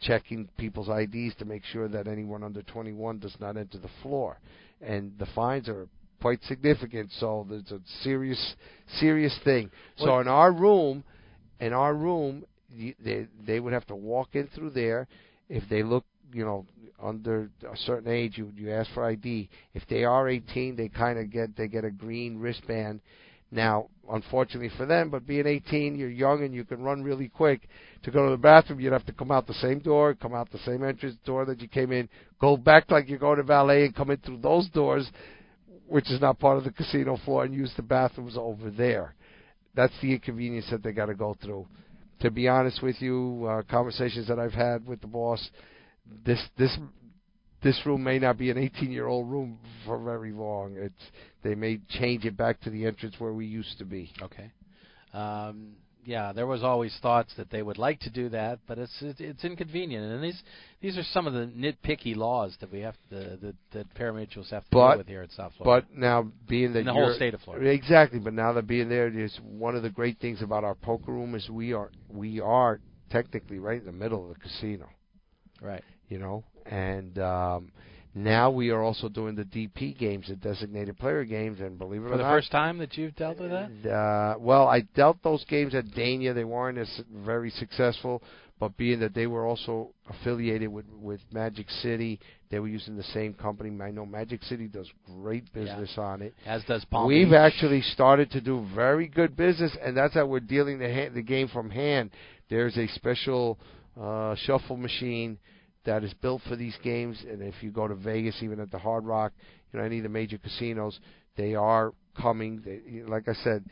checking 0.00 0.48
people's 0.56 0.88
IDs 0.88 1.34
to 1.40 1.44
make 1.44 1.64
sure 1.64 1.88
that 1.88 2.06
anyone 2.06 2.44
under 2.44 2.62
21 2.62 3.18
does 3.18 3.34
not 3.40 3.56
enter 3.56 3.78
the 3.78 3.90
floor. 4.02 4.38
And 4.80 5.12
the 5.18 5.26
fines 5.34 5.68
are 5.68 5.88
quite 6.22 6.44
significant, 6.44 7.10
so 7.18 7.44
there's 7.50 7.72
a 7.72 7.80
serious, 8.04 8.54
serious 9.00 9.36
thing. 9.42 9.68
So 9.96 10.20
in 10.20 10.28
our 10.28 10.52
room, 10.52 11.02
in 11.58 11.72
our 11.72 11.92
room, 11.92 12.44
they 12.72 13.26
they 13.44 13.58
would 13.58 13.72
have 13.72 13.86
to 13.88 13.96
walk 13.96 14.36
in 14.36 14.46
through 14.54 14.70
there. 14.70 15.08
If 15.48 15.68
they 15.68 15.82
look, 15.82 16.04
you 16.32 16.44
know, 16.44 16.66
under 17.02 17.50
a 17.62 17.76
certain 17.76 18.10
age, 18.10 18.36
you 18.36 18.52
you 18.56 18.70
ask 18.70 18.90
for 18.92 19.04
ID. 19.04 19.48
If 19.74 19.82
they 19.88 20.04
are 20.04 20.28
18, 20.28 20.76
they 20.76 20.88
kind 20.88 21.18
of 21.18 21.30
get 21.30 21.56
they 21.56 21.68
get 21.68 21.84
a 21.84 21.90
green 21.90 22.38
wristband. 22.38 23.00
Now, 23.52 23.88
unfortunately 24.08 24.70
for 24.76 24.86
them, 24.86 25.10
but 25.10 25.26
being 25.26 25.46
18, 25.46 25.96
you're 25.96 26.08
young 26.08 26.44
and 26.44 26.54
you 26.54 26.64
can 26.64 26.82
run 26.82 27.02
really 27.02 27.28
quick. 27.28 27.68
To 28.04 28.10
go 28.10 28.24
to 28.24 28.30
the 28.30 28.36
bathroom, 28.36 28.78
you'd 28.78 28.92
have 28.92 29.06
to 29.06 29.12
come 29.12 29.32
out 29.32 29.48
the 29.48 29.54
same 29.54 29.80
door, 29.80 30.14
come 30.14 30.34
out 30.34 30.50
the 30.52 30.58
same 30.58 30.84
entrance 30.84 31.16
door 31.24 31.44
that 31.46 31.60
you 31.60 31.66
came 31.66 31.90
in, 31.90 32.08
go 32.40 32.56
back 32.56 32.90
like 32.90 33.08
you're 33.08 33.18
going 33.18 33.38
to 33.38 33.42
valet 33.42 33.86
and 33.86 33.94
come 33.94 34.10
in 34.10 34.18
through 34.18 34.38
those 34.38 34.68
doors, 34.68 35.10
which 35.88 36.08
is 36.12 36.20
not 36.20 36.38
part 36.38 36.58
of 36.58 36.64
the 36.64 36.70
casino 36.70 37.18
floor, 37.24 37.44
and 37.44 37.52
use 37.52 37.72
the 37.76 37.82
bathrooms 37.82 38.36
over 38.36 38.70
there. 38.70 39.14
That's 39.74 39.92
the 40.00 40.12
inconvenience 40.12 40.66
that 40.70 40.84
they 40.84 40.92
got 40.92 41.06
to 41.06 41.14
go 41.14 41.36
through. 41.42 41.66
To 42.20 42.30
be 42.30 42.46
honest 42.46 42.82
with 42.82 43.00
you, 43.00 43.46
uh, 43.48 43.62
conversations 43.68 44.28
that 44.28 44.38
I've 44.38 44.52
had 44.52 44.86
with 44.86 45.00
the 45.00 45.06
boss, 45.08 45.50
this 46.24 46.40
this 46.58 46.76
this 47.62 47.80
room 47.84 48.02
may 48.02 48.18
not 48.18 48.38
be 48.38 48.50
an 48.50 48.58
18 48.58 48.90
year 48.90 49.06
old 49.06 49.30
room 49.30 49.58
for 49.84 49.98
very 49.98 50.32
long. 50.32 50.76
It's 50.76 51.10
they 51.42 51.54
may 51.54 51.80
change 51.88 52.24
it 52.24 52.36
back 52.36 52.60
to 52.62 52.70
the 52.70 52.86
entrance 52.86 53.16
where 53.18 53.32
we 53.32 53.46
used 53.46 53.78
to 53.78 53.84
be. 53.84 54.12
Okay. 54.22 54.50
Um, 55.12 55.76
yeah, 56.04 56.32
there 56.32 56.46
was 56.46 56.62
always 56.62 56.96
thoughts 57.02 57.32
that 57.36 57.50
they 57.50 57.62
would 57.62 57.78
like 57.78 58.00
to 58.00 58.10
do 58.10 58.30
that, 58.30 58.60
but 58.66 58.78
it's 58.78 58.96
it's 59.00 59.44
inconvenient, 59.44 60.04
and 60.04 60.24
these 60.24 60.42
these 60.80 60.96
are 60.96 61.02
some 61.02 61.26
of 61.26 61.34
the 61.34 61.46
nitpicky 61.46 62.16
laws 62.16 62.56
that 62.60 62.72
we 62.72 62.80
have 62.80 62.96
to, 63.10 63.36
that 63.42 63.54
that 63.72 63.94
pari-mutuels 63.94 64.50
have 64.50 64.64
to 64.64 64.70
but, 64.70 64.88
deal 64.88 64.98
with 64.98 65.06
here 65.06 65.22
at 65.22 65.30
South 65.32 65.52
Florida. 65.58 65.86
But 65.86 65.98
now 65.98 66.30
being 66.48 66.72
that 66.72 66.80
in 66.80 66.86
the 66.86 66.92
whole 66.92 67.14
state 67.14 67.34
of 67.34 67.40
Florida, 67.42 67.70
exactly. 67.70 68.18
But 68.18 68.32
now 68.32 68.52
that 68.54 68.66
being 68.66 68.88
there 68.88 69.08
is 69.08 69.38
one 69.44 69.76
of 69.76 69.82
the 69.82 69.90
great 69.90 70.18
things 70.20 70.40
about 70.42 70.64
our 70.64 70.74
poker 70.74 71.12
room 71.12 71.34
is 71.34 71.48
we 71.50 71.74
are 71.74 71.90
we 72.08 72.40
are 72.40 72.80
technically 73.10 73.58
right 73.58 73.80
in 73.80 73.86
the 73.86 73.92
middle 73.92 74.22
of 74.22 74.34
the 74.34 74.40
casino, 74.40 74.88
right? 75.60 75.84
You 76.10 76.18
know, 76.18 76.44
and 76.66 77.18
um, 77.20 77.70
now 78.14 78.50
we 78.50 78.70
are 78.70 78.82
also 78.82 79.08
doing 79.08 79.36
the 79.36 79.44
DP 79.44 79.96
games, 79.96 80.26
the 80.28 80.34
designated 80.36 80.98
player 80.98 81.24
games, 81.24 81.60
and 81.60 81.78
believe 81.78 82.02
it 82.02 82.08
For 82.08 82.14
or 82.14 82.18
the 82.18 82.24
first 82.24 82.50
time 82.50 82.78
that 82.78 82.96
you've 82.98 83.14
dealt 83.14 83.38
with 83.38 83.50
that. 83.52 83.88
uh, 83.90 84.36
well, 84.38 84.66
I 84.66 84.80
dealt 84.96 85.22
those 85.22 85.44
games 85.44 85.74
at 85.74 85.86
Dania. 85.86 86.34
They 86.34 86.44
weren't 86.44 86.78
as 86.78 87.00
very 87.24 87.50
successful, 87.50 88.22
but 88.58 88.76
being 88.76 88.98
that 89.00 89.14
they 89.14 89.28
were 89.28 89.46
also 89.46 89.94
affiliated 90.08 90.68
with 90.68 90.86
with 91.00 91.20
Magic 91.32 91.70
City, 91.70 92.18
they 92.50 92.58
were 92.58 92.66
using 92.68 92.96
the 92.96 93.04
same 93.04 93.32
company. 93.32 93.70
I 93.80 93.92
know 93.92 94.04
Magic 94.04 94.42
City 94.42 94.66
does 94.66 94.90
great 95.06 95.50
business 95.52 95.94
on 95.96 96.22
it. 96.22 96.34
As 96.44 96.64
does 96.64 96.84
Palm 96.86 97.06
We've 97.06 97.28
Beach. 97.28 97.34
actually 97.36 97.82
started 97.82 98.32
to 98.32 98.40
do 98.40 98.66
very 98.74 99.06
good 99.06 99.36
business, 99.36 99.76
and 99.80 99.96
that's 99.96 100.14
how 100.14 100.26
we're 100.26 100.40
dealing 100.40 100.80
the 100.80 100.92
ha- 100.92 101.10
the 101.14 101.22
game 101.22 101.46
from 101.46 101.70
hand. 101.70 102.10
There's 102.48 102.76
a 102.76 102.88
special 102.88 103.60
uh, 104.00 104.34
shuffle 104.34 104.76
machine 104.76 105.38
that 105.84 106.04
is 106.04 106.12
built 106.14 106.42
for 106.48 106.56
these 106.56 106.76
games, 106.82 107.22
and 107.28 107.42
if 107.42 107.54
you 107.62 107.70
go 107.70 107.88
to 107.88 107.94
Vegas, 107.94 108.36
even 108.42 108.60
at 108.60 108.70
the 108.70 108.78
Hard 108.78 109.04
Rock, 109.04 109.32
you 109.72 109.78
know 109.78 109.84
any 109.84 109.98
of 109.98 110.02
the 110.02 110.08
major 110.08 110.38
casinos, 110.38 110.98
they 111.36 111.54
are 111.54 111.92
coming. 112.20 112.62
They, 112.64 113.02
like 113.02 113.28
I 113.28 113.34
said, 113.34 113.64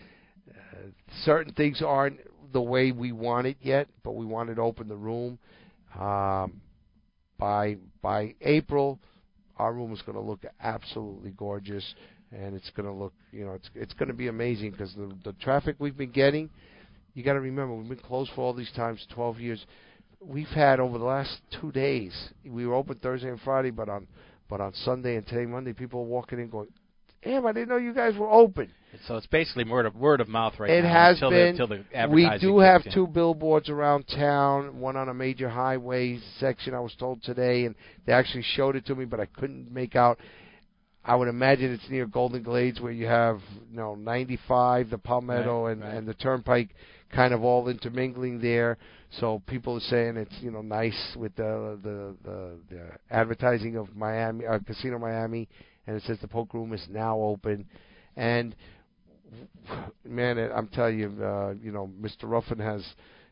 uh, 0.50 0.88
certain 1.24 1.52
things 1.52 1.82
aren't 1.84 2.20
the 2.52 2.62
way 2.62 2.92
we 2.92 3.12
want 3.12 3.46
it 3.46 3.56
yet, 3.60 3.88
but 4.02 4.12
we 4.12 4.24
wanted 4.24 4.56
to 4.56 4.62
open 4.62 4.88
the 4.88 4.96
room. 4.96 5.38
Um, 5.98 6.60
by 7.38 7.76
by 8.02 8.34
April, 8.40 8.98
our 9.56 9.72
room 9.72 9.92
is 9.92 10.02
going 10.02 10.16
to 10.16 10.22
look 10.22 10.44
absolutely 10.62 11.30
gorgeous, 11.30 11.84
and 12.32 12.54
it's 12.54 12.70
going 12.70 12.86
to 12.86 12.92
look, 12.92 13.12
you 13.32 13.44
know, 13.44 13.52
it's 13.52 13.70
it's 13.74 13.92
going 13.94 14.08
to 14.08 14.14
be 14.14 14.28
amazing 14.28 14.70
because 14.70 14.94
the 14.94 15.12
the 15.24 15.32
traffic 15.34 15.76
we've 15.78 15.96
been 15.96 16.10
getting. 16.10 16.50
You 17.14 17.24
got 17.24 17.32
to 17.32 17.40
remember, 17.40 17.74
we've 17.74 17.88
been 17.88 17.98
closed 17.98 18.30
for 18.36 18.42
all 18.42 18.54
these 18.54 18.70
times, 18.76 19.04
12 19.12 19.40
years. 19.40 19.66
We've 20.20 20.46
had 20.48 20.80
over 20.80 20.98
the 20.98 21.04
last 21.04 21.40
two 21.60 21.70
days. 21.72 22.12
We 22.44 22.66
were 22.66 22.74
open 22.74 22.96
Thursday 22.96 23.28
and 23.28 23.40
Friday, 23.40 23.70
but 23.70 23.88
on 23.88 24.06
but 24.50 24.60
on 24.60 24.72
Sunday 24.74 25.16
and 25.16 25.26
today, 25.26 25.46
Monday, 25.46 25.72
people 25.72 26.00
are 26.00 26.04
walking 26.06 26.40
in 26.40 26.48
going, 26.48 26.68
"Damn, 27.22 27.46
I 27.46 27.52
didn't 27.52 27.68
know 27.68 27.76
you 27.76 27.92
guys 27.94 28.16
were 28.16 28.30
open." 28.30 28.70
So 29.06 29.16
it's 29.16 29.26
basically 29.26 29.64
word 29.64 29.86
of 29.86 29.94
word 29.94 30.20
of 30.20 30.28
mouth 30.28 30.58
right 30.58 30.70
it 30.70 30.82
now. 30.82 30.88
has 30.88 31.16
until 31.16 31.30
been. 31.30 31.56
The, 31.56 31.64
until 31.74 32.08
the 32.08 32.08
we 32.14 32.38
do 32.40 32.58
have 32.58 32.84
in. 32.86 32.92
two 32.92 33.06
billboards 33.06 33.68
around 33.68 34.04
town, 34.08 34.80
one 34.80 34.96
on 34.96 35.08
a 35.08 35.14
major 35.14 35.48
highway 35.48 36.18
section. 36.38 36.74
I 36.74 36.80
was 36.80 36.94
told 36.96 37.22
today, 37.22 37.64
and 37.66 37.74
they 38.06 38.12
actually 38.12 38.42
showed 38.42 38.74
it 38.76 38.86
to 38.86 38.94
me, 38.96 39.04
but 39.04 39.20
I 39.20 39.26
couldn't 39.26 39.70
make 39.70 39.94
out. 39.94 40.18
I 41.04 41.14
would 41.14 41.28
imagine 41.28 41.72
it's 41.72 41.88
near 41.88 42.06
Golden 42.06 42.42
Glades, 42.42 42.80
where 42.80 42.92
you 42.92 43.06
have 43.06 43.40
you 43.70 43.76
know 43.76 43.94
95, 43.94 44.90
the 44.90 44.98
Palmetto, 44.98 45.66
Right, 45.66 45.72
and 45.72 45.82
right. 45.82 45.94
and 45.94 46.08
the 46.08 46.14
Turnpike, 46.14 46.70
kind 47.14 47.32
of 47.32 47.42
all 47.42 47.68
intermingling 47.68 48.40
there. 48.40 48.78
So 49.20 49.42
people 49.46 49.76
are 49.76 49.80
saying 49.80 50.16
it's 50.16 50.34
you 50.40 50.50
know 50.50 50.62
nice 50.62 51.16
with 51.16 51.34
the 51.36 51.78
the 51.82 52.14
the, 52.24 52.58
the 52.70 52.90
advertising 53.10 53.76
of 53.76 53.94
Miami, 53.96 54.46
uh, 54.46 54.58
Casino 54.66 54.98
Miami, 54.98 55.48
and 55.86 55.96
it 55.96 56.02
says 56.04 56.18
the 56.20 56.28
poker 56.28 56.58
room 56.58 56.72
is 56.72 56.86
now 56.90 57.18
open, 57.18 57.66
and 58.16 58.54
man, 60.04 60.38
I'm 60.38 60.68
telling 60.68 60.98
you, 60.98 61.24
uh, 61.24 61.54
you 61.62 61.72
know, 61.72 61.90
Mr. 62.00 62.24
Ruffin 62.24 62.58
has 62.58 62.84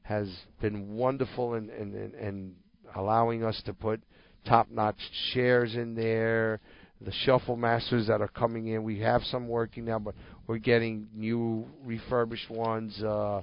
has 0.03 0.29
been 0.61 0.95
wonderful 0.95 1.55
in 1.55 1.71
in, 1.71 1.95
in, 1.95 2.15
in 2.15 2.55
allowing 2.95 3.45
us 3.45 3.61
to 3.67 3.75
put 3.75 4.01
top-notch 4.47 4.99
chairs 5.33 5.75
in 5.75 5.95
there. 5.95 6.61
The 7.01 7.13
shuffle 7.13 7.57
masters 7.57 8.07
that 8.07 8.23
are 8.23 8.29
coming 8.29 8.69
in, 8.69 8.83
we 8.83 9.01
have 9.01 9.23
some 9.25 9.49
working 9.49 9.85
now, 9.85 9.99
but 9.99 10.15
we're 10.47 10.59
getting 10.59 11.09
new 11.15 11.67
refurbished 11.85 12.49
ones. 12.49 13.03
Uh, 13.03 13.43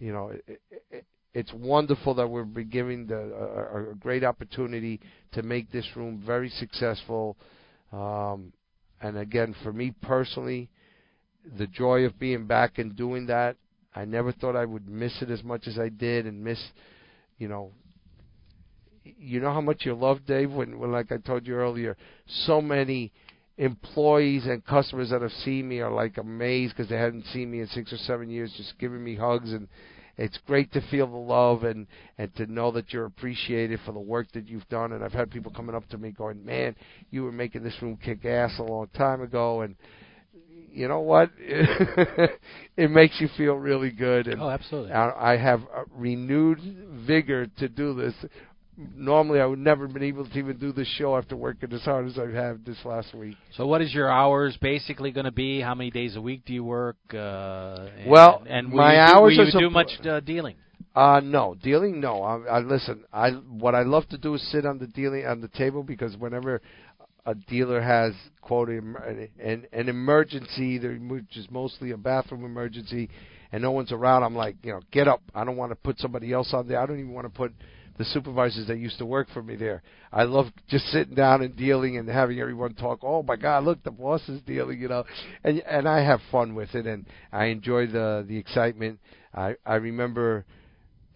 you 0.00 0.12
know, 0.12 0.32
it, 0.48 0.60
it, 0.90 1.04
it's 1.32 1.52
wonderful 1.52 2.14
that 2.14 2.26
we're 2.26 2.44
giving 2.44 3.06
the 3.06 3.18
a, 3.18 3.92
a 3.92 3.94
great 3.94 4.24
opportunity 4.24 5.00
to 5.32 5.42
make 5.42 5.70
this 5.70 5.86
room 5.94 6.20
very 6.26 6.48
successful. 6.48 7.36
Um, 7.92 8.52
and 9.00 9.16
again, 9.16 9.54
for 9.62 9.72
me 9.72 9.94
personally, 10.02 10.68
the 11.58 11.66
joy 11.66 12.04
of 12.04 12.18
being 12.18 12.46
back 12.46 12.78
and 12.78 12.96
doing 12.96 13.26
that. 13.26 13.56
I 13.94 14.04
never 14.04 14.32
thought 14.32 14.56
I 14.56 14.64
would 14.64 14.88
miss 14.88 15.20
it 15.20 15.30
as 15.30 15.42
much 15.42 15.66
as 15.66 15.78
I 15.78 15.88
did, 15.88 16.26
and 16.26 16.44
miss, 16.44 16.60
you 17.38 17.48
know, 17.48 17.72
you 19.02 19.40
know 19.40 19.52
how 19.52 19.60
much 19.60 19.84
you 19.84 19.94
love 19.94 20.24
Dave 20.26 20.52
when, 20.52 20.78
when 20.78 20.92
like 20.92 21.10
I 21.10 21.16
told 21.16 21.46
you 21.46 21.54
earlier, 21.54 21.96
so 22.46 22.60
many 22.60 23.12
employees 23.60 24.46
and 24.46 24.64
customers 24.64 25.10
that 25.10 25.20
have 25.20 25.32
seen 25.44 25.68
me 25.68 25.80
are 25.80 25.92
like 25.92 26.16
amazed 26.16 26.74
because 26.74 26.88
they 26.88 26.96
hadn't 26.96 27.26
seen 27.26 27.50
me 27.50 27.60
in 27.60 27.66
six 27.68 27.92
or 27.92 27.98
seven 27.98 28.30
years, 28.30 28.52
just 28.56 28.78
giving 28.78 29.04
me 29.04 29.14
hugs 29.14 29.52
and 29.52 29.68
it's 30.16 30.38
great 30.46 30.72
to 30.72 30.80
feel 30.90 31.06
the 31.06 31.16
love 31.16 31.62
and 31.64 31.86
and 32.18 32.34
to 32.36 32.46
know 32.46 32.70
that 32.70 32.92
you're 32.92 33.04
appreciated 33.04 33.78
for 33.84 33.92
the 33.92 34.00
work 34.00 34.32
that 34.32 34.48
you've 34.48 34.68
done 34.68 34.92
and 34.92 35.04
I've 35.04 35.12
had 35.12 35.30
people 35.30 35.52
coming 35.52 35.74
up 35.74 35.86
to 35.90 35.98
me 35.98 36.10
going, 36.10 36.42
"Man, 36.44 36.74
you 37.10 37.22
were 37.22 37.32
making 37.32 37.62
this 37.62 37.76
room 37.82 37.98
kick 38.02 38.24
ass 38.24 38.58
a 38.58 38.62
long 38.62 38.88
time 38.96 39.20
ago," 39.20 39.60
and 39.60 39.76
you 40.72 40.88
know 40.88 41.00
what? 41.00 41.30
it 41.38 42.90
makes 42.90 43.20
you 43.20 43.28
feel 43.36 43.54
really 43.54 43.90
good. 43.90 44.26
And 44.26 44.40
Oh, 44.40 44.48
absolutely. 44.48 44.92
I 44.92 45.32
I 45.32 45.36
have 45.36 45.60
a 45.62 45.84
renewed 45.94 46.60
vigor 47.06 47.46
to 47.58 47.68
do 47.68 47.94
this. 47.94 48.14
Normally, 48.94 49.40
I 49.40 49.46
would 49.46 49.58
never 49.58 49.86
been 49.86 50.02
able 50.02 50.26
to 50.26 50.38
even 50.38 50.56
do 50.58 50.72
this 50.72 50.88
show 50.96 51.16
after 51.16 51.36
working 51.36 51.72
as 51.72 51.82
hard 51.82 52.06
as 52.06 52.18
I 52.18 52.22
have 52.22 52.32
had 52.32 52.64
this 52.64 52.78
last 52.84 53.14
week. 53.14 53.36
So 53.56 53.66
what 53.66 53.82
is 53.82 53.92
your 53.92 54.10
hours 54.10 54.56
basically 54.60 55.10
going 55.10 55.26
to 55.26 55.32
be? 55.32 55.60
How 55.60 55.74
many 55.74 55.90
days 55.90 56.16
a 56.16 56.20
week 56.20 56.44
do 56.46 56.52
you 56.52 56.64
work? 56.64 56.96
Uh, 57.12 57.86
and, 57.98 58.10
Well, 58.10 58.42
and 58.46 58.68
my 58.68 58.94
you 58.94 59.00
hours 59.00 59.36
will 59.36 59.44
are 59.44 59.50
you 59.50 59.68
do 59.68 59.70
much 59.70 59.90
uh, 60.06 60.20
dealing? 60.20 60.56
Uh 60.94 61.20
no, 61.22 61.54
dealing 61.62 62.00
no. 62.00 62.22
I, 62.22 62.56
I 62.56 62.58
listen. 62.60 63.04
I 63.12 63.30
what 63.30 63.76
I 63.76 63.82
love 63.82 64.08
to 64.08 64.18
do 64.18 64.34
is 64.34 64.50
sit 64.50 64.66
on 64.66 64.78
the 64.78 64.88
dealing 64.88 65.24
on 65.24 65.40
the 65.40 65.48
table 65.48 65.84
because 65.84 66.16
whenever 66.16 66.60
a 67.26 67.34
dealer 67.34 67.80
has 67.80 68.12
quote 68.40 68.68
an 68.70 69.26
an 69.38 69.88
emergency, 69.88 70.78
which 70.78 71.36
is 71.36 71.46
mostly 71.50 71.92
a 71.92 71.96
bathroom 71.96 72.44
emergency, 72.44 73.08
and 73.52 73.62
no 73.62 73.70
one's 73.70 73.92
around, 73.92 74.24
I'm 74.24 74.34
like, 74.34 74.56
you 74.64 74.72
know, 74.72 74.80
get 74.90 75.06
up. 75.06 75.22
I 75.32 75.44
don't 75.44 75.56
want 75.56 75.70
to 75.70 75.76
put 75.76 75.98
somebody 76.00 76.32
else 76.32 76.52
on 76.52 76.66
there. 76.66 76.80
I 76.80 76.86
don't 76.86 76.98
even 76.98 77.12
want 77.12 77.26
to 77.26 77.36
put 77.36 77.52
the 77.98 78.04
supervisors 78.04 78.66
that 78.68 78.78
used 78.78 78.98
to 78.98 79.06
work 79.06 79.28
for 79.32 79.42
me 79.42 79.56
there. 79.56 79.82
I 80.12 80.24
love 80.24 80.46
just 80.68 80.86
sitting 80.86 81.14
down 81.14 81.42
and 81.42 81.56
dealing 81.56 81.96
and 81.96 82.08
having 82.08 82.40
everyone 82.40 82.74
talk. 82.74 83.00
Oh 83.02 83.22
my 83.22 83.36
God, 83.36 83.64
look, 83.64 83.82
the 83.82 83.90
boss 83.90 84.26
is 84.28 84.40
dealing, 84.42 84.80
you 84.80 84.88
know, 84.88 85.04
and 85.44 85.60
and 85.60 85.88
I 85.88 86.04
have 86.04 86.20
fun 86.30 86.54
with 86.54 86.74
it 86.74 86.86
and 86.86 87.06
I 87.32 87.46
enjoy 87.46 87.86
the 87.86 88.24
the 88.26 88.36
excitement. 88.36 89.00
I 89.34 89.56
I 89.64 89.76
remember 89.76 90.44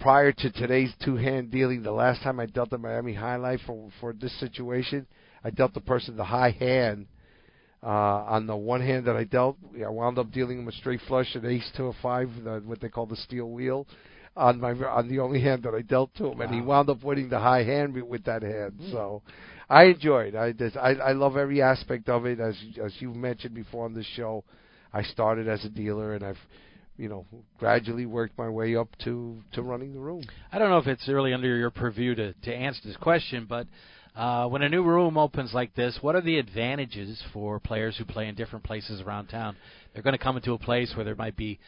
prior 0.00 0.32
to 0.32 0.50
today's 0.52 0.92
two 1.04 1.16
hand 1.16 1.50
dealing, 1.50 1.82
the 1.82 1.92
last 1.92 2.22
time 2.22 2.38
I 2.38 2.46
dealt 2.46 2.70
the 2.70 2.78
Miami 2.78 3.14
Jai-Alai 3.14 3.64
for 3.66 3.90
for 4.00 4.12
this 4.12 4.38
situation, 4.38 5.06
I 5.42 5.50
dealt 5.50 5.74
the 5.74 5.80
person 5.80 6.16
the 6.16 6.24
high 6.24 6.50
hand. 6.50 7.06
Uh, 7.82 8.24
on 8.26 8.46
the 8.46 8.56
one 8.56 8.80
hand 8.80 9.06
that 9.06 9.14
I 9.14 9.24
dealt, 9.24 9.58
I 9.84 9.90
wound 9.90 10.18
up 10.18 10.32
dealing 10.32 10.58
him 10.58 10.68
a 10.68 10.72
straight 10.72 11.00
flush, 11.06 11.34
an 11.34 11.44
ace 11.44 11.70
to 11.76 11.84
a 11.84 11.92
five, 12.00 12.30
the, 12.42 12.62
what 12.64 12.80
they 12.80 12.88
call 12.88 13.04
the 13.04 13.16
steel 13.16 13.50
wheel, 13.50 13.86
on 14.36 14.60
my 14.60 14.72
on 14.72 15.08
the 15.08 15.20
only 15.20 15.40
hand 15.40 15.62
that 15.62 15.74
I 15.74 15.82
dealt 15.82 16.14
to 16.16 16.26
him, 16.26 16.40
and 16.40 16.54
he 16.54 16.60
wound 16.60 16.90
up 16.90 17.02
winning 17.02 17.28
the 17.28 17.38
high 17.38 17.62
hand 17.62 17.94
with 17.94 18.24
that 18.24 18.42
hand. 18.42 18.80
So, 18.90 19.22
I 19.68 19.84
enjoyed. 19.84 20.34
I 20.34 20.52
just 20.52 20.76
I, 20.76 20.94
I 20.94 21.12
love 21.12 21.36
every 21.36 21.62
aspect 21.62 22.08
of 22.08 22.26
it. 22.26 22.40
As 22.40 22.56
as 22.82 22.92
you've 23.00 23.16
mentioned 23.16 23.54
before 23.54 23.84
on 23.84 23.94
this 23.94 24.06
show, 24.16 24.44
I 24.92 25.02
started 25.02 25.48
as 25.48 25.64
a 25.64 25.68
dealer, 25.68 26.14
and 26.14 26.24
I've 26.24 26.38
you 26.96 27.08
know 27.08 27.26
gradually 27.58 28.06
worked 28.06 28.36
my 28.36 28.48
way 28.48 28.76
up 28.76 28.88
to 29.04 29.40
to 29.52 29.62
running 29.62 29.92
the 29.94 30.00
room. 30.00 30.24
I 30.52 30.58
don't 30.58 30.70
know 30.70 30.78
if 30.78 30.86
it's 30.86 31.06
really 31.08 31.32
under 31.32 31.56
your 31.56 31.70
purview 31.70 32.14
to, 32.14 32.32
to 32.32 32.54
answer 32.54 32.80
this 32.84 32.96
question, 32.96 33.46
but 33.48 33.66
Uh, 34.16 34.46
when 34.46 34.62
a 34.62 34.68
new 34.68 34.84
room 34.84 35.18
opens 35.18 35.52
like 35.52 35.74
this, 35.74 35.98
what 36.00 36.14
are 36.14 36.22
the 36.22 36.38
advantages 36.38 37.20
for 37.32 37.58
players 37.58 37.96
who 37.96 38.04
play 38.04 38.28
in 38.28 38.34
different 38.36 38.64
places 38.64 39.00
around 39.00 39.26
town? 39.26 39.56
They're 39.92 40.04
going 40.04 40.16
to 40.16 40.22
come 40.22 40.36
into 40.36 40.52
a 40.54 40.58
place 40.58 40.94
where 40.94 41.04
there 41.04 41.16
might 41.16 41.36
be 41.36 41.58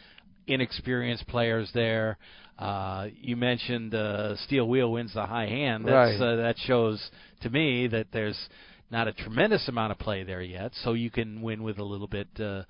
inexperienced 0.47 1.26
players 1.26 1.70
there. 1.74 2.18
Uh, 2.59 3.09
you 3.20 3.36
mentioned 3.36 3.94
uh, 3.94 4.36
steel 4.36 4.66
wheel 4.68 4.90
wins 4.92 5.12
the 5.14 5.26
high 5.26 5.47
hand. 5.47 5.84
That's, 5.84 6.18
Right. 6.20 6.26
uh, 6.26 6.36
that 6.36 6.57
shows 6.59 7.11
to 7.42 7.51
me 7.51 7.86
that 7.88 8.07
there's 8.12 8.38
not 8.90 9.09
a 9.09 9.12
tremendous 9.12 9.68
amount 9.68 9.92
of 9.92 9.99
play 9.99 10.22
there 10.22 10.40
yet, 10.42 10.72
so 10.82 10.92
you 10.94 11.11
can 11.11 11.42
win 11.42 11.62
with 11.62 11.78
a 11.78 11.84
little 11.84 12.07
bit, 12.07 12.28
uh, 12.40 12.62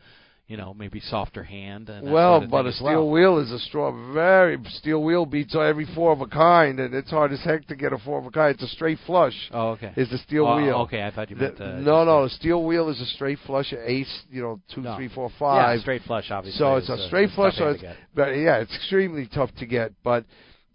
you 0.48 0.56
know, 0.56 0.72
maybe 0.74 1.00
softer 1.00 1.42
hand. 1.42 1.88
And 1.88 2.08
Well, 2.10 2.46
but 2.46 2.66
a 2.66 2.72
steel 2.72 2.86
well. 2.86 3.10
wheel 3.10 3.38
is 3.38 3.50
a 3.50 3.58
straw. 3.58 3.90
Very 4.12 4.58
steel 4.68 5.02
wheel 5.02 5.26
beats 5.26 5.56
every 5.56 5.86
four 5.86 6.12
of 6.12 6.20
a 6.20 6.26
kind, 6.26 6.78
and 6.78 6.94
it's 6.94 7.10
hard 7.10 7.32
as 7.32 7.40
heck 7.42 7.66
to 7.66 7.74
get 7.74 7.92
a 7.92 7.98
four 7.98 8.18
of 8.20 8.26
a 8.26 8.30
kind. 8.30 8.54
It's 8.54 8.62
a 8.62 8.68
straight 8.68 8.98
flush. 9.06 9.34
Oh, 9.52 9.70
okay. 9.70 9.92
Is 9.96 10.08
the 10.10 10.18
steel 10.18 10.46
Oh, 10.46 10.56
wheel? 10.56 10.74
Okay, 10.82 11.02
I 11.02 11.10
thought 11.10 11.30
you 11.30 11.36
The- 11.36 11.42
meant. 11.48 11.60
Uh, 11.60 11.80
no, 11.80 12.04
no. 12.04 12.24
The 12.24 12.30
steel 12.30 12.62
wheel 12.62 12.88
is 12.88 13.00
a 13.00 13.06
straight 13.06 13.40
flush, 13.40 13.72
ace. 13.72 14.22
You 14.30 14.42
know, 14.42 14.60
two, 14.72 14.82
No. 14.82 14.94
three, 14.94 15.08
four, 15.08 15.30
Yeah, 15.40 15.76
straight 15.78 16.02
flush, 16.02 16.30
obviously. 16.30 16.58
So 16.58 16.76
it's 16.76 16.88
a 16.88 17.06
straight 17.08 17.30
flush. 17.30 17.56
So 17.56 17.70
it's, 17.70 17.82
but 18.14 18.28
yeah, 18.36 18.58
it's 18.58 18.74
extremely 18.74 19.26
tough 19.26 19.52
to 19.56 19.66
get. 19.66 19.92
But 20.04 20.24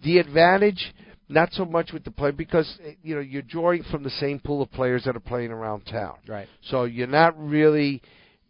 the 0.04 0.18
advantage, 0.18 0.94
not 1.30 1.54
so 1.54 1.64
much 1.64 1.94
with 1.94 2.04
the 2.04 2.12
play, 2.12 2.32
because 2.32 2.78
eh, 2.86 2.96
you 3.04 3.16
know 3.16 3.22
you're 3.22 3.42
drawing 3.42 3.84
from 3.84 4.04
the 4.04 4.10
same 4.10 4.40
pool 4.40 4.62
of 4.62 4.70
players 4.72 5.06
that 5.06 5.16
are 5.16 5.22
playing 5.22 5.52
around 5.52 5.86
town. 5.86 6.16
Right. 6.28 6.50
So 6.64 6.84
you're 6.84 7.08
not 7.08 7.40
really 7.42 8.02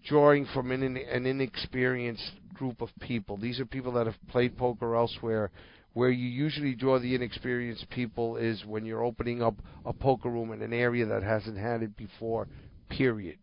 drawing 0.07 0.45
from 0.53 0.71
an, 0.71 0.97
an 0.97 1.25
inexperienced 1.25 2.31
group 2.53 2.81
of 2.81 2.89
people. 2.99 3.37
These 3.37 3.59
are 3.59 3.65
people 3.65 3.93
that 3.93 4.05
have 4.05 4.15
played 4.29 4.57
poker 4.57 4.95
elsewhere. 4.95 5.51
Where 5.93 6.09
you 6.09 6.29
usually 6.29 6.73
draw 6.73 6.99
the 6.99 7.15
inexperienced 7.15 7.89
people 7.89 8.37
is 8.37 8.63
when 8.65 8.85
you're 8.85 9.03
opening 9.03 9.41
up 9.41 9.55
a 9.85 9.91
poker 9.91 10.29
room 10.29 10.53
in 10.53 10.61
an 10.61 10.71
area 10.71 11.05
that 11.05 11.21
hasn't 11.21 11.57
had 11.57 11.83
it 11.83 11.97
before. 11.97 12.47
Period. 12.89 13.37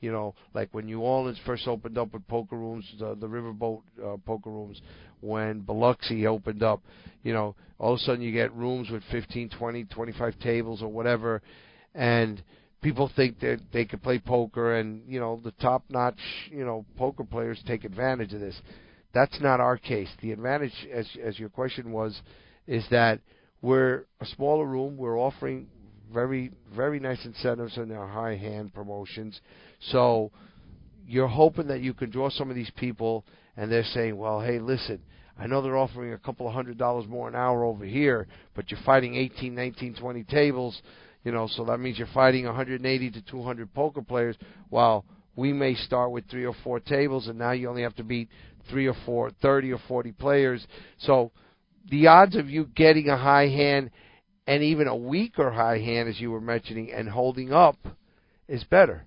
You 0.00 0.10
know, 0.10 0.34
like 0.52 0.68
when 0.72 0.86
New 0.86 1.00
Orleans 1.00 1.38
first 1.46 1.68
opened 1.68 1.96
up 1.96 2.12
with 2.12 2.26
poker 2.26 2.56
rooms, 2.56 2.84
the, 2.98 3.14
the 3.14 3.28
riverboat 3.28 3.82
uh, 4.04 4.16
poker 4.26 4.50
rooms, 4.50 4.80
when 5.20 5.60
Biloxi 5.60 6.26
opened 6.26 6.64
up, 6.64 6.82
you 7.22 7.32
know, 7.32 7.54
all 7.78 7.92
of 7.92 7.98
a 7.98 8.00
sudden 8.00 8.20
you 8.20 8.32
get 8.32 8.52
rooms 8.52 8.90
with 8.90 9.04
15, 9.12 9.50
20, 9.50 9.84
25 9.84 10.38
tables 10.40 10.82
or 10.82 10.88
whatever, 10.88 11.40
and 11.94 12.42
people 12.82 13.10
think 13.14 13.40
that 13.40 13.60
they 13.72 13.84
could 13.84 14.02
play 14.02 14.18
poker, 14.18 14.74
and 14.74 15.02
you 15.06 15.20
know, 15.20 15.40
the 15.42 15.52
top-notch, 15.52 16.18
you 16.50 16.64
know, 16.64 16.84
poker 16.96 17.24
players 17.24 17.62
take 17.66 17.84
advantage 17.84 18.34
of 18.34 18.40
this. 18.40 18.60
That's 19.14 19.40
not 19.40 19.60
our 19.60 19.78
case. 19.78 20.08
The 20.20 20.32
advantage, 20.32 20.72
as 20.92 21.08
as 21.22 21.38
your 21.38 21.48
question 21.48 21.92
was, 21.92 22.20
is 22.66 22.84
that 22.90 23.20
we're 23.60 24.04
a 24.20 24.26
smaller 24.26 24.66
room. 24.66 24.96
We're 24.96 25.18
offering 25.18 25.68
very 26.12 26.50
very 26.74 27.00
nice 27.00 27.24
incentives 27.24 27.76
in 27.76 27.92
our 27.92 28.08
high 28.08 28.36
hand 28.36 28.74
promotions. 28.74 29.40
So 29.90 30.30
you're 31.06 31.28
hoping 31.28 31.68
that 31.68 31.80
you 31.80 31.94
can 31.94 32.10
draw 32.10 32.30
some 32.30 32.50
of 32.50 32.56
these 32.56 32.70
people, 32.76 33.24
and 33.56 33.70
they're 33.70 33.84
saying, 33.84 34.16
well, 34.16 34.40
hey, 34.40 34.58
listen. 34.58 35.00
I 35.38 35.46
know 35.46 35.62
they're 35.62 35.78
offering 35.78 36.12
a 36.12 36.18
couple 36.18 36.46
of 36.46 36.52
hundred 36.52 36.76
dollars 36.76 37.06
more 37.08 37.26
an 37.26 37.34
hour 37.34 37.64
over 37.64 37.86
here, 37.86 38.28
but 38.54 38.70
you're 38.70 38.78
fighting 38.84 39.14
18, 39.14 39.54
19, 39.54 39.94
20 39.94 40.24
tables, 40.24 40.80
you 41.24 41.32
know, 41.32 41.46
so 41.46 41.64
that 41.64 41.78
means 41.78 41.98
you're 41.98 42.08
fighting 42.12 42.44
180 42.46 43.10
to 43.10 43.22
200 43.22 43.72
poker 43.74 44.02
players. 44.02 44.36
While 44.70 45.04
we 45.36 45.52
may 45.52 45.74
start 45.74 46.10
with 46.10 46.28
three 46.28 46.44
or 46.44 46.54
four 46.64 46.80
tables, 46.80 47.28
and 47.28 47.38
now 47.38 47.52
you 47.52 47.68
only 47.68 47.82
have 47.82 47.96
to 47.96 48.04
beat 48.04 48.28
three 48.68 48.86
or 48.86 48.96
four, 49.06 49.30
30 49.42 49.72
or 49.72 49.80
40 49.88 50.12
players. 50.12 50.66
So 50.98 51.32
the 51.90 52.06
odds 52.06 52.36
of 52.36 52.48
you 52.50 52.66
getting 52.74 53.08
a 53.08 53.16
high 53.16 53.48
hand 53.48 53.90
and 54.46 54.62
even 54.62 54.88
a 54.88 54.96
weaker 54.96 55.50
high 55.50 55.78
hand, 55.78 56.08
as 56.08 56.20
you 56.20 56.30
were 56.30 56.40
mentioning, 56.40 56.92
and 56.92 57.08
holding 57.08 57.52
up 57.52 57.76
is 58.48 58.64
better. 58.64 59.04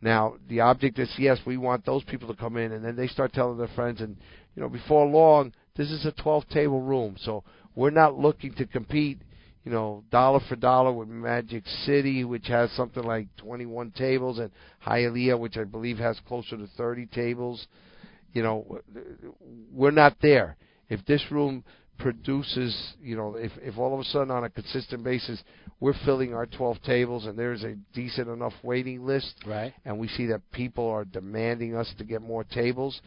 Now, 0.00 0.34
the 0.48 0.60
object 0.60 0.98
is 0.98 1.12
yes, 1.18 1.38
we 1.46 1.56
want 1.56 1.84
those 1.84 2.02
people 2.04 2.28
to 2.28 2.34
come 2.34 2.56
in, 2.56 2.72
and 2.72 2.84
then 2.84 2.96
they 2.96 3.06
start 3.06 3.32
telling 3.32 3.58
their 3.58 3.68
friends, 3.68 4.00
and 4.00 4.16
you 4.54 4.62
know, 4.62 4.68
before 4.68 5.06
long, 5.06 5.52
this 5.76 5.90
is 5.90 6.04
a 6.04 6.12
12 6.12 6.48
table 6.48 6.80
room, 6.80 7.16
so 7.18 7.44
we're 7.74 7.90
not 7.90 8.18
looking 8.18 8.52
to 8.54 8.66
compete, 8.66 9.22
you 9.64 9.70
know, 9.70 10.02
dollar 10.10 10.40
for 10.48 10.56
dollar 10.56 10.92
with 10.92 11.08
Magic 11.08 11.64
City, 11.84 12.24
which 12.24 12.46
has 12.48 12.70
something 12.72 13.02
like 13.04 13.28
21 13.36 13.92
tables, 13.92 14.38
and 14.38 14.50
Hialeah, 14.86 15.38
which 15.38 15.56
I 15.56 15.64
believe 15.64 15.98
has 15.98 16.18
closer 16.26 16.56
to 16.56 16.66
30 16.76 17.06
tables. 17.06 17.66
You 18.32 18.42
know, 18.42 18.80
we're 19.72 19.90
not 19.90 20.16
there. 20.20 20.56
If 20.88 21.04
this 21.06 21.22
room 21.30 21.64
produces, 21.98 22.94
you 23.00 23.14
know, 23.16 23.36
if 23.36 23.52
if 23.62 23.78
all 23.78 23.94
of 23.94 24.00
a 24.00 24.04
sudden 24.04 24.30
on 24.30 24.44
a 24.44 24.50
consistent 24.50 25.04
basis 25.04 25.42
we're 25.82 25.94
filling 26.04 26.32
our 26.32 26.46
12 26.46 26.80
tables 26.82 27.26
and 27.26 27.36
there's 27.36 27.64
a 27.64 27.74
decent 27.92 28.28
enough 28.28 28.52
waiting 28.62 29.04
list, 29.04 29.34
Right. 29.44 29.74
and 29.84 29.98
we 29.98 30.06
see 30.06 30.26
that 30.26 30.40
people 30.52 30.88
are 30.88 31.04
demanding 31.04 31.74
us 31.74 31.92
to 31.98 32.04
get 32.04 32.22
more 32.22 32.44
tables, 32.44 33.00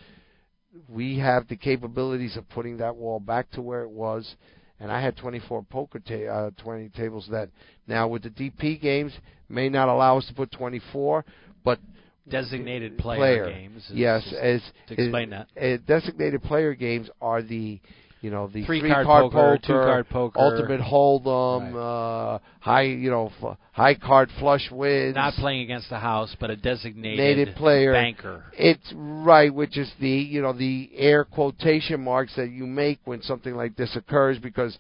we 0.90 1.18
have 1.20 1.48
the 1.48 1.56
capabilities 1.56 2.36
of 2.36 2.48
putting 2.50 2.78
that 2.78 2.98
wall 2.98 3.22
back 3.22 3.50
to 3.52 3.62
where 3.62 3.84
it 3.84 3.90
was. 3.90 4.36
And 4.80 4.92
I 4.92 5.02
had 5.02 5.16
24 5.18 5.64
poker 5.64 6.00
ta- 6.00 6.32
uh, 6.32 6.52
20 6.62 6.90
tables 6.90 7.28
that 7.32 7.50
now 7.88 8.08
with 8.08 8.24
the 8.24 8.30
DP 8.30 8.80
games 8.82 9.14
may 9.48 9.70
not 9.70 9.88
allow 9.90 10.18
us 10.18 10.26
to 10.28 10.34
put 10.34 10.52
24, 10.52 11.24
but 11.64 11.80
Designated 12.28 12.98
player, 12.98 13.18
player. 13.20 13.46
games. 13.52 13.86
is- 13.90 13.92
yes, 13.96 14.34
as 14.34 14.62
to 14.88 14.94
explain 14.96 15.32
is- 15.32 15.46
that. 15.56 15.64
uh, 15.64 15.78
designated 15.86 16.42
player 16.44 16.74
games 16.74 17.10
are 17.22 17.42
the 17.42 17.80
you 18.26 18.32
know 18.32 18.48
the 18.48 18.66
Three 18.66 18.80
three 18.80 18.90
card 18.90 19.06
card 19.06 19.32
poker, 19.32 19.60
two 19.62 19.74
card 19.74 20.10
poker. 20.10 20.40
ultimate 20.40 20.82
hold'em, 20.82 21.76
uh, 21.76 22.40
high 22.60 22.82
you 22.82 23.12
know 23.12 23.32
f- 23.40 23.58
high 23.72 23.94
card 23.94 24.32
flush 24.40 24.68
wins. 24.72 25.14
Not 25.14 25.36
playing 25.36 25.62
against 25.62 25.90
the 25.90 26.00
house, 26.00 26.36
but 26.40 26.50
a 26.50 26.56
designated 26.56 27.18
Designated 27.20 27.56
player. 27.56 27.94
banker. 27.94 28.44
It's 28.58 28.92
right, 28.96 29.54
which 29.54 29.78
is 29.78 29.92
the 30.00 30.10
you 30.10 30.42
know 30.42 30.54
the 30.54 30.90
air 30.96 31.24
quotation 31.24 32.04
marks 32.04 32.36
that 32.36 32.50
you 32.50 32.66
make 32.66 33.00
when 33.06 33.22
something 33.22 33.54
like 33.56 33.76
this 33.76 33.96
occurs, 33.96 34.40
because 34.40 34.76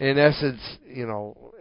in 0.00 0.18
essence, 0.18 0.60
you 0.92 1.06
know, 1.06 1.52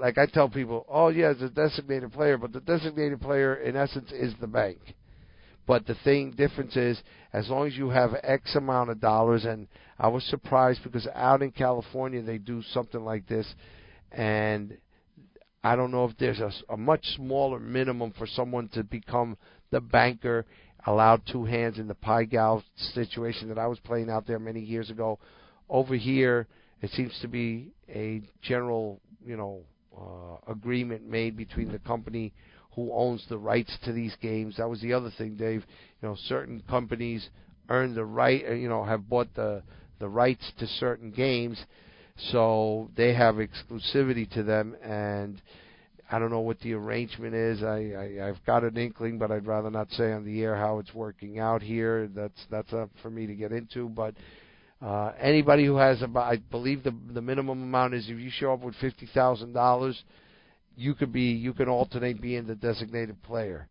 like 0.00 0.16
I 0.16 0.24
tell 0.24 0.48
people, 0.48 0.86
oh 0.88 1.08
yeah, 1.08 1.32
it's 1.32 1.42
a 1.42 1.50
designated 1.50 2.12
player, 2.12 2.38
but 2.38 2.54
the 2.54 2.60
designated 2.60 3.20
player 3.20 3.56
in 3.56 3.76
essence 3.76 4.10
is 4.10 4.32
the 4.40 4.46
bank. 4.46 4.78
But 5.66 5.86
the 5.86 5.94
thing 6.02 6.32
difference 6.32 6.76
is, 6.76 7.00
as 7.32 7.48
long 7.48 7.66
as 7.66 7.76
you 7.76 7.88
have 7.90 8.10
X 8.22 8.56
amount 8.56 8.90
of 8.90 9.00
dollars, 9.00 9.44
and 9.44 9.68
I 9.98 10.08
was 10.08 10.24
surprised 10.24 10.82
because 10.82 11.06
out 11.14 11.42
in 11.42 11.52
California 11.52 12.22
they 12.22 12.38
do 12.38 12.62
something 12.72 13.04
like 13.04 13.26
this, 13.28 13.46
and 14.10 14.76
I 15.62 15.76
don't 15.76 15.92
know 15.92 16.04
if 16.04 16.16
there's 16.18 16.40
a 16.68 16.76
much 16.76 17.04
smaller 17.14 17.60
minimum 17.60 18.12
for 18.18 18.26
someone 18.26 18.68
to 18.70 18.82
become 18.82 19.36
the 19.70 19.80
banker, 19.80 20.44
allowed 20.86 21.22
two 21.30 21.44
hands 21.44 21.78
in 21.78 21.86
the 21.86 21.94
pai 21.94 22.26
gow 22.26 22.62
situation 22.94 23.48
that 23.48 23.58
I 23.58 23.68
was 23.68 23.78
playing 23.78 24.10
out 24.10 24.26
there 24.26 24.40
many 24.40 24.60
years 24.60 24.90
ago. 24.90 25.20
Over 25.70 25.94
here, 25.94 26.48
it 26.80 26.90
seems 26.90 27.16
to 27.22 27.28
be 27.28 27.70
a 27.88 28.22
general, 28.42 29.00
you 29.24 29.36
know, 29.36 29.60
uh, 29.96 30.50
agreement 30.50 31.06
made 31.06 31.36
between 31.36 31.70
the 31.70 31.78
company 31.78 32.32
who 32.74 32.92
owns 32.92 33.24
the 33.28 33.38
rights 33.38 33.76
to 33.84 33.92
these 33.92 34.14
games. 34.20 34.56
That 34.56 34.68
was 34.68 34.80
the 34.80 34.92
other 34.92 35.10
thing, 35.16 35.36
Dave. 35.36 35.64
You 36.00 36.08
know, 36.08 36.16
certain 36.26 36.62
companies 36.68 37.28
earn 37.68 37.94
the 37.94 38.04
right, 38.04 38.56
you 38.56 38.68
know, 38.68 38.84
have 38.84 39.08
bought 39.08 39.34
the 39.34 39.62
the 39.98 40.08
rights 40.08 40.50
to 40.58 40.66
certain 40.66 41.12
games, 41.12 41.64
so 42.30 42.90
they 42.96 43.14
have 43.14 43.36
exclusivity 43.36 44.28
to 44.32 44.42
them. 44.42 44.74
And 44.82 45.40
I 46.10 46.18
don't 46.18 46.30
know 46.30 46.40
what 46.40 46.60
the 46.60 46.72
arrangement 46.72 47.34
is. 47.34 47.62
I, 47.62 47.92
I 48.20 48.28
I've 48.28 48.44
got 48.44 48.64
an 48.64 48.76
inkling, 48.76 49.18
but 49.18 49.30
I'd 49.30 49.46
rather 49.46 49.70
not 49.70 49.90
say 49.92 50.12
on 50.12 50.24
the 50.24 50.42
air 50.42 50.56
how 50.56 50.78
it's 50.78 50.94
working 50.94 51.38
out 51.38 51.62
here. 51.62 52.08
That's 52.08 52.46
that's 52.50 52.72
up 52.72 52.90
for 53.02 53.10
me 53.10 53.26
to 53.26 53.34
get 53.34 53.52
into, 53.52 53.88
but. 53.88 54.14
Uh, 54.84 55.12
anybody 55.20 55.64
who 55.64 55.76
has 55.76 56.02
about, 56.02 56.24
I 56.24 56.38
believe 56.50 56.82
the 56.82 56.92
the 57.14 57.22
minimum 57.22 57.62
amount 57.62 57.94
is 57.94 58.10
if 58.10 58.18
you 58.18 58.30
show 58.32 58.52
up 58.52 58.64
with 58.64 58.74
fifty 58.80 59.08
thousand 59.14 59.52
dollars, 59.52 60.02
you 60.76 60.94
could 60.94 61.12
be 61.12 61.32
you 61.32 61.52
can 61.52 61.68
alternate 61.68 62.20
being 62.20 62.46
the 62.46 62.54
designated 62.54 63.22
player. 63.22 63.68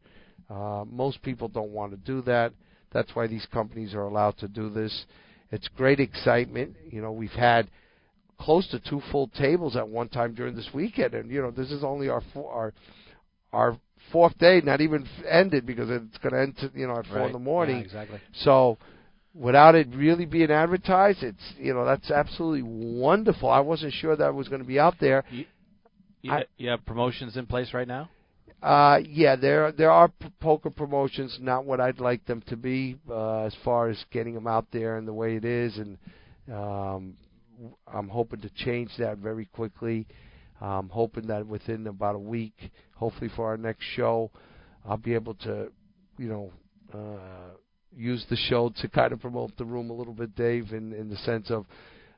Uh, 0.49 0.84
most 0.89 1.22
people 1.22 1.47
don't 1.47 1.72
want 1.72 1.91
to 1.91 1.97
do 1.97 2.22
that. 2.24 2.54
That's 2.91 3.16
why 3.16 3.28
these 3.28 3.47
companies 3.54 3.93
are 3.93 4.04
allowed 4.04 4.38
to 4.39 4.47
do 4.47 4.70
this. 4.70 5.06
It's 5.52 5.68
great 5.70 5.99
excitement. 5.99 6.76
You 6.89 7.02
know, 7.02 7.12
we've 7.12 7.30
had 7.32 7.70
close 8.39 8.68
to 8.70 8.80
two 8.80 9.02
full 9.12 9.28
tables 9.28 9.76
at 9.76 9.88
one 9.88 10.10
time 10.10 10.34
during 10.34 10.56
this 10.56 10.70
weekend, 10.74 11.14
and 11.14 11.32
you 11.32 11.41
know 11.41 11.52
this 11.52 11.72
is 11.72 11.84
only 11.84 12.10
our 12.10 12.22
four, 12.34 12.52
our 12.52 12.74
our 13.54 13.78
fourth 14.12 14.38
day, 14.39 14.62
not 14.64 14.82
even 14.82 15.08
ended 15.30 15.66
because 15.66 15.89
it's 15.89 16.18
going 16.18 16.34
to 16.34 16.41
end 16.41 16.58
to, 16.58 16.72
you 16.80 16.88
know 16.88 16.97
at 16.97 17.06
four 17.06 17.28
in 17.28 17.32
the 17.32 17.39
morning. 17.39 17.78
Yeah, 17.78 17.84
exactly. 17.84 18.20
So 18.34 18.78
without 19.34 19.76
it 19.76 19.88
really 19.93 20.26
being 20.26 20.52
advertised, 20.52 21.24
it's 21.24 21.54
you 21.58 21.74
know 21.74 21.86
that's 21.86 22.12
absolutely 22.12 22.64
wonderful. 22.64 23.49
I 23.49 23.60
wasn't 23.60 23.93
sure 23.93 24.16
that 24.16 24.34
was 24.34 24.47
going 24.47 24.62
to 24.62 24.68
be 24.68 24.80
out 24.80 24.95
there. 24.99 25.24
You, 26.22 26.32
I- 26.32 26.46
you 26.58 26.70
have 26.70 26.86
promotions 26.86 27.38
in 27.38 27.46
place 27.46 27.74
right 27.74 27.88
now? 27.88 28.10
Uh, 28.62 29.00
yeah, 29.10 29.36
there 29.36 29.72
there 29.72 29.90
are 29.90 30.08
p- 30.08 30.30
poker 30.40 30.70
promotions, 30.70 31.36
not 31.42 31.66
what 31.66 31.80
I'd 31.82 32.00
like 32.00 32.24
them 32.26 32.44
to 32.48 32.56
be 32.56 32.96
uh, 33.10 33.40
as 33.46 33.56
far 33.66 33.90
as 33.90 33.98
getting 34.12 34.36
them 34.36 34.46
out 34.46 34.68
there 34.72 34.98
and 34.98 35.08
the 35.08 35.14
way 35.14 35.36
it 35.36 35.46
is, 35.46 35.78
and 35.78 35.98
um, 36.54 37.16
I'm 37.92 38.08
hoping 38.08 38.40
to 38.42 38.50
change 38.50 38.92
that 39.00 39.18
very 39.18 39.46
quickly. 39.46 40.06
I'm 40.60 40.90
hoping 40.90 41.26
that 41.28 41.48
within 41.48 41.88
about 41.88 42.14
a 42.14 42.20
week, 42.20 42.54
hopefully 42.96 43.32
for 43.36 43.48
our 43.48 43.58
next 43.58 43.84
show, 43.96 44.30
I'll 44.88 44.98
be 44.98 45.16
able 45.16 45.34
to, 45.36 45.72
you 46.20 46.30
know, 46.30 46.52
uh, 46.94 47.56
use 47.98 48.24
the 48.30 48.36
show 48.36 48.70
to 48.80 48.88
kind 48.88 49.12
of 49.12 49.22
promote 49.22 49.58
the 49.58 49.66
room 49.66 49.90
a 49.90 49.94
little 49.94 50.14
bit, 50.14 50.36
Dave, 50.36 50.72
in 50.72 50.94
in 50.94 51.10
the 51.10 51.18
sense 51.18 51.50
of 51.50 51.66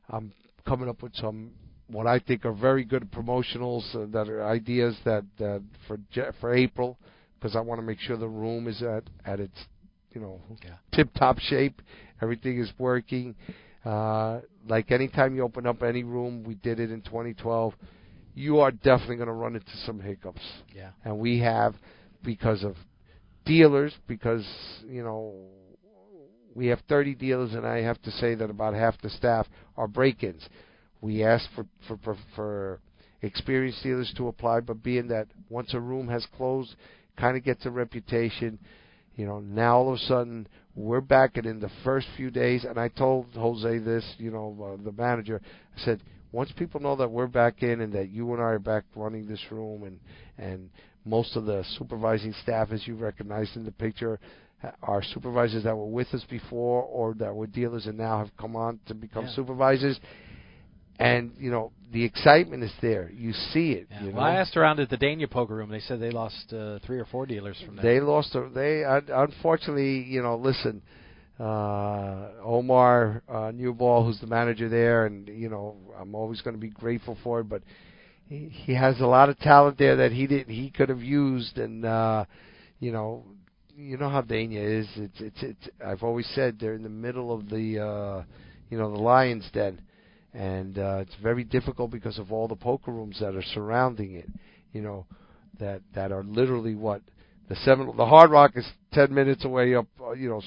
I'm 0.10 0.34
coming 0.68 0.90
up 0.90 1.02
with 1.02 1.16
some 1.16 1.52
what 1.94 2.08
I 2.08 2.20
think 2.20 2.46
are 2.46 2.52
very 2.54 2.84
good 2.84 3.12
promotionals 3.12 3.96
uh, 3.96 4.08
that 4.12 4.28
are 4.28 4.46
ideas 4.46 4.96
that 5.06 5.24
that 5.38 5.62
for 5.88 5.98
for 6.42 6.54
April 6.54 6.98
because 7.40 7.56
I 7.56 7.60
want 7.60 7.80
to 7.80 7.86
make 7.86 8.00
sure 8.00 8.18
the 8.18 8.28
room 8.28 8.68
is 8.68 8.82
at 8.82 9.04
at 9.26 9.40
its 9.40 9.58
you 10.12 10.22
know 10.22 10.42
Yeah. 10.64 10.76
tip 10.92 11.14
top 11.14 11.40
shape. 11.40 11.82
Everything 12.22 12.60
is 12.60 12.72
working. 12.78 13.36
Uh, 13.86 14.40
like 14.68 14.92
anytime 14.92 15.36
you 15.36 15.44
open 15.44 15.68
up 15.68 15.84
any 15.84 16.04
room, 16.04 16.44
we 16.44 16.56
did 16.56 16.80
it 16.80 16.90
in 16.90 17.02
2012. 17.02 17.74
You 18.34 18.60
are 18.60 18.72
definitely 18.72 19.18
going 19.18 19.28
to 19.28 19.34
run 19.34 19.56
into 19.56 19.78
some 19.86 20.00
hiccups, 20.00 20.42
Yeah. 20.74 20.92
and 21.06 21.20
we 21.20 21.40
have 21.40 21.76
because 22.24 22.64
of 22.64 22.76
dealers. 23.46 23.94
Because 24.08 24.46
you 24.88 25.04
know 25.04 25.34
we 26.56 26.68
have 26.68 26.80
30 26.88 27.16
dealers, 27.16 27.54
and 27.54 27.66
I 27.68 27.82
have 27.82 28.02
to 28.04 28.12
say 28.12 28.36
that 28.36 28.50
about 28.50 28.74
half 28.74 29.00
the 29.02 29.10
staff 29.10 29.48
are 29.76 29.88
break-ins. 29.88 30.48
We 31.04 31.22
ask 31.22 31.50
for 31.54 31.66
for 31.86 31.98
for, 31.98 32.18
for 32.34 32.80
experienced 33.22 33.84
dealers 33.84 34.14
to 34.16 34.30
apply, 34.30 34.62
but 34.62 34.82
being 34.82 35.10
that 35.10 35.28
once 35.50 35.74
a 35.74 35.80
room 35.80 36.08
has 36.08 36.26
closed, 36.38 36.76
kind 37.20 37.36
of 37.36 37.44
gets 37.44 37.66
a 37.66 37.72
reputation. 37.72 38.58
You 39.18 39.26
know, 39.26 39.42
now 39.42 39.80
all 39.80 39.90
of 39.90 39.96
a 39.96 40.04
sudden 40.06 40.48
we're 40.76 41.02
back, 41.02 41.36
and 41.36 41.46
in 41.46 41.60
the 41.60 41.70
first 41.84 42.08
few 42.16 42.32
days, 42.32 42.64
and 42.64 42.80
I 42.80 42.88
told 42.88 43.28
Jose 43.36 43.80
this, 43.80 44.06
you 44.18 44.32
know, 44.32 44.78
uh, 44.80 44.82
the 44.82 44.94
manager, 44.94 45.42
I 45.78 45.80
said, 45.82 46.02
once 46.32 46.52
people 46.58 46.80
know 46.80 46.96
that 46.96 47.12
we're 47.12 47.28
back 47.28 47.62
in 47.64 47.82
and 47.82 47.92
that 47.94 48.10
you 48.10 48.32
and 48.34 48.42
I 48.42 48.46
are 48.46 48.60
back 48.60 48.86
running 48.96 49.28
this 49.28 49.42
room, 49.52 49.84
and 49.84 50.00
and 50.38 50.70
most 51.04 51.36
of 51.36 51.44
the 51.44 51.66
supervising 51.78 52.34
staff, 52.44 52.70
as 52.72 52.88
you 52.88 52.96
recognized 52.96 53.58
in 53.58 53.66
the 53.66 53.74
picture, 53.74 54.22
are 54.82 55.04
supervisors 55.04 55.66
that 55.66 55.76
were 55.76 55.86
with 55.86 56.08
us 56.14 56.24
before 56.30 56.84
or 56.84 57.14
that 57.16 57.36
were 57.36 57.48
dealers 57.48 57.88
and 57.88 57.98
now 57.98 58.20
have 58.20 58.32
come 58.38 58.56
on 58.56 58.80
to 58.86 58.94
become 58.94 59.26
Yeah. 59.26 59.32
supervisors. 59.36 60.00
And 61.00 61.32
you 61.38 61.52
know 61.52 61.72
the 61.92 62.04
excitement 62.04 62.64
is 62.64 62.74
there. 62.82 63.12
You 63.16 63.34
see 63.34 63.72
it. 63.72 63.88
Yeah. 63.90 64.04
You 64.04 64.10
know? 64.10 64.18
Well, 64.18 64.26
I 64.26 64.36
asked 64.36 64.58
around 64.58 64.80
at 64.80 64.90
the 64.90 64.98
Dania 64.98 65.30
Poker 65.30 65.56
Room. 65.56 65.70
They 65.70 65.80
said 65.80 66.00
they 66.00 66.12
lost 66.12 66.52
uh, 66.52 66.80
three 66.86 67.00
or 67.00 67.06
four 67.06 67.26
dealers 67.26 67.58
from 67.66 67.76
there. 67.76 67.84
They 67.84 68.00
lost. 68.00 68.36
A, 68.36 68.50
they 68.54 68.84
un- 68.84 69.10
unfortunately, 69.10 70.04
you 70.04 70.22
know. 70.22 70.36
Listen, 70.36 70.82
uh, 71.40 72.30
Omar 72.44 73.22
uh, 73.30 73.52
Newball, 73.54 74.06
who's 74.06 74.20
the 74.20 74.28
manager 74.28 74.70
there, 74.70 75.06
and 75.06 75.28
you 75.28 75.50
know, 75.50 75.78
I'm 76.00 76.16
always 76.16 76.42
going 76.42 76.56
to 76.56 76.60
be 76.60 76.70
grateful 76.70 77.18
for 77.24 77.42
it. 77.42 77.50
But 77.50 77.62
he, 78.28 78.50
he 78.50 78.74
has 78.74 79.00
a 79.00 79.06
lot 79.06 79.30
of 79.30 79.40
talent 79.40 79.78
there 79.78 79.96
that 79.98 80.12
he 80.12 80.28
didn't. 80.28 80.54
he 80.54 80.70
could 80.70 80.90
have 80.90 81.02
used, 81.02 81.58
and 81.58 81.86
uh, 81.86 82.26
you 82.80 82.92
know, 82.92 83.24
you 83.76 83.98
know 83.98 84.10
how 84.10 84.22
Dania 84.22 84.82
is. 84.82 84.88
It's 84.96 85.20
it's 85.20 85.44
it's. 85.44 85.70
I've 85.86 86.04
always 86.04 86.28
said 86.34 86.58
they're 86.60 86.76
in 86.76 86.84
the 86.84 86.90
middle 86.90 87.34
of 87.34 87.50
the, 87.50 87.80
uh, 87.80 88.24
you 88.70 88.78
know, 88.78 88.92
the 88.92 89.02
lion's 89.02 89.50
den, 89.54 89.82
and 90.34 90.78
uh, 90.78 90.98
it's 91.02 91.16
very 91.22 91.44
difficult 91.44 91.92
because 91.92 92.18
of 92.20 92.32
all 92.32 92.48
the 92.48 92.56
poker 92.56 92.92
rooms 92.92 93.20
that 93.20 93.36
are 93.36 93.44
surrounding 93.44 94.16
it. 94.16 94.30
You 94.72 94.82
know, 94.82 95.06
that 95.60 95.82
that 95.96 96.12
are 96.12 96.24
literally 96.24 96.76
what 96.76 97.02
the 97.50 97.56
seven. 97.58 97.92
The 97.96 98.06
Hard 98.06 98.32
Rock 98.32 98.52
is 98.56 98.66
ten 98.92 99.14
minutes 99.14 99.46
away 99.46 99.76
up. 99.76 99.88
Uh, 100.02 100.14
you 100.14 100.30
know, 100.30 100.42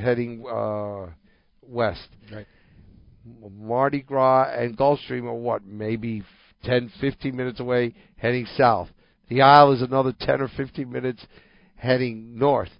heading 0.00 0.44
uh, 0.48 1.12
west. 1.62 2.08
Right. 2.32 2.46
Mardi 3.56 4.02
Gras 4.02 4.52
and 4.56 4.76
Gulfstream 4.76 5.24
are 5.24 5.34
what 5.34 5.64
maybe 5.64 6.24
10, 6.64 6.90
15 7.00 7.36
minutes 7.36 7.60
away, 7.60 7.94
heading 8.16 8.46
south. 8.56 8.88
The 9.28 9.42
Isle 9.42 9.72
is 9.72 9.82
another 9.82 10.12
10 10.18 10.40
or 10.40 10.48
15 10.56 10.90
minutes 10.90 11.24
heading 11.76 12.36
north. 12.38 12.70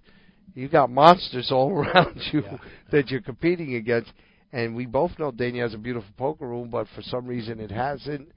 You've 0.53 0.71
got 0.71 0.89
monsters 0.89 1.49
all 1.51 1.71
around 1.77 2.19
you 2.31 2.43
Yeah. 2.43 2.57
that 2.91 3.09
you're 3.09 3.21
competing 3.21 3.75
against. 3.75 4.11
And 4.53 4.75
we 4.75 4.85
both 4.85 5.17
know 5.17 5.31
Dania 5.31 5.63
has 5.63 5.73
a 5.73 5.79
beautiful 5.79 6.11
poker 6.15 6.47
room, 6.47 6.69
but 6.69 6.87
for 6.95 7.01
some 7.01 7.25
reason 7.25 7.59
it 7.59 7.71
hasn't 7.71 8.31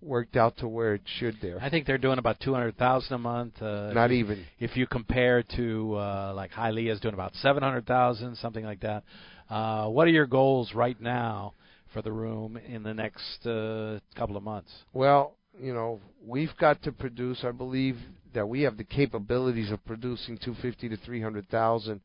worked 0.00 0.36
out 0.36 0.56
to 0.58 0.66
where 0.68 0.94
it 0.94 1.02
should 1.18 1.36
there. 1.42 1.58
I 1.60 1.68
think 1.68 1.86
they're 1.86 1.98
doing 1.98 2.18
about 2.18 2.40
two 2.40 2.54
hundred 2.54 2.78
thousand 2.78 3.14
a 3.14 3.18
month. 3.18 3.60
Uh, 3.60 3.92
Not 3.92 4.10
even. 4.10 4.44
If 4.58 4.76
you 4.76 4.86
compare 4.86 5.42
to 5.56 5.94
uh, 5.94 6.32
like 6.34 6.52
Hialeah's 6.52 7.00
doing 7.00 7.14
about 7.14 7.34
seven 7.36 7.62
hundred 7.62 7.86
thousand, 7.86 8.36
something 8.36 8.64
like 8.64 8.80
that. 8.80 9.04
Uh, 9.50 9.88
what 9.88 10.06
are 10.06 10.10
your 10.10 10.26
goals 10.26 10.72
right 10.74 11.00
now 11.00 11.52
for 11.92 12.02
the 12.02 12.12
room 12.12 12.56
in 12.56 12.82
the 12.82 12.94
next 12.94 13.46
uh, 13.46 13.98
couple 14.16 14.36
of 14.36 14.42
months? 14.42 14.70
Well, 14.94 15.34
you 15.60 15.74
know, 15.74 16.00
we've 16.26 16.54
got 16.58 16.82
to 16.84 16.92
produce. 16.92 17.44
I 17.44 17.50
believe 17.50 17.96
that 18.34 18.48
we 18.48 18.62
have 18.62 18.76
the 18.76 18.84
capabilities 18.84 19.70
of 19.70 19.84
producing 19.84 20.38
250 20.38 20.90
to 20.90 20.96
300,000 20.98 22.00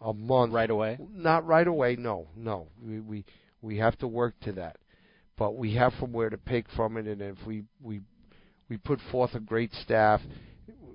a 0.00 0.12
month. 0.12 0.52
Right 0.52 0.70
away. 0.70 0.98
Not 1.12 1.46
right 1.46 1.66
away. 1.66 1.96
No, 1.96 2.28
no. 2.36 2.68
We 2.84 3.00
we 3.00 3.24
we 3.62 3.78
have 3.78 3.98
to 3.98 4.08
work 4.08 4.38
to 4.40 4.52
that, 4.52 4.76
but 5.36 5.56
we 5.56 5.74
have 5.74 5.92
from 5.94 6.12
where 6.12 6.30
to 6.30 6.38
pick 6.38 6.66
from 6.76 6.96
it. 6.96 7.06
And 7.06 7.20
if 7.20 7.38
we 7.46 7.64
we 7.82 8.00
we 8.68 8.76
put 8.76 9.00
forth 9.10 9.34
a 9.34 9.40
great 9.40 9.72
staff, 9.74 10.20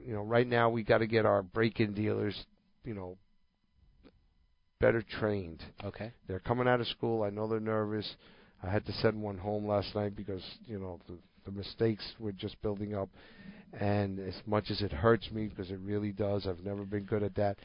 you 0.05 0.13
know, 0.13 0.21
right 0.21 0.47
now 0.47 0.69
we 0.69 0.83
got 0.83 0.99
to 0.99 1.07
get 1.07 1.25
our 1.25 1.41
break-in 1.41 1.93
dealers, 1.93 2.45
you 2.83 2.93
know, 2.93 3.17
better 4.79 5.01
trained. 5.01 5.63
Okay. 5.83 6.11
They're 6.27 6.39
coming 6.39 6.67
out 6.67 6.81
of 6.81 6.87
school. 6.87 7.23
I 7.23 7.29
know 7.29 7.47
they're 7.47 7.59
nervous. 7.59 8.15
I 8.61 8.69
had 8.69 8.85
to 8.85 8.93
send 8.93 9.21
one 9.21 9.37
home 9.37 9.67
last 9.67 9.93
night 9.95 10.15
because 10.15 10.43
you 10.65 10.79
know 10.79 10.99
the, 11.07 11.17
the 11.45 11.51
mistakes 11.51 12.03
were 12.19 12.31
just 12.31 12.61
building 12.61 12.95
up, 12.95 13.09
and 13.77 14.19
as 14.19 14.35
much 14.45 14.71
as 14.71 14.81
it 14.81 14.91
hurts 14.91 15.29
me 15.31 15.47
because 15.47 15.69
it 15.69 15.79
really 15.83 16.11
does, 16.11 16.47
I've 16.47 16.63
never 16.63 16.85
been 16.85 17.03
good 17.03 17.23
at 17.23 17.35
that. 17.35 17.57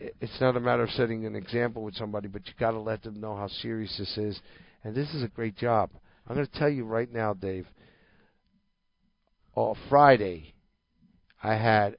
It's 0.00 0.40
not 0.40 0.56
a 0.56 0.60
matter 0.60 0.82
of 0.82 0.90
setting 0.90 1.26
an 1.26 1.36
example 1.36 1.82
with 1.82 1.94
somebody, 1.94 2.26
but 2.26 2.46
you 2.46 2.54
got 2.58 2.70
to 2.70 2.80
let 2.80 3.02
them 3.02 3.20
know 3.20 3.36
how 3.36 3.48
serious 3.48 3.94
this 3.98 4.16
is, 4.16 4.40
and 4.82 4.94
this 4.94 5.12
is 5.14 5.22
a 5.22 5.28
great 5.28 5.56
job. 5.56 5.90
I'm 6.26 6.34
going 6.34 6.46
to 6.46 6.58
tell 6.58 6.70
you 6.70 6.84
right 6.84 7.12
now, 7.12 7.34
Dave. 7.34 7.66
On 9.54 9.76
Friday, 9.90 10.54
I 11.42 11.54
had 11.54 11.96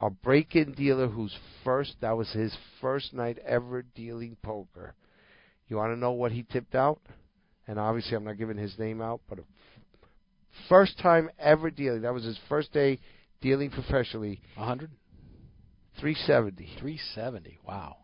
a 0.00 0.10
break-in 0.10 0.72
dealer 0.72 1.08
whose 1.08 1.36
first 1.64 1.96
that 2.00 2.16
was 2.16 2.30
his 2.30 2.56
first 2.80 3.12
night 3.12 3.38
ever 3.44 3.82
dealing 3.82 4.36
poker. 4.42 4.94
You 5.66 5.76
want 5.76 5.92
to 5.92 5.98
know 5.98 6.12
what 6.12 6.32
he 6.32 6.44
tipped 6.44 6.76
out? 6.76 7.00
And 7.66 7.78
obviously, 7.78 8.16
I'm 8.16 8.24
not 8.24 8.38
giving 8.38 8.56
his 8.56 8.78
name 8.78 9.02
out, 9.02 9.20
but 9.28 9.40
first 10.68 10.98
time 10.98 11.28
ever 11.38 11.70
dealing. 11.70 12.02
That 12.02 12.14
was 12.14 12.24
his 12.24 12.38
first 12.48 12.72
day 12.72 13.00
dealing 13.40 13.70
professionally. 13.70 14.40
A 14.56 14.64
hundred. 14.64 14.90
370. 16.00 16.68
Three 16.78 16.98
seventy. 17.14 17.58
Wow. 17.66 17.96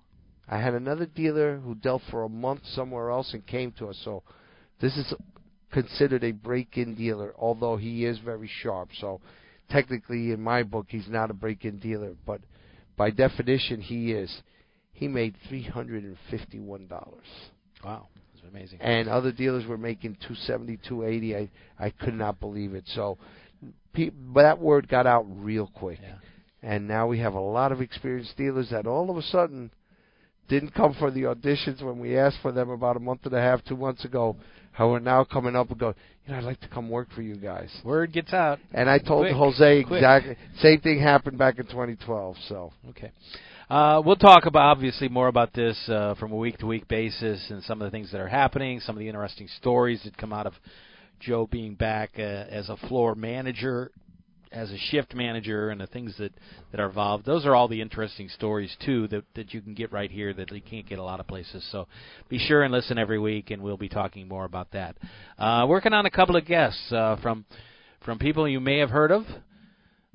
I 0.48 0.58
had 0.58 0.74
another 0.74 1.06
dealer 1.06 1.56
who 1.58 1.74
dealt 1.74 2.02
for 2.10 2.22
a 2.24 2.28
month 2.28 2.60
somewhere 2.66 3.10
else 3.10 3.32
and 3.32 3.46
came 3.46 3.72
to 3.78 3.86
us. 3.88 3.98
So 4.04 4.22
this 4.80 4.96
is 4.96 5.14
considered 5.72 6.22
a 6.22 6.32
break-in 6.32 6.94
dealer, 6.94 7.34
although 7.38 7.76
he 7.76 8.04
is 8.04 8.18
very 8.18 8.50
sharp. 8.62 8.90
So 9.00 9.20
technically, 9.70 10.32
in 10.32 10.40
my 10.42 10.62
book, 10.62 10.86
he's 10.88 11.08
not 11.08 11.30
a 11.30 11.34
break-in 11.34 11.78
dealer, 11.78 12.12
but 12.26 12.40
by 12.96 13.10
definition, 13.10 13.80
he 13.80 14.12
is. 14.12 14.42
He 14.92 15.08
made 15.08 15.34
three 15.48 15.62
hundred 15.64 16.04
and 16.04 16.16
fifty-one 16.30 16.86
dollars, 16.86 17.26
Wow. 17.84 18.06
That's 18.34 18.46
amazing. 18.48 18.80
and 18.80 19.08
other 19.08 19.32
dealers 19.32 19.66
were 19.66 19.78
making 19.78 20.18
two 20.28 20.34
seventy, 20.46 20.78
two 20.88 21.04
eighty. 21.04 21.34
I 21.36 21.50
I 21.78 21.90
could 21.90 22.14
not 22.14 22.38
believe 22.38 22.74
it. 22.74 22.84
So, 22.94 23.18
pe- 23.94 24.10
but 24.10 24.42
that 24.42 24.60
word 24.60 24.88
got 24.88 25.06
out 25.06 25.24
real 25.28 25.66
quick 25.74 25.98
Yeah. 26.02 26.14
And 26.64 26.88
now 26.88 27.06
we 27.06 27.18
have 27.18 27.34
a 27.34 27.40
lot 27.40 27.72
of 27.72 27.80
experienced 27.80 28.36
dealers 28.36 28.70
that 28.70 28.86
all 28.86 29.10
of 29.10 29.16
a 29.16 29.22
sudden 29.22 29.70
didn't 30.48 30.74
come 30.74 30.94
for 30.98 31.10
the 31.10 31.22
auditions 31.22 31.82
when 31.82 31.98
we 31.98 32.16
asked 32.18 32.38
for 32.42 32.52
them 32.52 32.70
about 32.70 32.96
a 32.96 33.00
month 33.00 33.20
and 33.24 33.34
a 33.34 33.40
half, 33.40 33.64
two 33.64 33.76
months 33.76 34.04
ago, 34.04 34.36
how 34.72 34.92
are 34.92 35.00
now 35.00 35.24
coming 35.24 35.54
up 35.54 35.70
and 35.70 35.78
go, 35.78 35.94
you 36.26 36.32
know, 36.32 36.38
I'd 36.38 36.44
like 36.44 36.60
to 36.60 36.68
come 36.68 36.88
work 36.88 37.08
for 37.14 37.22
you 37.22 37.36
guys. 37.36 37.70
Word 37.84 38.12
gets 38.12 38.32
out. 38.32 38.58
And 38.72 38.88
I 38.90 38.98
told 38.98 39.24
Quick, 39.26 39.34
Jose 39.34 39.84
quick. 39.84 39.98
exactly 39.98 40.36
same 40.60 40.80
thing 40.80 41.00
happened 41.00 41.38
back 41.38 41.58
in 41.58 41.66
2012. 41.66 42.36
So 42.48 42.72
Okay. 42.90 43.12
Uh, 43.70 44.02
we'll 44.04 44.16
talk 44.16 44.44
about 44.44 44.62
obviously 44.62 45.08
more 45.08 45.28
about 45.28 45.52
this 45.54 45.78
uh, 45.88 46.14
from 46.16 46.32
a 46.32 46.36
week 46.36 46.58
to 46.58 46.66
week 46.66 46.86
basis 46.86 47.50
and 47.50 47.62
some 47.64 47.80
of 47.80 47.86
the 47.86 47.90
things 47.90 48.12
that 48.12 48.20
are 48.20 48.28
happening, 48.28 48.78
some 48.80 48.94
of 48.94 49.00
the 49.00 49.08
interesting 49.08 49.48
stories 49.58 50.02
that 50.04 50.16
come 50.18 50.34
out 50.34 50.46
of 50.46 50.52
Joe 51.20 51.46
being 51.50 51.74
back 51.74 52.10
uh, 52.18 52.22
as 52.22 52.68
a 52.68 52.76
floor 52.88 53.14
manager, 53.14 53.90
as 54.54 54.70
a 54.70 54.78
shift 54.78 55.14
manager, 55.14 55.70
and 55.70 55.80
the 55.80 55.86
things 55.86 56.14
that 56.18 56.32
that 56.70 56.80
are 56.80 56.86
involved. 56.86 57.26
Those 57.26 57.44
are 57.44 57.54
all 57.54 57.68
the 57.68 57.80
interesting 57.80 58.28
stories 58.28 58.74
too 58.84 59.08
that 59.08 59.24
that 59.34 59.52
you 59.52 59.60
can 59.60 59.74
get 59.74 59.92
right 59.92 60.10
here 60.10 60.32
that 60.32 60.50
you 60.50 60.62
can't 60.62 60.88
get 60.88 60.98
a 60.98 61.04
lot 61.04 61.20
of 61.20 61.26
places. 61.26 61.66
So 61.72 61.86
be 62.28 62.38
sure 62.38 62.62
and 62.62 62.72
listen 62.72 62.98
every 62.98 63.18
week, 63.18 63.50
and 63.50 63.62
we'll 63.62 63.76
be 63.76 63.88
talking 63.88 64.28
more 64.28 64.44
about 64.44 64.70
that. 64.72 64.96
Uh, 65.38 65.66
working 65.68 65.92
on 65.92 66.06
a 66.06 66.10
couple 66.10 66.36
of 66.36 66.46
guests 66.46 66.92
uh, 66.92 67.16
from 67.20 67.44
from 68.04 68.18
people 68.18 68.48
you 68.48 68.60
may 68.60 68.78
have 68.78 68.90
heard 68.90 69.10
of 69.10 69.24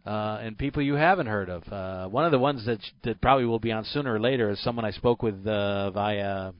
uh, 0.06 0.40
and 0.42 0.58
people 0.58 0.82
you 0.82 0.96
haven't 0.96 1.28
heard 1.28 1.50
of. 1.50 1.68
Uh, 1.72 2.08
one 2.08 2.26
of 2.26 2.32
the 2.32 2.40
ones 2.40 2.66
that 2.66 2.80
that 3.04 3.22
probably 3.22 3.46
will 3.46 3.60
be 3.60 3.72
on 3.72 3.86
sooner 3.86 4.14
or 4.14 4.20
later 4.20 4.50
is 4.50 4.62
someone 4.64 4.86
I 4.86 4.92
spoke 4.92 5.22
with 5.22 5.46
uh, 5.46 5.92
via 5.92 6.52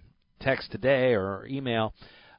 text 0.42 0.72
today 0.72 1.14
or 1.14 1.46
email. 1.48 1.94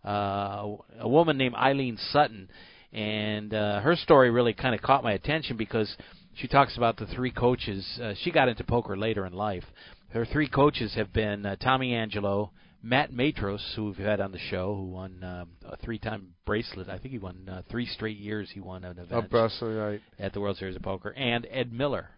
Uh, 0.05 0.76
a 0.99 1.09
woman 1.09 1.36
named 1.36 1.55
Eileen 1.55 1.99
Sutton 2.11 2.49
and 2.93 3.55
uh, 3.55 3.80
her 3.80 3.97
story 3.97 4.30
really 4.30 4.53
kind 4.53 4.74
of 4.74 4.82
caught 4.82 5.03
my 5.05 5.12
attention 5.12 5.57
because 5.57 5.95
she 6.34 6.49
talks 6.49 6.76
about 6.76 6.97
the 6.97 7.07
three 7.07 7.30
coaches. 7.30 7.86
Uh, 8.03 8.14
she 8.22 8.30
got 8.30 8.49
into 8.49 8.64
poker 8.64 8.97
later 8.97 9.26
in 9.26 9.32
life. 9.32 9.64
Her 10.11 10.24
three 10.26 10.49
coaches 10.49 10.95
have 10.95 11.12
been 11.12 11.47
uh, 11.47 11.57
Tommy 11.57 11.95
Angelo, 11.95 12.51
Matt 12.82 13.12
Matros, 13.12 13.61
who 13.76 13.86
we've 13.86 13.97
had 13.97 14.20
on 14.20 14.32
the 14.32 14.38
show, 14.38 14.74
who 14.74 14.86
won 14.91 15.22
uh, 15.22 15.45
a 15.68 15.76
three-time 15.76 16.34
bracelet. 16.47 16.88
I 16.88 16.99
think 16.99 17.12
he 17.12 17.18
won 17.18 17.49
uh, 17.49 17.62
three 17.70 17.86
straight 17.86 18.16
years. 18.16 18.49
He 18.53 18.61
won 18.61 18.84
an 18.84 18.99
event 18.99 19.26
A 19.26 19.28
bracelet, 19.28 19.76
right? 19.76 20.01
at 20.18 20.32
the 20.32 20.41
World 20.41 20.57
Series 20.57 20.76
of 20.76 20.82
Poker, 20.82 21.11
and 21.11 21.47
Ed 21.51 21.72
Miller, 21.72 22.09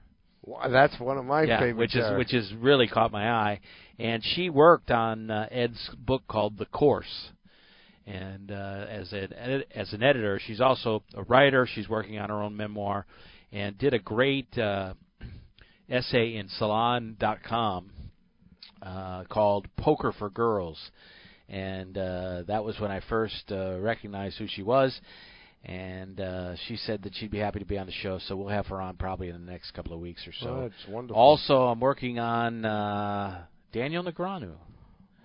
Wow, 0.44 0.68
that's 0.70 0.98
one 0.98 1.18
of 1.18 1.24
my 1.24 1.42
yeah, 1.44 1.60
favorite. 1.60 1.76
which 1.76 1.94
is 1.94 2.04
which 2.18 2.34
is 2.34 2.52
really 2.58 2.88
caught 2.88 3.12
my 3.12 3.30
eye. 3.30 3.60
And 3.98 4.22
she 4.24 4.50
worked 4.50 4.90
on 4.90 5.30
uh, 5.30 5.46
Ed's 5.52 5.90
book 5.98 6.22
called 6.26 6.58
The 6.58 6.66
Course, 6.66 7.28
and 8.06 8.50
uh, 8.50 8.86
as 8.88 9.12
an 9.12 9.32
edit, 9.36 9.68
as 9.74 9.92
an 9.92 10.02
editor, 10.02 10.40
she's 10.44 10.60
also 10.60 11.02
a 11.14 11.22
writer. 11.22 11.68
She's 11.72 11.88
working 11.88 12.18
on 12.18 12.30
her 12.30 12.42
own 12.42 12.56
memoir, 12.56 13.06
and 13.52 13.78
did 13.78 13.94
a 13.94 13.98
great 13.98 14.56
uh, 14.58 14.94
essay 15.88 16.36
in 16.36 16.48
Salon.com 16.48 17.90
uh, 18.82 19.24
called 19.24 19.68
"Poker 19.76 20.12
for 20.18 20.30
Girls," 20.30 20.78
and 21.48 21.96
uh, 21.96 22.42
that 22.48 22.64
was 22.64 22.78
when 22.80 22.90
I 22.90 23.00
first 23.08 23.50
uh, 23.50 23.78
recognized 23.78 24.38
who 24.38 24.46
she 24.48 24.62
was. 24.62 24.98
And 25.64 26.20
uh, 26.20 26.56
she 26.66 26.74
said 26.74 27.04
that 27.04 27.14
she'd 27.14 27.30
be 27.30 27.38
happy 27.38 27.60
to 27.60 27.64
be 27.64 27.78
on 27.78 27.86
the 27.86 27.92
show, 27.92 28.18
so 28.26 28.34
we'll 28.34 28.48
have 28.48 28.66
her 28.66 28.80
on 28.80 28.96
probably 28.96 29.28
in 29.28 29.46
the 29.46 29.52
next 29.52 29.70
couple 29.70 29.92
of 29.92 30.00
weeks 30.00 30.26
or 30.26 30.32
so. 30.40 30.48
Oh, 30.48 30.64
it's 30.64 30.88
wonderful. 30.88 31.22
Also, 31.22 31.54
I'm 31.54 31.78
working 31.78 32.18
on 32.18 32.64
uh, 32.64 33.44
Daniel 33.72 34.02
Negreanu, 34.02 34.54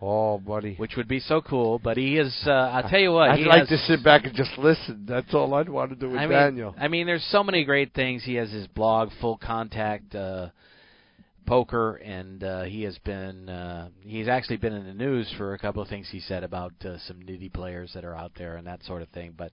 oh, 0.01 0.37
buddy. 0.37 0.75
which 0.75 0.95
would 0.95 1.07
be 1.07 1.19
so 1.19 1.41
cool. 1.41 1.79
But 1.79 1.97
he 1.97 2.17
is, 2.17 2.35
uh, 2.45 2.51
I'll 2.51 2.89
tell 2.89 2.99
you 2.99 3.11
what, 3.11 3.29
I'd 3.29 3.39
he 3.39 3.45
like 3.45 3.67
has, 3.67 3.69
to 3.69 3.77
sit 3.77 4.03
back 4.03 4.25
and 4.25 4.35
just 4.35 4.57
listen. 4.57 5.05
That's 5.07 5.33
all 5.33 5.53
I'd 5.53 5.69
want 5.69 5.91
to 5.91 5.95
do 5.95 6.09
with 6.09 6.19
I 6.19 6.27
mean, 6.27 6.37
Daniel. 6.37 6.75
I 6.77 6.87
mean, 6.87 7.05
there's 7.05 7.27
so 7.31 7.43
many 7.43 7.63
great 7.63 7.93
things. 7.93 8.23
He 8.23 8.35
has 8.35 8.51
his 8.51 8.67
blog, 8.67 9.09
Full 9.21 9.37
Contact 9.37 10.13
uh, 10.15 10.49
Poker, 11.45 11.95
and 11.95 12.43
uh, 12.43 12.63
he 12.63 12.83
has 12.83 12.97
been, 12.99 13.49
uh, 13.49 13.89
he's 14.01 14.27
actually 14.27 14.57
been 14.57 14.73
in 14.73 14.85
the 14.85 14.93
news 14.93 15.31
for 15.37 15.53
a 15.53 15.59
couple 15.59 15.81
of 15.81 15.87
things 15.87 16.07
he 16.11 16.19
said 16.19 16.43
about 16.43 16.73
uh, 16.83 16.97
some 17.07 17.17
nitty 17.17 17.53
players 17.53 17.91
that 17.93 18.03
are 18.03 18.15
out 18.15 18.33
there 18.37 18.57
and 18.57 18.67
that 18.67 18.83
sort 18.83 19.01
of 19.01 19.09
thing. 19.09 19.33
But 19.37 19.51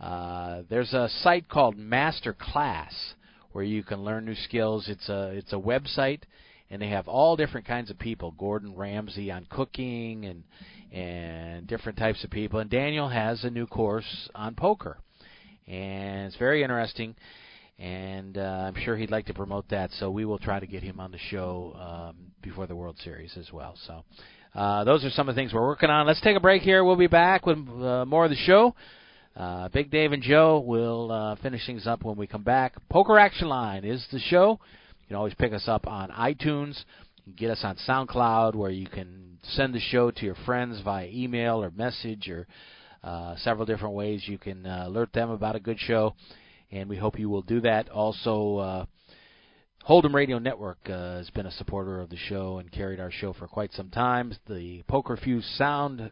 uh, 0.00 0.62
there's 0.68 0.92
a 0.92 1.08
site 1.22 1.48
called 1.48 1.76
Master 1.76 2.34
Class 2.38 2.92
where 3.52 3.64
you 3.64 3.82
can 3.82 4.02
learn 4.02 4.24
new 4.24 4.34
skills. 4.34 4.88
It's 4.88 5.08
a 5.08 5.28
it's 5.28 5.52
a 5.52 5.56
website, 5.56 6.22
and 6.72 6.80
they 6.80 6.88
have 6.88 7.06
all 7.06 7.36
different 7.36 7.66
kinds 7.66 7.90
of 7.90 7.98
people. 7.98 8.34
Gordon 8.38 8.74
Ramsay 8.74 9.30
on 9.30 9.46
cooking 9.50 10.24
and 10.24 10.42
and 10.90 11.66
different 11.66 11.98
types 11.98 12.24
of 12.24 12.30
people. 12.30 12.58
And 12.58 12.68
Daniel 12.68 13.08
has 13.08 13.44
a 13.44 13.50
new 13.50 13.66
course 13.66 14.30
on 14.34 14.54
poker, 14.54 14.98
and 15.68 16.26
it's 16.26 16.36
very 16.36 16.62
interesting. 16.62 17.14
And 17.78 18.38
uh, 18.38 18.40
I'm 18.40 18.74
sure 18.84 18.96
he'd 18.96 19.10
like 19.10 19.26
to 19.26 19.34
promote 19.34 19.68
that, 19.70 19.90
so 19.98 20.10
we 20.10 20.24
will 20.24 20.38
try 20.38 20.60
to 20.60 20.66
get 20.66 20.82
him 20.82 21.00
on 21.00 21.10
the 21.10 21.18
show 21.30 21.74
um, 21.78 22.16
before 22.42 22.66
the 22.66 22.76
World 22.76 22.96
Series 23.02 23.36
as 23.36 23.50
well. 23.52 23.74
So 23.86 24.04
uh, 24.54 24.84
those 24.84 25.04
are 25.04 25.10
some 25.10 25.28
of 25.28 25.34
the 25.34 25.40
things 25.40 25.52
we're 25.52 25.66
working 25.66 25.90
on. 25.90 26.06
Let's 26.06 26.20
take 26.20 26.36
a 26.36 26.40
break 26.40 26.62
here. 26.62 26.84
We'll 26.84 26.96
be 26.96 27.06
back 27.06 27.44
with 27.44 27.58
uh, 27.58 28.04
more 28.06 28.24
of 28.24 28.30
the 28.30 28.36
show. 28.36 28.74
Uh, 29.34 29.68
Big 29.70 29.90
Dave 29.90 30.12
and 30.12 30.22
Joe 30.22 30.60
will 30.60 31.10
uh, 31.10 31.36
finish 31.36 31.66
things 31.66 31.86
up 31.86 32.04
when 32.04 32.16
we 32.16 32.26
come 32.26 32.42
back. 32.42 32.74
Poker 32.88 33.18
Action 33.18 33.48
Line 33.48 33.84
is 33.84 34.06
the 34.12 34.20
show. 34.20 34.60
Can 35.12 35.18
always 35.18 35.34
pick 35.34 35.52
us 35.52 35.68
up 35.68 35.86
on 35.86 36.08
iTunes. 36.08 36.82
Get 37.36 37.50
us 37.50 37.60
on 37.64 37.76
SoundCloud, 37.86 38.54
where 38.54 38.70
you 38.70 38.86
can 38.86 39.36
send 39.42 39.74
the 39.74 39.78
show 39.78 40.10
to 40.10 40.24
your 40.24 40.36
friends 40.46 40.80
via 40.82 41.06
email 41.06 41.62
or 41.62 41.70
message 41.70 42.30
or 42.30 42.46
uh, 43.04 43.36
several 43.36 43.66
different 43.66 43.94
ways. 43.94 44.22
You 44.24 44.38
can 44.38 44.64
uh, 44.64 44.84
alert 44.86 45.12
them 45.12 45.28
about 45.28 45.54
a 45.54 45.60
good 45.60 45.78
show, 45.78 46.14
and 46.70 46.88
we 46.88 46.96
hope 46.96 47.18
you 47.18 47.28
will 47.28 47.42
do 47.42 47.60
that. 47.60 47.90
Also, 47.90 48.56
uh, 48.56 48.84
Hold'em 49.86 50.14
Radio 50.14 50.38
Network 50.38 50.78
uh, 50.86 51.18
has 51.18 51.28
been 51.28 51.44
a 51.44 51.52
supporter 51.52 52.00
of 52.00 52.08
the 52.08 52.16
show 52.16 52.56
and 52.56 52.72
carried 52.72 52.98
our 52.98 53.10
show 53.10 53.34
for 53.34 53.46
quite 53.46 53.74
some 53.74 53.90
time. 53.90 54.32
The 54.48 54.82
Poker 54.88 55.18
Fuse 55.18 55.44
Sound 55.58 56.10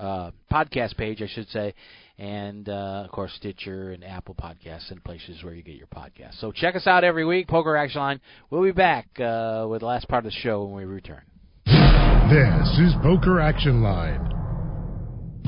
uh, 0.00 0.32
podcast 0.50 0.96
page, 0.96 1.22
I 1.22 1.28
should 1.28 1.48
say, 1.50 1.72
and 2.18 2.68
uh, 2.68 3.02
of 3.04 3.10
course 3.10 3.32
Stitcher 3.36 3.92
and 3.92 4.04
Apple 4.04 4.34
Podcasts 4.34 4.90
and 4.90 5.02
places 5.02 5.42
where 5.42 5.54
you 5.54 5.62
get 5.62 5.76
your 5.76 5.88
podcasts. 5.88 6.40
So 6.40 6.52
check 6.52 6.76
us 6.76 6.86
out 6.86 7.04
every 7.04 7.24
week, 7.24 7.48
Poker 7.48 7.76
Action 7.76 8.00
Line. 8.00 8.20
We'll 8.50 8.62
be 8.62 8.72
back 8.72 9.08
uh, 9.18 9.66
with 9.68 9.80
the 9.80 9.86
last 9.86 10.08
part 10.08 10.24
of 10.24 10.32
the 10.32 10.38
show 10.38 10.64
when 10.64 10.76
we 10.76 10.84
return. 10.84 11.22
This 11.66 12.78
is 12.78 12.94
Poker 13.02 13.40
Action 13.40 13.82
Line. 13.82 14.33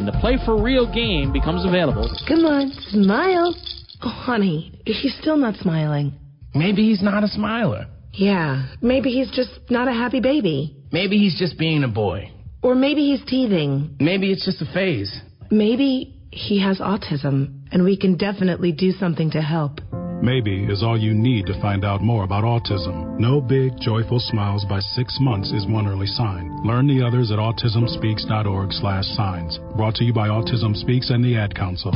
when 0.00 0.06
the 0.06 0.18
Play 0.18 0.38
for 0.46 0.60
Real 0.60 0.90
game 0.90 1.30
becomes 1.30 1.62
available. 1.66 2.10
Come 2.26 2.46
on, 2.46 2.72
smile. 2.88 3.54
Oh, 4.02 4.08
honey, 4.08 4.80
he's 4.86 5.14
still 5.20 5.36
not 5.36 5.56
smiling. 5.56 6.14
Maybe 6.54 6.88
he's 6.88 7.02
not 7.02 7.22
a 7.22 7.28
smiler. 7.28 7.86
Yeah, 8.14 8.66
maybe 8.80 9.10
he's 9.10 9.30
just 9.30 9.50
not 9.68 9.88
a 9.88 9.92
happy 9.92 10.20
baby. 10.20 10.74
Maybe 10.90 11.18
he's 11.18 11.38
just 11.38 11.58
being 11.58 11.84
a 11.84 11.88
boy. 11.88 12.32
Or 12.62 12.74
maybe 12.74 13.10
he's 13.10 13.22
teething. 13.26 13.96
Maybe 14.00 14.32
it's 14.32 14.44
just 14.46 14.62
a 14.62 14.72
phase. 14.72 15.14
Maybe 15.50 16.16
he 16.30 16.62
has 16.62 16.78
autism, 16.78 17.66
and 17.70 17.84
we 17.84 17.98
can 17.98 18.16
definitely 18.16 18.72
do 18.72 18.92
something 18.92 19.30
to 19.32 19.42
help. 19.42 19.80
Maybe 20.22 20.64
is 20.64 20.82
all 20.82 21.00
you 21.00 21.14
need 21.14 21.46
to 21.46 21.58
find 21.62 21.82
out 21.82 22.02
more 22.02 22.24
about 22.24 22.44
autism. 22.44 23.18
No 23.18 23.40
big, 23.40 23.80
joyful 23.80 24.20
smiles 24.20 24.66
by 24.68 24.78
six 24.78 25.16
months 25.18 25.50
is 25.50 25.66
one 25.66 25.86
early 25.86 26.06
sign. 26.06 26.62
Learn 26.62 26.86
the 26.86 27.02
others 27.02 27.30
at 27.30 27.38
autismspeaks.org 27.38 28.70
slash 28.72 29.04
signs. 29.16 29.58
Brought 29.76 29.94
to 29.94 30.04
you 30.04 30.12
by 30.12 30.28
Autism 30.28 30.76
Speaks 30.76 31.08
and 31.08 31.24
the 31.24 31.38
Ad 31.38 31.54
Council. 31.54 31.92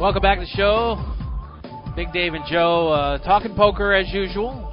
Welcome 0.00 0.22
back 0.22 0.38
to 0.38 0.46
the 0.46 0.50
show. 0.56 1.12
Big 1.94 2.12
Dave 2.12 2.34
and 2.34 2.44
Joe 2.46 2.88
uh, 2.88 3.18
talking 3.18 3.54
poker 3.54 3.94
as 3.94 4.12
usual, 4.12 4.65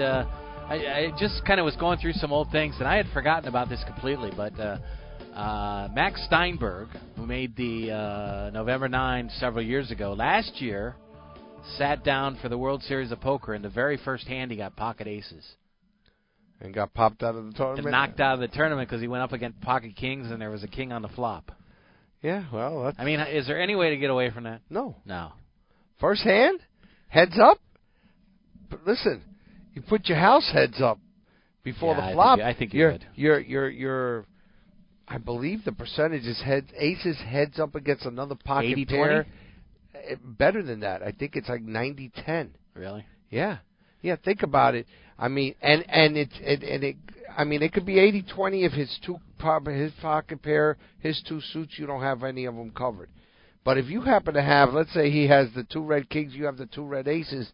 and 0.00 0.08
uh, 0.08 0.24
I, 0.68 0.74
I 0.74 1.12
just 1.18 1.44
kind 1.44 1.60
of 1.60 1.64
was 1.64 1.76
going 1.76 1.98
through 1.98 2.14
some 2.14 2.32
old 2.32 2.50
things, 2.50 2.76
and 2.78 2.88
I 2.88 2.96
had 2.96 3.06
forgotten 3.12 3.48
about 3.48 3.68
this 3.68 3.82
completely. 3.86 4.30
But 4.36 4.58
uh, 4.58 4.78
uh, 5.34 5.88
Max 5.92 6.24
Steinberg, 6.26 6.88
who 7.16 7.26
made 7.26 7.56
the 7.56 7.90
uh, 7.90 8.50
November 8.52 8.88
9 8.88 9.30
several 9.38 9.64
years 9.64 9.90
ago, 9.90 10.12
last 10.12 10.60
year 10.60 10.96
sat 11.76 12.04
down 12.04 12.38
for 12.40 12.48
the 12.48 12.56
World 12.56 12.82
Series 12.82 13.12
of 13.12 13.20
Poker, 13.20 13.54
and 13.54 13.64
the 13.64 13.68
very 13.70 13.98
first 14.04 14.26
hand 14.26 14.50
he 14.50 14.56
got 14.56 14.76
pocket 14.76 15.06
aces. 15.06 15.46
And 16.60 16.74
got 16.74 16.92
popped 16.92 17.22
out 17.22 17.34
of 17.34 17.46
the 17.46 17.52
tournament. 17.52 17.86
And 17.86 17.92
knocked 17.92 18.20
out 18.20 18.34
of 18.34 18.40
the 18.40 18.48
tournament 18.48 18.88
because 18.88 19.00
he 19.00 19.08
went 19.08 19.22
up 19.22 19.32
against 19.32 19.60
pocket 19.60 19.96
kings, 19.96 20.30
and 20.30 20.40
there 20.40 20.50
was 20.50 20.62
a 20.62 20.68
king 20.68 20.92
on 20.92 21.02
the 21.02 21.08
flop. 21.08 21.52
Yeah, 22.22 22.44
well, 22.52 22.84
that's, 22.84 22.98
I 22.98 23.04
mean, 23.04 23.18
is 23.18 23.46
there 23.46 23.60
any 23.60 23.74
way 23.74 23.90
to 23.90 23.96
get 23.96 24.10
away 24.10 24.30
from 24.30 24.44
that? 24.44 24.60
no. 24.70 24.96
No. 25.04 25.32
First 25.98 26.22
hand, 26.22 26.60
heads 27.08 27.38
up. 27.38 27.58
But 28.70 28.86
listen, 28.86 29.22
you 29.74 29.82
put 29.82 30.06
your 30.08 30.18
house 30.18 30.50
heads 30.52 30.80
up 30.80 30.98
before 31.62 31.94
Yeah, 31.94 32.00
the 32.00 32.06
think 32.06 32.14
flop. 32.14 32.38
I 32.40 32.54
think 32.54 32.74
you 32.74 32.80
you're, 32.80 32.92
would. 32.92 33.06
you're 33.14 33.40
you're 33.40 33.68
you're 33.70 34.24
I 35.08 35.18
believe 35.18 35.64
the 35.64 35.72
percentage 35.72 36.24
is 36.24 36.40
head 36.40 36.66
aces 36.76 37.16
heads 37.18 37.58
up 37.58 37.74
against 37.74 38.06
another 38.06 38.36
pocket 38.36 38.76
80-20? 38.78 38.88
pair. 38.88 39.26
Eh, 39.94 40.14
Better 40.24 40.62
than 40.62 40.80
that. 40.80 41.02
I 41.02 41.10
think 41.12 41.34
it's 41.34 41.48
like 41.48 41.64
90-10. 41.64 42.50
Really? 42.74 43.04
Yeah. 43.28 43.58
Yeah, 44.02 44.16
think 44.24 44.42
about 44.42 44.74
it. 44.76 44.86
I 45.18 45.28
mean, 45.28 45.54
and 45.60 45.84
and 45.88 46.16
it, 46.16 46.28
and 46.40 46.84
it. 46.84 46.96
I 47.36 47.44
mean, 47.44 47.62
it 47.62 47.72
could 47.72 47.84
be 47.86 47.96
80-20 47.96 48.64
if 48.66 48.72
his 48.72 48.98
two 49.04 49.18
his 49.66 49.92
pocket 50.00 50.42
pair, 50.42 50.76
his 51.00 51.22
two 51.28 51.40
suits, 51.52 51.74
you 51.78 51.86
don't 51.86 52.02
have 52.02 52.22
any 52.24 52.44
of 52.44 52.54
them 52.54 52.70
covered. 52.70 53.08
But 53.64 53.78
if 53.78 53.86
you 53.86 54.00
happen 54.02 54.34
to 54.34 54.42
have, 54.42 54.72
let's 54.72 54.92
say 54.94 55.10
he 55.10 55.26
has 55.28 55.48
the 55.54 55.64
two 55.64 55.82
red 55.82 56.08
kings, 56.08 56.34
you 56.34 56.44
have 56.46 56.56
the 56.56 56.66
two 56.66 56.84
red 56.84 57.08
aces, 57.08 57.50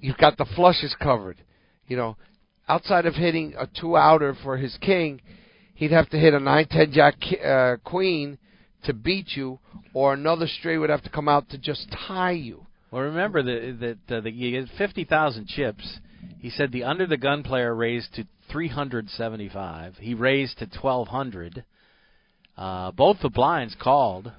you've 0.00 0.18
got 0.18 0.36
the 0.36 0.46
flushes 0.56 0.94
covered. 1.00 1.38
You 1.86 1.96
know, 1.96 2.16
outside 2.68 3.06
of 3.06 3.14
hitting 3.14 3.54
a 3.58 3.66
two 3.66 3.96
outer 3.96 4.36
for 4.42 4.56
his 4.56 4.76
king, 4.80 5.20
he'd 5.74 5.92
have 5.92 6.08
to 6.10 6.18
hit 6.18 6.34
a 6.34 6.40
nine 6.40 6.66
ten 6.70 6.92
jack 6.92 7.14
uh, 7.44 7.76
queen 7.84 8.38
to 8.84 8.92
beat 8.92 9.36
you, 9.36 9.58
or 9.92 10.14
another 10.14 10.46
straight 10.46 10.78
would 10.78 10.90
have 10.90 11.02
to 11.02 11.10
come 11.10 11.28
out 11.28 11.48
to 11.50 11.58
just 11.58 11.88
tie 12.06 12.30
you. 12.32 12.66
Well, 12.90 13.02
remember 13.02 13.42
that 13.42 13.98
that 14.08 14.16
uh, 14.16 14.20
the, 14.20 14.30
you 14.30 14.60
get 14.60 14.68
fifty 14.76 15.04
thousand 15.04 15.48
chips. 15.48 15.98
He 16.40 16.50
said 16.50 16.72
the 16.72 16.84
under 16.84 17.06
the 17.06 17.16
gun 17.16 17.42
player 17.42 17.74
raised 17.74 18.14
to 18.14 18.24
three 18.50 18.68
hundred 18.68 19.10
seventy 19.10 19.48
five. 19.48 19.96
He 19.98 20.14
raised 20.14 20.58
to 20.58 20.66
twelve 20.66 21.08
hundred. 21.08 21.64
Uh, 22.56 22.90
both 22.90 23.18
the 23.22 23.28
blinds 23.28 23.76
called, 23.80 24.32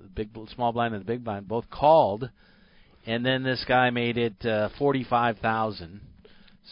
the 0.00 0.08
big 0.08 0.30
small 0.54 0.72
blind 0.72 0.94
and 0.94 1.02
the 1.02 1.06
big 1.06 1.24
blind 1.24 1.48
both 1.48 1.68
called, 1.70 2.30
and 3.08 3.24
then 3.24 3.42
this 3.42 3.64
guy 3.66 3.88
made 3.90 4.18
it 4.18 4.44
uh, 4.44 4.68
forty 4.78 5.02
five 5.02 5.38
thousand. 5.38 6.00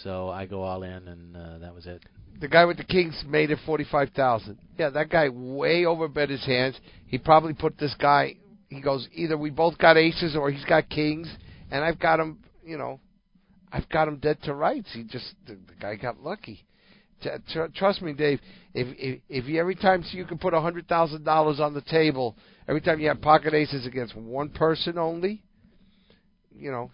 So 0.05 0.29
I 0.29 0.45
go 0.45 0.63
all 0.63 0.83
in, 0.83 1.09
and 1.09 1.37
uh, 1.37 1.59
that 1.59 1.75
was 1.75 1.87
it. 1.87 2.03
the 2.41 2.49
guy 2.49 2.67
with 2.67 2.77
the 2.77 2.85
kings 2.85 3.25
made 3.27 3.51
it 3.51 3.59
forty 3.65 3.85
five 3.91 4.11
thousand. 4.11 4.59
Yeah, 4.79 4.91
that 4.91 5.09
guy 5.09 5.31
way 5.31 5.85
overbet 5.85 6.29
his 6.29 6.45
hands. 6.45 6.79
He 7.07 7.17
probably 7.19 7.55
put 7.55 7.79
this 7.79 7.95
guy. 7.99 8.37
He 8.69 8.81
goes 8.83 9.09
either 9.15 9.39
we 9.39 9.51
both 9.51 9.79
got 9.79 9.97
aces 9.97 10.37
or 10.37 10.51
he's 10.51 10.65
got 10.67 10.91
kings, 10.91 11.29
and 11.71 11.83
I've 11.83 11.99
got 11.99 12.21
him. 12.21 12.39
You 12.65 12.77
know, 12.77 13.01
I've 13.73 13.89
got 13.89 14.07
him 14.09 14.19
dead 14.19 14.39
to 14.43 14.55
rights. 14.55 14.89
He 14.93 15.05
just 15.05 15.35
the, 15.47 15.55
the 15.55 15.75
guy 15.81 15.97
got 15.97 16.23
lucky. 16.23 16.65
T- 17.23 17.31
tr- 17.53 17.73
trust 17.75 18.03
me, 18.03 18.13
Dave. 18.13 18.41
If 18.75 18.89
if, 18.99 19.21
if 19.31 19.45
you, 19.47 19.59
every 19.59 19.75
time 19.75 20.05
you 20.11 20.27
can 20.27 20.37
put 20.37 20.53
a 20.53 20.61
hundred 20.61 20.87
thousand 20.87 21.25
dollars 21.25 21.61
on 21.61 21.73
the 21.73 21.81
table, 21.81 22.37
every 22.69 22.83
time 22.83 23.01
you 23.01 23.09
have 23.09 23.23
pocket 23.23 23.55
aces 23.55 23.87
against 23.87 24.15
one 24.15 24.51
person 24.51 24.99
only, 24.99 25.43
you 26.59 26.71
know, 26.71 26.91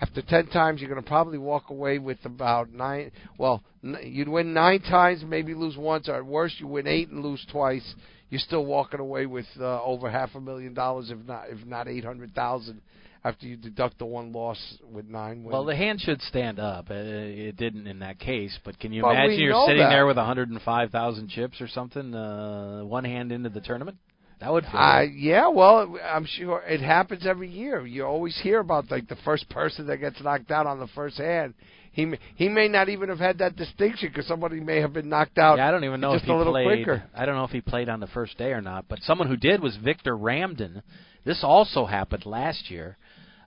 after 0.00 0.20
ten 0.22 0.46
times, 0.48 0.80
you're 0.80 0.90
going 0.90 1.02
to 1.02 1.08
probably 1.08 1.38
walk 1.38 1.70
away 1.70 1.98
with 1.98 2.18
about 2.24 2.72
nine. 2.72 3.12
Well, 3.38 3.62
n- 3.84 3.98
you'd 4.02 4.28
win 4.28 4.52
nine 4.52 4.80
times, 4.80 5.22
maybe 5.26 5.54
lose 5.54 5.76
once, 5.76 6.08
or 6.08 6.14
at 6.16 6.26
worst, 6.26 6.58
you 6.60 6.66
win 6.66 6.86
eight 6.86 7.08
and 7.10 7.22
lose 7.22 7.44
twice. 7.50 7.94
You're 8.30 8.40
still 8.40 8.64
walking 8.64 8.98
away 8.98 9.26
with 9.26 9.46
uh, 9.60 9.82
over 9.82 10.10
half 10.10 10.30
a 10.34 10.40
million 10.40 10.74
dollars, 10.74 11.10
if 11.10 11.18
not 11.26 11.44
if 11.50 11.64
not 11.66 11.86
eight 11.86 12.04
hundred 12.04 12.34
thousand, 12.34 12.80
after 13.24 13.46
you 13.46 13.56
deduct 13.56 13.98
the 13.98 14.06
one 14.06 14.32
loss 14.32 14.58
with 14.90 15.06
nine 15.06 15.44
wins. 15.44 15.52
Well, 15.52 15.64
the 15.66 15.76
hand 15.76 16.00
should 16.00 16.20
stand 16.22 16.58
up. 16.58 16.86
It 16.90 17.56
didn't 17.56 17.86
in 17.86 17.98
that 18.00 18.18
case, 18.18 18.58
but 18.64 18.78
can 18.80 18.92
you 18.92 19.02
But 19.02 19.10
imagine 19.10 19.38
you're 19.38 19.66
sitting 19.66 19.82
that. 19.82 19.90
there 19.90 20.06
with 20.06 20.16
105,000 20.16 21.28
chips 21.28 21.60
or 21.60 21.68
something, 21.68 22.14
uh, 22.14 22.80
one 22.84 23.04
hand 23.04 23.30
into 23.32 23.50
the 23.50 23.60
tournament? 23.60 23.98
That 24.42 24.52
would. 24.52 24.64
Uh, 24.72 25.02
yeah, 25.14 25.46
well, 25.46 25.96
I'm 26.04 26.26
sure 26.26 26.64
it 26.66 26.80
happens 26.80 27.24
every 27.24 27.48
year. 27.48 27.86
You 27.86 28.04
always 28.04 28.36
hear 28.42 28.58
about 28.58 28.90
like 28.90 29.06
the 29.06 29.16
first 29.24 29.48
person 29.48 29.86
that 29.86 29.98
gets 29.98 30.20
knocked 30.20 30.50
out 30.50 30.66
on 30.66 30.80
the 30.80 30.88
first 30.88 31.18
hand. 31.18 31.54
He 31.92 32.06
may, 32.06 32.18
he 32.34 32.48
may 32.48 32.66
not 32.66 32.88
even 32.88 33.08
have 33.08 33.20
had 33.20 33.38
that 33.38 33.54
distinction 33.54 34.08
because 34.08 34.26
somebody 34.26 34.58
may 34.58 34.80
have 34.80 34.94
been 34.94 35.08
knocked 35.08 35.38
out. 35.38 35.58
Yeah, 35.58 35.68
I 35.68 35.70
don't 35.70 35.84
even 35.84 36.00
know 36.00 36.14
just 36.14 36.24
if 36.24 36.26
he 36.26 36.32
a 36.32 36.36
little 36.36 36.54
played. 36.54 36.84
quicker. 36.84 37.04
I 37.14 37.24
don't 37.24 37.36
know 37.36 37.44
if 37.44 37.52
he 37.52 37.60
played 37.60 37.88
on 37.88 38.00
the 38.00 38.08
first 38.08 38.36
day 38.36 38.50
or 38.50 38.60
not. 38.60 38.86
But 38.88 38.98
someone 39.02 39.28
who 39.28 39.36
did 39.36 39.62
was 39.62 39.76
Victor 39.76 40.16
Ramdin. 40.16 40.82
This 41.24 41.44
also 41.44 41.86
happened 41.86 42.26
last 42.26 42.68
year. 42.68 42.96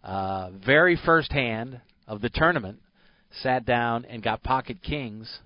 Uh, 0.02 0.52
very 0.66 0.98
first 1.06 1.34
hand 1.34 1.82
of 2.08 2.22
the 2.22 2.30
tournament, 2.30 2.80
sat 3.43 3.66
down 3.66 4.06
and 4.06 4.24
got 4.24 4.43
pocket 4.43 4.82
kings. 4.82 5.39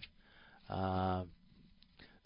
Uh, 0.69 1.23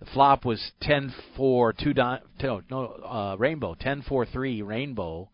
the 0.03 0.11
flop 0.11 0.43
was 0.43 0.59
10-4, 0.81 1.77
two 1.77 1.93
di- 1.93 2.19
no, 2.41 2.61
no 2.69 2.85
uh, 2.87 3.35
rainbow, 3.37 3.75
10-4-3 3.75 4.65
rainbow. 4.65 5.29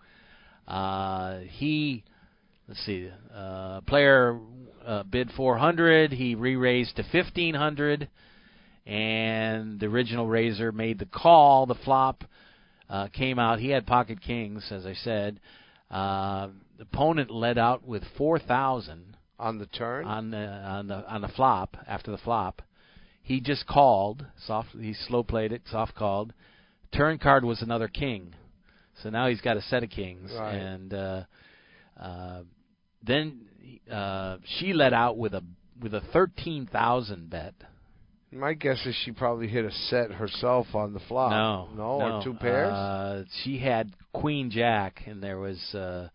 Uh, 0.68 1.40
he, 1.40 2.04
let's 2.68 2.80
see, 2.86 3.10
uh, 3.34 3.82
player 3.82 4.40
uh, 4.86 5.04
bid 5.04 5.32
400. 5.32 6.12
He 6.12 6.36
re-raised 6.36 6.96
to 6.98 7.04
1500, 7.04 8.10
and 8.86 9.80
the 9.80 9.88
original 9.88 10.28
raiser 10.28 10.72
made 10.72 11.00
the 11.00 11.08
call. 11.08 11.66
The 11.66 11.76
flop 11.76 12.24
uh, 12.90 13.08
came 13.08 13.40
out. 13.40 13.60
He 13.60 13.70
had 13.70 13.88
pocket 13.88 14.22
kings, 14.22 14.68
as 14.72 14.86
I 14.86 14.94
said. 14.94 15.40
Uh, 15.90 16.50
the 16.78 16.84
opponent 16.84 17.32
led 17.32 17.58
out 17.58 17.88
with 17.88 18.04
4,000 18.18 19.18
on 19.40 19.58
the 19.58 19.66
turn 19.68 20.06
on 20.06 20.32
the 20.32 20.38
on 20.38 20.88
the 20.88 21.10
on 21.10 21.22
the 21.22 21.30
flop 21.30 21.78
after 21.88 22.12
the 22.12 22.18
flop. 22.18 22.62
He 23.30 23.40
just 23.42 23.68
called 23.68 24.26
soft. 24.48 24.70
He 24.72 24.94
slow 25.08 25.22
played 25.22 25.52
it, 25.52 25.62
soft 25.70 25.94
called. 25.94 26.34
Turn 26.92 27.20
card 27.20 27.46
was 27.46 27.62
another 27.62 27.88
king, 27.88 28.34
so 29.04 29.12
now 29.12 29.28
he's 29.30 29.40
got 29.40 29.56
a 29.56 29.62
set 29.62 29.84
of 29.84 29.92
kings, 29.92 30.32
Right. 30.34 30.56
and 30.56 30.92
uh, 30.92 31.24
uh, 31.96 32.42
then 33.04 33.42
uh, 33.92 34.38
she 34.58 34.74
let 34.74 34.94
out 34.94 35.16
with 35.16 35.36
a 35.36 35.44
with 35.80 35.94
a 35.94 36.02
thirteen 36.12 36.66
thousand 36.66 37.30
bet. 37.30 37.54
My 38.32 38.54
guess 38.54 38.84
is 38.88 38.96
she 39.06 39.12
probably 39.12 39.48
hit 39.48 39.64
a 39.64 39.72
set 39.72 40.12
herself 40.12 40.66
on 40.74 40.94
the 40.94 41.00
flop. 41.08 41.30
no, 41.30 41.70
no, 41.76 42.00
no, 42.00 42.18
or 42.18 42.24
two 42.24 42.34
pairs. 42.34 42.72
Uh, 42.74 43.24
she 43.44 43.60
had 43.60 43.94
Queen 44.12 44.50
Jack, 44.50 45.04
and 45.06 45.22
there 45.22 45.38
was. 45.38 45.60
Uh, 45.76 46.10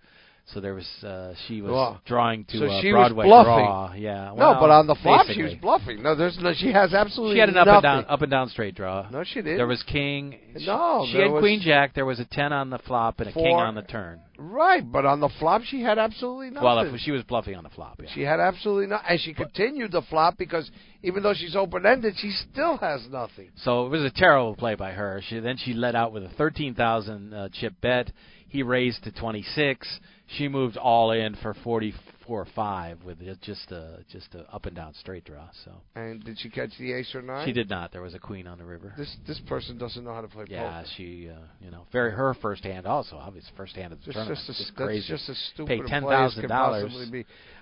so 0.47 0.61
there 0.61 0.75
was 0.75 0.87
uh, 1.03 1.33
she 1.49 1.63
was 1.63 1.73
Well, 1.73 2.01
drawing 2.07 2.45
to 2.47 2.59
so 2.59 2.65
uh, 2.67 2.81
she 2.83 2.93
was 2.93 3.09
Broadway 3.09 3.27
bluffing. 3.27 3.65
draw. 3.65 3.93
Yeah, 3.95 4.25
no, 4.27 4.35
well, 4.35 4.61
but 4.61 4.71
on 4.71 4.87
the 4.87 4.95
flop 4.97 5.27
she 5.27 5.43
was 5.43 5.55
bluffing. 5.55 6.03
No, 6.03 6.15
there's 6.15 6.39
no. 6.39 6.53
She 6.55 6.71
has 6.71 6.93
absolutely 6.93 7.37
She 7.37 7.41
had 7.41 7.49
an 7.49 7.57
up 7.57 7.67
nothing. 7.67 7.77
and 7.91 8.05
down, 8.05 8.13
up 8.13 8.21
and 8.23 8.31
down 8.31 8.49
straight 8.51 8.75
draw. 8.75 9.09
No, 9.11 9.25
she 9.25 9.37
didn't. 9.37 9.57
There 9.57 9.67
was 9.67 9.83
king. 9.85 10.39
No, 10.61 11.07
she 11.11 11.17
there 11.17 11.31
had 11.31 11.39
queen 11.41 11.61
jack. 11.63 11.95
There 11.95 12.05
was 12.05 12.21
a 12.21 12.27
ten 12.27 12.53
on 12.53 12.69
the 12.71 12.79
flop 12.79 13.21
and 13.21 13.31
a 13.31 13.33
king 13.33 13.55
on 13.57 13.75
the 13.75 13.83
turn. 13.83 14.21
Right, 14.37 14.83
but 14.91 15.07
on 15.07 15.21
the 15.21 15.29
flop 15.39 15.63
she 15.63 15.81
had 15.81 15.97
absolutely 15.99 16.51
nothing. 16.51 16.65
Well, 16.65 16.79
if 16.81 17.01
she 17.01 17.11
was 17.13 17.23
bluffing 17.23 17.55
on 17.57 17.63
the 17.65 17.71
flop. 17.71 18.01
Yeah. 18.03 18.11
She 18.15 18.23
had 18.23 18.41
absolutely 18.41 18.89
nothing, 18.89 19.07
and 19.09 19.21
she 19.21 19.33
continued 19.33 19.93
the 19.93 20.03
flop 20.03 20.37
because 20.37 20.71
even 21.03 21.23
though 21.23 21.35
she's 21.35 21.55
open 21.57 21.87
ended, 21.87 22.15
she 22.19 22.31
still 22.53 22.77
has 22.79 23.07
nothing. 23.11 23.51
So 23.57 23.87
it 23.87 23.91
was 23.91 24.03
a 24.03 24.11
terrible 24.11 24.57
play 24.57 24.75
by 24.75 24.91
her. 24.93 25.23
She 25.29 25.39
then 25.39 25.57
she 25.57 25.73
let 25.73 25.95
out 25.95 26.13
with 26.13 26.25
a 26.25 26.29
thirteen 26.31 26.75
thousand 26.75 27.33
uh, 27.33 27.49
chip 27.53 27.75
bet. 27.81 28.11
He 28.49 28.63
raised 28.63 29.05
to 29.05 29.13
twenty 29.13 29.43
six. 29.55 29.89
She 30.27 30.49
moved 30.49 30.77
all 30.77 31.11
in 31.11 31.35
for 31.37 31.55
forty 31.63 31.95
four 32.27 32.47
five 32.57 33.05
with 33.05 33.19
just 33.43 33.71
a 33.71 33.99
just 34.11 34.35
a 34.35 34.51
up 34.55 34.65
and 34.65 34.75
down 34.75 34.95
straight 34.95 35.25
draw. 35.25 35.49
So 35.65 35.73
And 35.95 36.25
did 36.25 36.39
she 36.41 36.49
catch 36.49 36.71
the 36.79 36.95
ace 36.95 37.15
or 37.15 37.21
nine? 37.21 37.47
she 37.47 37.53
did 37.53 37.69
not. 37.69 37.93
There 37.93 38.01
was 38.01 38.15
a 38.15 38.19
queen 38.19 38.47
on 38.47 38.57
the 38.57 38.65
river. 38.65 38.95
This 38.97 39.15
this 39.27 39.39
person 39.41 39.77
doesn't 39.77 40.03
know 40.03 40.15
how 40.15 40.23
to 40.23 40.29
play 40.29 40.47
Yeah, 40.49 40.79
poker. 40.79 40.89
she, 40.97 41.29
uh, 41.29 41.39
you 41.61 41.71
know, 41.71 41.87
very 41.93 42.11
her 42.13 42.33
first 42.41 42.65
hand 42.65 42.87
also. 42.87 43.17
Obviously, 43.17 43.51
first 43.55 43.77
hand 43.77 43.93
of 43.93 43.99
the 44.01 44.07
Just, 44.07 44.15
tournament. 44.17 44.39
just, 44.47 44.61
a, 44.61 44.63
Just 44.65 44.77
that's 44.79 45.07
just 45.07 45.29
as 45.29 45.39
stupid 45.53 45.69
Pay 45.69 45.85
a 45.85 45.89
ten 45.89 46.03
thousand 46.03 46.49
dollars. 46.49 46.93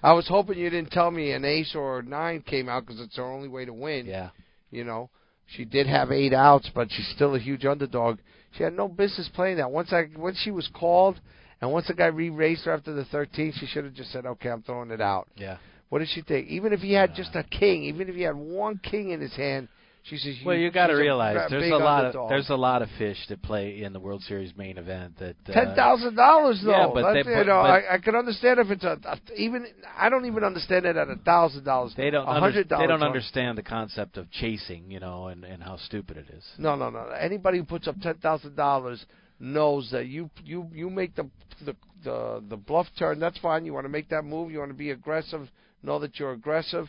I 0.02 0.12
was 0.12 0.28
hoping 0.28 0.56
you 0.58 0.70
didn't 0.70 0.92
tell 0.92 1.10
me 1.10 1.32
an 1.32 1.44
ace 1.44 1.74
or 1.74 1.98
a 1.98 2.02
nine 2.04 2.42
came 2.42 2.68
out 2.68 2.86
because 2.86 3.00
it's 3.00 3.16
her 3.16 3.24
only 3.24 3.48
way 3.48 3.64
to 3.64 3.72
win. 3.72 4.06
Yeah. 4.06 4.30
You 4.70 4.84
know, 4.84 5.10
she 5.56 5.64
did 5.64 5.88
have 5.88 6.12
eight 6.12 6.32
outs, 6.32 6.70
but 6.72 6.88
she's 6.92 7.08
still 7.08 7.34
a 7.34 7.38
huge 7.40 7.64
underdog. 7.66 8.18
She 8.56 8.62
had 8.62 8.74
no 8.74 8.86
business 8.86 9.28
playing 9.34 9.56
that. 9.56 9.70
Once 9.70 9.92
I 9.92 10.04
once 10.16 10.38
she 10.44 10.52
was 10.52 10.68
called, 10.72 11.20
and 11.62 11.72
once 11.72 11.86
the 11.86 11.94
guy 11.94 12.06
re-raced 12.06 12.64
her 12.66 12.72
after 12.72 12.92
the 12.92 13.04
13th, 13.04 13.54
she 13.58 13.66
should 13.66 13.84
have 13.84 13.94
just 13.94 14.12
said, 14.12 14.26
"Okay, 14.26 14.50
I'm 14.50 14.62
throwing 14.62 14.90
it 14.90 15.00
out." 15.00 15.28
Yeah. 15.36 15.56
What 15.88 16.00
did 16.00 16.08
she 16.08 16.20
think? 16.22 16.48
Even 16.48 16.72
if 16.74 16.80
he 16.80 16.92
had 16.92 17.14
just 17.14 17.34
a 17.34 17.42
king, 17.44 17.84
even 17.84 18.08
if 18.08 18.14
he 18.14 18.22
had 18.22 18.34
one 18.36 18.78
king 18.82 19.10
in 19.10 19.20
his 19.20 19.34
hand, 19.34 19.68
She 20.04 20.16
says, 20.16 20.34
Well, 20.44 20.56
you 20.56 20.70
got 20.72 20.88
to 20.88 20.94
realize 20.94 21.36
a 21.36 21.48
there's 21.48 21.70
a 21.70 21.76
lot 21.76 22.06
underdog. 22.06 22.24
of 22.24 22.28
there's 22.30 22.48
a 22.50 22.56
lot 22.56 22.82
of 22.82 22.88
fish 22.98 23.18
that 23.28 23.40
play 23.42 23.82
in 23.84 23.92
the 23.92 24.00
World 24.00 24.22
Series 24.22 24.52
main 24.56 24.76
event. 24.78 25.16
That 25.20 25.36
uh, 25.48 25.52
Ten 25.52 25.76
thousand 25.76 26.16
dollars 26.16 26.60
though. 26.64 26.70
Yeah, 26.72 26.90
but 26.92 27.02
That's, 27.12 27.24
they- 27.26 27.30
you 27.30 27.36
but- 27.36 27.46
know, 27.46 27.62
but- 27.62 27.70
I, 27.70 27.94
I 27.94 27.98
can 27.98 28.16
understand 28.16 28.58
if 28.58 28.70
it's 28.72 28.82
a, 28.82 28.98
a 29.04 29.16
even. 29.36 29.64
I 29.96 30.08
don't 30.08 30.26
even 30.26 30.42
understand 30.42 30.86
it 30.86 30.96
at 30.96 31.08
a 31.08 31.14
thousand 31.16 31.62
dollars. 31.64 31.92
They 31.96 32.10
don't 32.10 32.26
under, 32.26 32.64
they 32.64 32.86
don't 32.88 33.02
understand 33.04 33.56
the 33.58 33.62
concept 33.62 34.16
of 34.16 34.28
chasing, 34.32 34.90
you 34.90 34.98
know, 34.98 35.28
and 35.28 35.44
and 35.44 35.62
how 35.62 35.76
stupid 35.76 36.16
it 36.16 36.26
is. 36.36 36.42
No, 36.58 36.74
no, 36.74 36.90
no. 36.90 37.00
Anybody 37.10 37.58
who 37.58 37.64
puts 37.64 37.86
up 37.86 37.94
ten 38.00 38.14
thousand 38.14 38.56
dollars 38.56 39.04
knows 39.42 39.90
that 39.90 40.06
you 40.06 40.30
you 40.44 40.68
you 40.72 40.88
make 40.88 41.14
the 41.16 41.28
the 41.66 41.74
the 42.04 42.42
the 42.48 42.56
bluff 42.56 42.86
turn. 42.98 43.18
That's 43.18 43.38
fine. 43.38 43.64
You 43.64 43.74
want 43.74 43.84
to 43.84 43.90
make 43.90 44.08
that 44.10 44.22
move. 44.22 44.50
You 44.50 44.60
want 44.60 44.70
to 44.70 44.76
be 44.76 44.90
aggressive. 44.90 45.48
Know 45.82 45.98
that 45.98 46.18
you're 46.18 46.32
aggressive. 46.32 46.86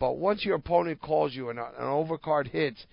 But 0.00 0.16
once 0.16 0.44
your 0.44 0.56
opponent 0.56 1.00
calls 1.00 1.34
you 1.34 1.50
and 1.50 1.58
an 1.58 1.64
overcard 1.80 2.48
hits, 2.48 2.84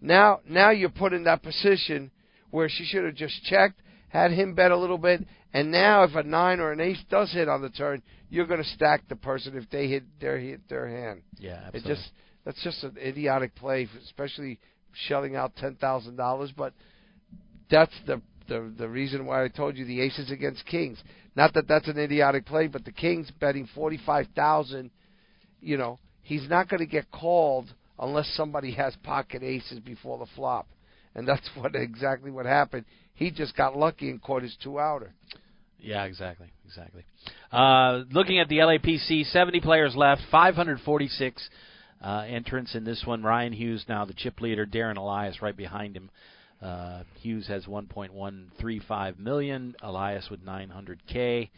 now 0.00 0.40
now 0.48 0.70
you're 0.70 0.90
put 0.90 1.12
in 1.12 1.24
that 1.24 1.42
position 1.42 2.10
where 2.50 2.68
she 2.68 2.84
should 2.84 3.04
have 3.04 3.14
just 3.14 3.42
checked, 3.44 3.80
had 4.08 4.30
him 4.32 4.54
bet 4.54 4.70
a 4.70 4.76
little 4.76 4.98
bit, 4.98 5.24
and 5.54 5.70
now 5.70 6.02
if 6.02 6.14
a 6.14 6.22
nine 6.22 6.60
or 6.60 6.72
an 6.72 6.80
ace 6.80 7.02
does 7.10 7.32
hit 7.32 7.48
on 7.48 7.62
the 7.62 7.70
turn, 7.70 8.02
you're 8.28 8.46
going 8.46 8.62
to 8.62 8.68
stack 8.70 9.08
the 9.08 9.16
person 9.16 9.56
if 9.56 9.68
they 9.70 9.86
hit 9.88 10.02
their 10.20 10.38
hit 10.38 10.60
their 10.68 10.88
hand. 10.88 11.22
Yeah, 11.38 11.52
It 11.68 11.76
absolutely. 11.76 11.94
just 11.94 12.10
that's 12.44 12.62
just 12.62 12.84
an 12.84 12.96
idiotic 12.98 13.54
play, 13.54 13.88
especially 14.04 14.58
shelling 15.08 15.36
out 15.36 15.56
ten 15.56 15.76
thousand 15.76 16.16
dollars. 16.16 16.52
But 16.54 16.74
that's 17.70 17.92
the, 18.06 18.20
the 18.48 18.72
the 18.78 18.88
reason 18.88 19.26
why 19.26 19.44
I 19.44 19.48
told 19.48 19.76
you 19.76 19.84
the 19.84 20.00
aces 20.00 20.30
against 20.30 20.66
kings. 20.66 21.02
Not 21.36 21.54
that 21.54 21.68
that's 21.68 21.88
an 21.88 21.98
idiotic 21.98 22.46
play, 22.46 22.66
but 22.66 22.84
the 22.84 22.92
kings 22.92 23.30
betting 23.40 23.68
forty 23.74 23.98
five 24.04 24.26
thousand. 24.34 24.90
You 25.60 25.76
know, 25.76 25.98
he's 26.22 26.48
not 26.48 26.68
going 26.68 26.80
to 26.80 26.86
get 26.86 27.10
called 27.10 27.72
unless 27.98 28.32
somebody 28.34 28.72
has 28.72 28.96
pocket 29.02 29.42
aces 29.42 29.78
before 29.80 30.18
the 30.18 30.26
flop, 30.34 30.68
and 31.14 31.26
that's 31.26 31.48
what 31.56 31.74
exactly 31.74 32.30
what 32.30 32.46
happened. 32.46 32.84
He 33.14 33.30
just 33.30 33.56
got 33.56 33.76
lucky 33.76 34.10
and 34.10 34.20
caught 34.22 34.42
his 34.42 34.56
two 34.62 34.80
outer. 34.80 35.12
Yeah, 35.78 36.04
exactly, 36.04 36.48
exactly. 36.66 37.04
Uh, 37.52 38.02
looking 38.10 38.38
at 38.38 38.48
the 38.48 38.58
LAPC, 38.58 39.30
70 39.30 39.60
players 39.60 39.94
left, 39.96 40.22
546 40.30 41.48
uh, 42.02 42.24
entrants 42.28 42.74
in 42.74 42.84
this 42.84 43.02
one. 43.04 43.22
Ryan 43.22 43.52
Hughes 43.52 43.84
now 43.88 44.04
the 44.04 44.14
chip 44.14 44.40
leader, 44.40 44.66
Darren 44.66 44.96
Elias 44.96 45.40
right 45.42 45.56
behind 45.56 45.96
him. 45.96 46.10
Uh, 46.62 47.02
Hughes 47.20 47.46
has 47.48 47.64
1.135 47.64 49.18
million, 49.18 49.74
Elias 49.82 50.28
with 50.30 50.44
900k, 50.44 51.48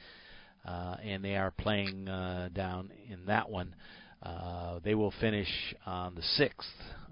uh, 0.64 0.96
and 1.03 1.24
they 1.24 1.36
are 1.36 1.50
playing 1.50 2.09
uh, 2.09 2.48
down 2.55 2.90
in 3.11 3.26
that 3.26 3.50
one. 3.50 3.74
Uh, 4.22 4.78
they 4.84 4.94
will 4.94 5.12
finish 5.20 5.48
on 5.84 6.14
the 6.14 6.20
6th 6.20 6.53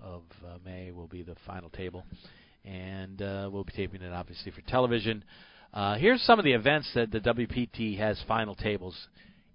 of 0.03 0.22
uh, 0.47 0.59
May. 0.64 0.93
Will 0.93 1.09
be 1.09 1.22
the 1.22 1.34
final 1.47 1.68
table, 1.70 2.05
and 2.64 3.20
uh, 3.20 3.49
we'll 3.53 3.64
be 3.64 3.72
taping 3.72 4.03
it 4.03 4.12
obviously 4.12 4.53
for 4.53 4.61
television. 4.62 5.24
Here's 5.99 6.22
some 6.22 6.38
of 6.38 6.45
the 6.45 6.53
events 6.53 6.88
that 6.95 7.11
the 7.11 7.20
WPT 7.20 7.99
has 7.99 8.22
final 8.28 8.55
tables 8.55 8.97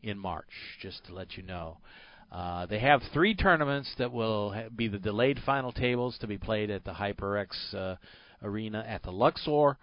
in 0.04 0.20
March, 0.20 0.50
just 0.82 1.06
to 1.06 1.14
let 1.14 1.38
you 1.38 1.44
know. 1.44 1.78
Uh, 2.32 2.66
they 2.66 2.80
have 2.80 3.02
three 3.14 3.36
tournaments 3.36 3.90
that 3.98 4.12
will 4.12 4.52
ha- 4.52 4.70
be 4.76 4.88
the 4.88 5.00
delayed 5.00 5.40
final 5.46 5.72
tables 5.72 6.18
to 6.20 6.28
be 6.28 6.38
played 6.38 6.70
at 6.70 6.84
the 6.84 6.92
HyperX 6.92 7.48
uh, 7.74 7.96
Arena 8.46 8.86
at 8.88 9.04
the 9.04 9.12
Luxor, 9.12 9.78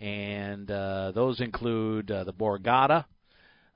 and 0.00 0.70
uh, 0.70 1.12
those 1.14 1.40
include 1.40 2.10
uh, 2.10 2.24
the 2.24 2.32
Borgata, 2.32 3.04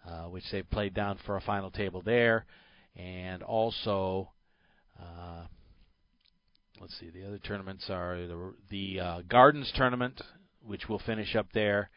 uh, 0.08 0.24
which 0.24 0.44
they've 0.50 0.68
played 0.70 0.94
down 0.94 1.18
for 1.24 1.36
a 1.36 1.40
final 1.40 1.70
table 1.70 2.02
there, 2.04 2.44
and 2.96 3.42
also 3.42 4.30
uh, 4.98 5.44
let's 6.80 6.98
see, 6.98 7.10
the 7.10 7.26
other 7.26 7.38
tournaments 7.38 7.86
are 7.90 8.26
the, 8.26 8.54
the 8.70 9.00
uh, 9.00 9.22
Gardens 9.28 9.72
tournament, 9.76 10.20
which 10.64 10.88
will 10.88 10.98
finish 11.00 11.34
up 11.36 11.46
there, 11.52 11.90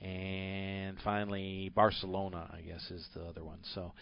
and 0.00 0.96
finally 1.02 1.70
Barcelona, 1.74 2.50
I 2.52 2.60
guess, 2.62 2.90
is 2.90 3.06
the 3.14 3.22
other 3.22 3.44
one. 3.44 3.58
So 3.74 3.92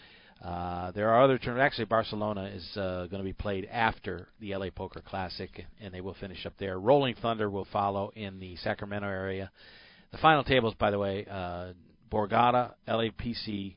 uh, 0.43 0.91
there 0.91 1.09
are 1.09 1.23
other 1.23 1.37
tournaments. 1.37 1.73
Actually, 1.73 1.85
Barcelona 1.85 2.51
is 2.53 2.69
uh, 2.75 3.07
going 3.09 3.19
to 3.19 3.23
be 3.23 3.33
played 3.33 3.65
after 3.71 4.27
the 4.41 4.53
LA 4.55 4.69
Poker 4.75 5.01
Classic, 5.05 5.65
and 5.79 5.93
they 5.93 6.01
will 6.01 6.15
finish 6.15 6.45
up 6.45 6.53
there. 6.59 6.77
Rolling 6.77 7.15
Thunder 7.15 7.49
will 7.49 7.67
follow 7.71 8.11
in 8.15 8.39
the 8.39 8.57
Sacramento 8.57 9.07
area. 9.07 9.49
The 10.11 10.17
final 10.17 10.43
tables, 10.43 10.73
by 10.77 10.91
the 10.91 10.99
way, 10.99 11.25
uh, 11.31 11.71
Borgata, 12.11 12.73
LAPC, 12.87 13.75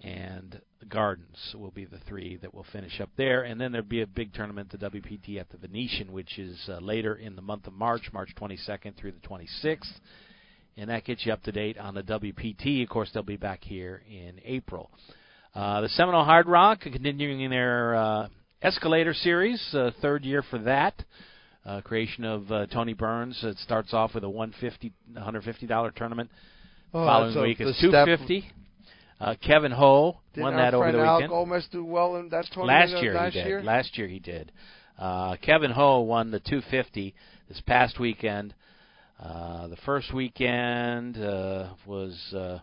and 0.00 0.60
Gardens 0.88 1.54
will 1.54 1.72
be 1.72 1.84
the 1.84 1.98
three 2.08 2.36
that 2.38 2.54
will 2.54 2.66
finish 2.72 3.00
up 3.00 3.10
there. 3.16 3.42
And 3.42 3.60
then 3.60 3.72
there'll 3.72 3.86
be 3.86 4.00
a 4.00 4.06
big 4.06 4.32
tournament, 4.32 4.70
the 4.70 4.78
WPT 4.78 5.38
at 5.38 5.50
the 5.50 5.58
Venetian, 5.58 6.10
which 6.10 6.38
is 6.38 6.58
uh, 6.68 6.78
later 6.78 7.16
in 7.16 7.36
the 7.36 7.42
month 7.42 7.66
of 7.66 7.74
March, 7.74 8.10
March 8.14 8.30
22nd 8.40 8.96
through 8.96 9.12
the 9.12 9.28
26th. 9.28 9.92
And 10.78 10.88
that 10.88 11.04
gets 11.04 11.26
you 11.26 11.32
up 11.32 11.42
to 11.42 11.52
date 11.52 11.76
on 11.76 11.94
the 11.94 12.02
WPT. 12.02 12.82
Of 12.82 12.88
course, 12.88 13.10
they'll 13.12 13.22
be 13.22 13.36
back 13.36 13.62
here 13.62 14.02
in 14.08 14.40
April. 14.44 14.90
Uh, 15.54 15.80
the 15.80 15.88
Seminole 15.90 16.24
Hard 16.24 16.46
Rock 16.46 16.80
continuing 16.80 17.50
their 17.50 17.94
uh, 17.94 18.28
Escalator 18.62 19.14
series, 19.14 19.62
uh, 19.74 19.90
third 20.02 20.24
year 20.24 20.42
for 20.42 20.58
that. 20.60 21.02
Uh, 21.64 21.80
creation 21.82 22.24
of 22.24 22.50
uh, 22.50 22.66
Tony 22.66 22.94
Burns. 22.94 23.38
It 23.42 23.58
starts 23.58 23.92
off 23.92 24.14
with 24.14 24.24
a 24.24 24.28
150 24.28 24.92
$150 25.14 25.94
tournament. 25.94 26.30
Oh, 26.94 27.04
Following 27.04 27.34
so 27.34 27.42
week 27.42 27.60
is 27.60 27.76
250 27.80 28.50
uh, 29.20 29.34
Kevin 29.44 29.72
Ho 29.72 30.18
Didn't 30.34 30.44
won 30.44 30.56
that 30.56 30.74
over 30.74 30.92
the 30.92 30.98
Al 30.98 31.16
weekend. 31.16 31.30
Gomez 31.30 31.68
do 31.70 31.84
well 31.84 32.16
in 32.16 32.28
that 32.30 32.46
tournament 32.52 32.90
Last 32.92 33.02
year 33.02 33.14
last 33.14 33.32
he 33.34 33.40
did. 33.40 33.48
year? 33.48 33.62
Last 33.62 33.98
year 33.98 34.08
he 34.08 34.18
did. 34.18 34.52
Uh, 34.98 35.36
Kevin 35.42 35.70
Ho 35.70 36.00
won 36.00 36.30
the 36.30 36.40
250 36.40 37.14
this 37.48 37.60
past 37.66 37.98
weekend. 37.98 38.54
Uh, 39.20 39.68
the 39.68 39.76
first 39.84 40.14
weekend 40.14 41.16
uh, 41.18 41.70
was 41.86 42.16
uh, 42.34 42.58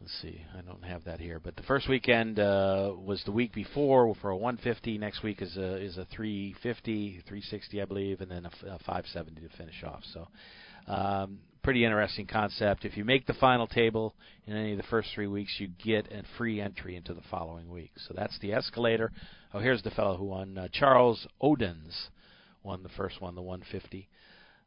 let's 0.00 0.20
see, 0.22 0.42
I 0.56 0.60
don't 0.62 0.84
have 0.84 1.04
that 1.04 1.20
here, 1.20 1.40
but 1.42 1.56
the 1.56 1.62
first 1.62 1.88
weekend 1.88 2.38
uh, 2.38 2.92
was 2.96 3.22
the 3.24 3.32
week 3.32 3.52
before 3.52 4.14
for 4.20 4.30
a 4.30 4.36
150. 4.36 4.98
Next 4.98 5.22
week 5.22 5.42
is 5.42 5.56
a 5.56 5.76
is 5.76 5.96
a 5.98 6.06
350, 6.06 7.22
360, 7.26 7.82
I 7.82 7.84
believe, 7.84 8.20
and 8.20 8.30
then 8.30 8.46
a 8.46 8.50
570 8.50 9.40
to 9.40 9.56
finish 9.56 9.82
off. 9.84 10.02
So. 10.12 10.28
Um, 10.86 11.40
pretty 11.62 11.84
interesting 11.84 12.26
concept. 12.26 12.86
If 12.86 12.96
you 12.96 13.04
make 13.04 13.26
the 13.26 13.34
final 13.34 13.66
table 13.66 14.14
in 14.46 14.56
any 14.56 14.72
of 14.72 14.78
the 14.78 14.84
first 14.84 15.10
three 15.14 15.26
weeks, 15.26 15.54
you 15.58 15.68
get 15.84 16.10
a 16.10 16.22
free 16.38 16.62
entry 16.62 16.96
into 16.96 17.12
the 17.12 17.20
following 17.30 17.68
week. 17.68 17.90
So 18.06 18.14
that's 18.16 18.38
the 18.38 18.54
escalator. 18.54 19.12
Oh, 19.52 19.58
here's 19.58 19.82
the 19.82 19.90
fellow 19.90 20.16
who 20.16 20.24
won. 20.24 20.56
Uh, 20.56 20.68
Charles 20.72 21.26
Odens 21.42 22.08
won 22.62 22.82
the 22.82 22.88
first 22.90 23.20
one, 23.20 23.34
the 23.34 23.42
150. 23.42 24.08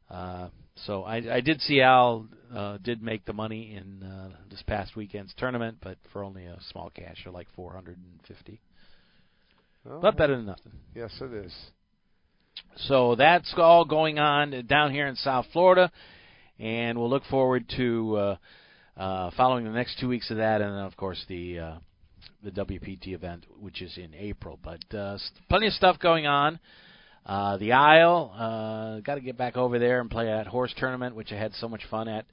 Uh, 0.08 0.48
so 0.74 1.04
I, 1.04 1.36
I 1.36 1.40
did 1.40 1.60
see 1.60 1.80
Al 1.80 2.26
uh, 2.54 2.78
did 2.82 3.02
make 3.02 3.24
the 3.24 3.32
money 3.32 3.74
in 3.76 4.06
uh, 4.06 4.30
this 4.50 4.62
past 4.66 4.96
weekend's 4.96 5.32
tournament, 5.36 5.78
but 5.82 5.96
for 6.12 6.22
only 6.22 6.44
a 6.44 6.58
small 6.70 6.90
cash, 6.90 7.24
or 7.26 7.32
like 7.32 7.48
450. 7.54 8.60
Oh, 9.88 10.00
But 10.00 10.16
better 10.16 10.36
than 10.36 10.46
nothing. 10.46 10.72
Yes, 10.94 11.10
it 11.20 11.32
is. 11.32 11.52
So 12.76 13.16
that's 13.16 13.52
all 13.56 13.84
going 13.84 14.18
on 14.18 14.66
down 14.66 14.92
here 14.92 15.06
in 15.06 15.16
South 15.16 15.46
Florida, 15.52 15.90
and 16.58 16.98
we'll 16.98 17.10
look 17.10 17.24
forward 17.24 17.64
to 17.76 18.16
uh, 18.16 18.36
uh, 18.96 19.30
following 19.36 19.64
the 19.64 19.70
next 19.70 19.98
two 19.98 20.08
weeks 20.08 20.30
of 20.30 20.36
that, 20.36 20.60
and 20.60 20.72
then 20.72 20.84
of 20.84 20.96
course 20.96 21.22
the 21.28 21.58
uh, 21.58 21.74
the 22.42 22.50
WPT 22.50 23.14
event, 23.14 23.46
which 23.60 23.82
is 23.82 23.96
in 23.96 24.14
April. 24.14 24.58
But 24.62 24.96
uh, 24.96 25.18
plenty 25.48 25.68
of 25.68 25.72
stuff 25.72 25.98
going 25.98 26.26
on. 26.26 26.58
Uh, 27.24 27.56
the 27.58 27.72
Isle, 27.72 28.32
uh, 28.36 29.00
got 29.00 29.14
to 29.14 29.20
get 29.20 29.38
back 29.38 29.56
over 29.56 29.78
there 29.78 30.00
and 30.00 30.10
play 30.10 30.26
that 30.26 30.48
horse 30.48 30.74
tournament, 30.76 31.14
which 31.14 31.30
I 31.30 31.36
had 31.36 31.52
so 31.54 31.68
much 31.68 31.82
fun 31.88 32.08
at, 32.08 32.26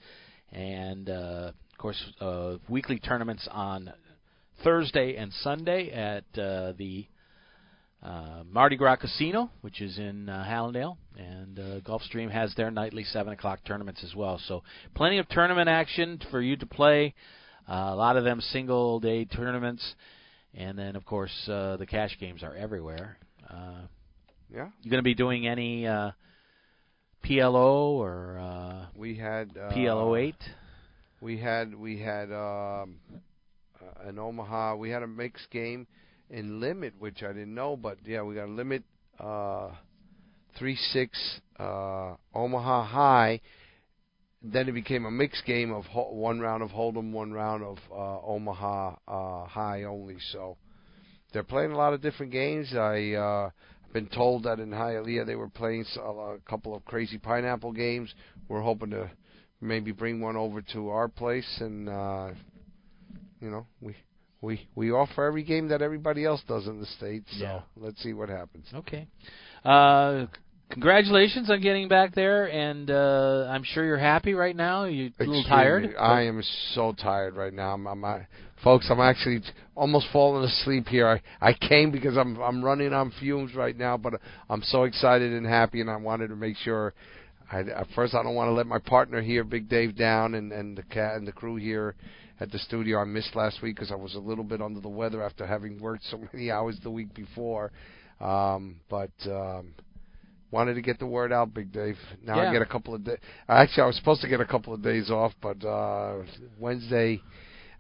and 0.52 1.10
uh, 1.10 1.52
of 1.72 1.78
course 1.78 2.04
uh, 2.20 2.56
weekly 2.68 2.98
tournaments 3.00 3.48
on 3.52 3.94
Thursday 4.64 5.16
and 5.16 5.32
Sunday 5.32 5.92
at 5.92 6.24
uh, 6.40 6.74
the 6.78 7.06
uh, 8.02 8.44
Mardi 8.50 8.78
Gras 8.78 8.96
Casino, 8.96 9.52
which 9.62 9.80
is 9.80 9.98
in 10.00 10.28
uh, 10.28 10.44
Hallandale, 10.48 10.98
and 11.18 11.60
uh, 11.60 11.80
Gulfstream 11.82 12.32
has 12.32 12.56
their 12.56 12.72
nightly 12.72 13.04
seven 13.04 13.34
o'clock 13.34 13.60
tournaments 13.66 14.04
as 14.04 14.16
well. 14.16 14.40
So 14.48 14.64
plenty 14.96 15.20
of 15.20 15.28
tournament 15.30 15.70
action 15.70 16.20
for 16.32 16.42
you 16.42 16.56
to 16.58 16.66
play. 16.66 17.14
Uh, 17.70 17.90
a 17.92 17.96
lot 17.96 18.18
of 18.18 18.24
them 18.24 18.42
single 18.42 19.00
day 19.00 19.26
tournaments, 19.26 19.84
and 20.56 20.80
then 20.80 20.96
of 20.96 21.06
course 21.06 21.48
uh, 21.48 21.78
the 21.78 21.86
cash 21.86 22.18
games 22.20 22.42
are 22.42 22.56
everywhere. 22.56 23.18
Uh, 23.48 23.82
Yeah. 24.54 24.70
you 24.82 24.90
going 24.90 25.00
to 25.00 25.04
be 25.04 25.14
doing 25.14 25.48
any 25.48 25.86
uh, 25.86 26.12
PLO 27.24 27.92
or 27.92 28.40
uh, 28.40 28.88
We 28.96 29.16
had 29.16 29.52
uh, 29.56 29.72
PLO 29.72 30.20
eight? 30.20 30.42
We 31.22 31.38
had 31.38 31.76
we 31.76 32.00
had 32.00 32.32
um, 32.32 32.96
uh, 33.80 34.08
an 34.08 34.18
Omaha. 34.18 34.76
We 34.76 34.90
had 34.90 35.04
a 35.04 35.08
mixed 35.08 35.52
game 35.52 35.86
in 36.30 36.60
limit, 36.60 36.94
which 36.98 37.22
I 37.24 37.28
didn't 37.28 37.54
know, 37.54 37.76
but 37.76 37.98
yeah, 38.06 38.22
we 38.24 38.36
got 38.36 38.48
a 38.48 38.52
limit 38.52 38.84
uh, 39.20 39.70
three 40.58 40.76
six 40.76 41.20
uh, 41.60 42.16
Omaha 42.34 42.86
High. 42.86 43.42
Then 44.42 44.70
it 44.70 44.72
became 44.72 45.06
a 45.06 45.12
mixed 45.12 45.46
game 45.46 45.74
of 45.74 45.84
ho- 45.86 46.14
one 46.14 46.40
round 46.40 46.64
of 46.64 46.70
Hold'em, 46.70 47.12
one 47.12 47.34
round 47.34 47.62
of 47.62 47.78
uh, 47.92 48.26
Omaha 48.26 48.96
uh, 49.08 49.46
High 49.46 49.84
only. 49.84 50.16
So 50.32 50.58
they're 51.34 51.44
playing 51.44 51.72
a 51.72 51.78
lot 51.78 51.94
of 51.94 52.02
different 52.02 52.32
games. 52.32 52.74
I 52.74 53.12
uh, 53.12 53.50
been 53.94 54.08
told 54.08 54.44
that 54.44 54.60
in 54.60 54.70
Hialeah 54.70 55.26
they 55.26 55.36
were 55.36 55.50
playing 55.50 55.86
a 55.98 56.38
couple 56.50 56.76
of 56.76 56.86
crazy 56.86 57.18
pineapple 57.18 57.72
games. 57.72 58.14
We're 58.48 58.62
hoping 58.62 58.92
to 58.92 59.10
maybe 59.62 59.92
bring 59.92 60.22
one 60.22 60.36
over 60.36 60.62
to 60.74 60.90
our 60.90 61.08
place, 61.08 61.58
and 61.60 61.90
uh, 61.90 62.30
you 63.42 63.50
know, 63.50 63.66
we 63.82 63.96
we 64.42 64.68
we 64.76 64.92
offer 64.92 65.26
every 65.26 65.44
game 65.44 65.68
that 65.70 65.82
everybody 65.82 66.26
else 66.26 66.42
does 66.48 66.68
in 66.68 66.80
the 66.80 66.86
states. 66.86 67.28
So 67.38 67.44
Yeah. 67.44 67.62
let's 67.76 68.02
see 68.02 68.14
what 68.14 68.30
happens. 68.30 68.68
Okay. 68.74 69.08
Uh, 69.66 70.28
congratulations 70.70 71.50
on 71.50 71.62
getting 71.62 71.88
back 71.88 72.16
there, 72.16 72.46
and 72.46 72.90
uh, 72.90 73.48
I'm 73.50 73.64
sure 73.64 73.84
you're 73.86 73.98
happy 73.98 74.34
right 74.34 74.56
now. 74.56 74.86
You're 74.86 75.10
a 75.20 75.24
little 75.24 75.44
tired. 75.44 75.96
I 76.00 76.22
am 76.24 76.42
so 76.74 76.94
tired 76.94 77.36
right 77.36 77.54
now. 77.54 77.74
I'm, 77.74 77.88
I'm 77.88 78.26
folks. 78.64 78.88
I'm 78.90 79.00
actually 79.00 79.42
almost 79.76 80.08
falling 80.12 80.44
asleep 80.44 80.88
here. 80.88 81.08
I 81.08 81.22
I 81.42 81.54
came 81.54 81.92
because 81.92 82.18
I'm 82.18 82.38
I'm 82.42 82.64
running 82.64 82.94
on 82.94 83.12
fumes 83.20 83.56
right 83.56 83.78
now, 83.78 83.98
but 83.98 84.14
I'm 84.50 84.62
so 84.64 84.84
excited 84.84 85.34
and 85.34 85.46
happy, 85.46 85.82
and 85.82 85.90
I 85.90 85.98
wanted 85.98 86.30
to 86.30 86.36
make 86.36 86.58
sure. 86.58 86.94
I, 87.52 87.62
at 87.62 87.88
first, 87.96 88.14
I 88.14 88.22
don't 88.22 88.36
want 88.36 88.50
to 88.50 88.54
let 88.54 88.68
my 88.68 88.78
partner 88.78 89.22
here, 89.24 89.44
Big 89.44 89.68
Dave, 89.70 89.98
down, 89.98 90.36
and 90.36 90.52
and 90.52 90.78
the 90.78 90.84
cat 90.84 91.16
and 91.16 91.28
the 91.28 91.32
crew 91.32 91.56
here 91.56 91.96
at 92.40 92.52
the 92.52 92.60
studio. 92.60 93.00
I 93.00 93.06
missed 93.06 93.36
last 93.36 93.62
week 93.64 93.76
because 93.76 93.92
I 93.92 93.96
was 93.96 94.14
a 94.14 94.20
little 94.20 94.44
bit 94.44 94.62
under 94.62 94.80
the 94.80 94.90
weather 94.90 95.24
after 95.24 95.48
having 95.48 95.80
worked 95.80 96.04
so 96.06 96.20
many 96.34 96.52
hours 96.52 96.78
the 96.84 96.92
week 96.92 97.14
before. 97.14 97.72
Um, 98.22 98.82
but 98.90 99.12
um, 99.26 99.74
wanted 100.52 100.76
to 100.76 100.82
get 100.82 101.00
the 101.00 101.06
word 101.08 101.32
out, 101.32 101.54
Big 101.54 101.72
Dave. 101.72 101.98
Now 102.24 102.36
Yeah. 102.42 102.50
I 102.50 102.54
get 102.54 102.62
a 102.62 102.66
couple 102.66 102.94
of 102.94 103.04
days. 103.04 103.18
Actually, 103.48 103.84
I 103.84 103.88
was 103.88 103.96
supposed 103.96 104.22
to 104.22 104.28
get 104.28 104.42
a 104.42 104.46
couple 104.46 104.74
of 104.74 104.84
days 104.84 105.10
off, 105.10 105.34
but 105.42 105.64
uh, 105.66 106.24
Wednesday 106.60 107.22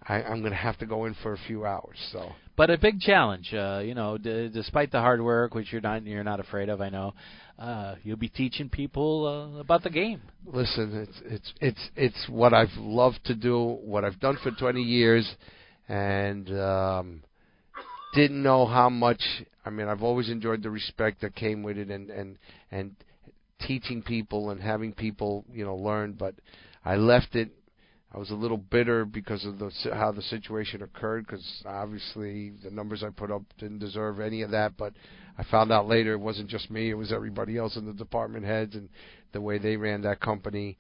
I, 0.10 0.24
I'm 0.24 0.39
going 0.39 0.51
to 0.51 0.57
have 0.57 0.78
to 0.80 0.88
go 0.88 1.05
in 1.05 1.16
for 1.22 1.34
a 1.34 1.38
few 1.47 1.66
hours. 1.66 1.97
So 2.12 2.32
But 2.57 2.72
a 2.72 2.78
big 2.78 2.99
challenge, 2.99 3.53
uh, 3.53 3.82
you 3.86 3.93
know. 3.93 4.18
D- 4.18 4.49
despite 4.51 4.91
the 4.91 4.99
hard 4.99 5.22
work, 5.22 5.53
which 5.53 5.72
you're 5.72 5.82
not 5.82 6.03
you're 6.03 6.24
not 6.24 6.39
afraid 6.39 6.68
of, 6.68 6.82
I 6.82 6.89
know. 6.89 7.14
Uh, 7.57 7.95
you'll 8.03 8.18
be 8.18 8.30
teaching 8.30 8.70
people 8.70 9.28
uh, 9.28 9.60
about 9.60 9.84
the 9.84 9.89
game. 9.89 10.22
listen, 10.45 11.05
it's 11.07 11.22
it's 11.26 11.53
it's 11.62 11.89
it's 11.95 12.30
what 12.30 12.53
I've 12.53 12.76
loved 12.78 13.20
to 13.26 13.36
do, 13.36 13.78
what 13.84 14.03
I've 14.03 14.20
done 14.20 14.38
for 14.41 14.51
20 14.51 14.82
years, 14.82 15.30
and 15.88 16.49
um, 16.60 17.24
didn't 18.16 18.41
know 18.41 18.66
how 18.66 18.89
much. 18.89 19.22
I 19.66 19.70
mean, 19.70 19.88
I've 19.88 20.01
always 20.03 20.30
enjoyed 20.30 20.64
the 20.64 20.72
respect 20.72 21.22
that 21.22 21.36
came 21.36 21.62
with 21.62 21.78
it, 21.78 21.89
and 21.89 22.10
and 22.10 22.38
and 22.72 22.95
teaching 23.68 24.01
people 24.01 24.49
and 24.49 24.60
having 24.62 24.93
people, 24.93 25.45
you 25.51 25.66
know, 25.66 25.76
learn. 25.76 26.14
But 26.14 26.36
I 26.84 26.95
left 26.95 27.36
it. 27.36 27.51
I 28.14 28.18
was 28.18 28.32
a 28.32 28.36
little 28.36 28.57
bitter 28.57 29.05
because 29.05 29.45
of 29.45 29.60
the 29.60 29.72
how 29.93 30.12
the 30.12 30.22
situation 30.24 30.82
occurred. 30.82 31.26
Because 31.28 31.64
obviously 31.66 32.51
the 32.64 32.72
numbers 32.72 33.03
I 33.03 33.10
put 33.10 33.32
up 33.32 33.43
didn't 33.60 33.80
deserve 33.80 34.20
any 34.20 34.41
of 34.41 34.51
that. 34.51 34.78
But 34.78 34.93
I 35.38 35.43
found 35.43 35.72
out 35.72 35.88
later 35.88 36.14
it 36.14 36.20
wasn't 36.20 36.49
just 36.49 36.72
me; 36.72 36.89
it 36.89 36.95
was 36.95 37.12
everybody 37.12 37.57
else 37.57 37.78
in 37.78 37.86
the 37.86 37.93
department 37.93 38.45
heads 38.45 38.76
and 38.76 38.89
the 39.32 39.41
way 39.41 39.60
they 39.60 39.78
ran 39.78 40.01
that 40.01 40.20
company. 40.20 40.78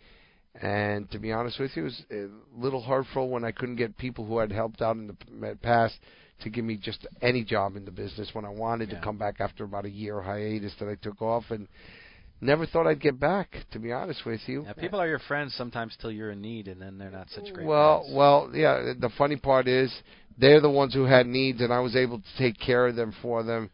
And 0.59 1.09
to 1.11 1.19
be 1.19 1.31
honest 1.31 1.59
with 1.59 1.71
you, 1.75 1.83
it 1.83 1.85
was 1.85 2.03
a 2.11 2.27
little 2.57 2.81
hurtful 2.81 3.29
when 3.29 3.45
I 3.45 3.51
couldn't 3.51 3.75
get 3.75 3.97
people 3.97 4.25
who 4.25 4.39
had 4.39 4.51
helped 4.51 4.81
out 4.81 4.95
in 4.95 5.07
the 5.07 5.57
past 5.61 5.95
to 6.41 6.49
give 6.49 6.65
me 6.65 6.77
just 6.77 7.05
any 7.21 7.43
job 7.43 7.75
in 7.75 7.85
the 7.85 7.91
business 7.91 8.29
when 8.33 8.45
I 8.45 8.49
wanted 8.49 8.89
to 8.89 9.01
come 9.03 9.17
back 9.17 9.39
after 9.39 9.63
about 9.63 9.85
a 9.85 9.89
year 9.89 10.21
hiatus 10.21 10.73
that 10.79 10.89
I 10.89 10.95
took 10.95 11.21
off 11.21 11.43
and 11.49 11.67
never 12.41 12.65
thought 12.65 12.87
I'd 12.87 13.01
get 13.01 13.19
back. 13.19 13.55
To 13.71 13.79
be 13.79 13.91
honest 13.91 14.25
with 14.25 14.41
you, 14.47 14.63
Yeah, 14.63 14.73
people 14.73 14.99
are 14.99 15.07
your 15.07 15.19
friends 15.19 15.53
sometimes 15.55 15.95
till 15.99 16.11
you're 16.11 16.31
in 16.31 16.41
need, 16.41 16.67
and 16.67 16.81
then 16.81 16.97
they're 16.97 17.11
not 17.11 17.29
such 17.29 17.53
great 17.53 17.67
well, 17.67 18.01
friends. 18.01 18.15
well, 18.15 18.51
yeah. 18.53 18.93
The 18.99 19.09
funny 19.17 19.35
part 19.35 19.67
is 19.67 19.93
they're 20.37 20.61
the 20.61 20.69
ones 20.69 20.93
who 20.93 21.03
had 21.03 21.27
needs, 21.27 21.61
and 21.61 21.73
I 21.73 21.79
was 21.79 21.95
able 21.95 22.19
to 22.19 22.37
take 22.37 22.59
care 22.59 22.87
of 22.87 22.95
them 22.95 23.13
for 23.21 23.43
them, 23.43 23.69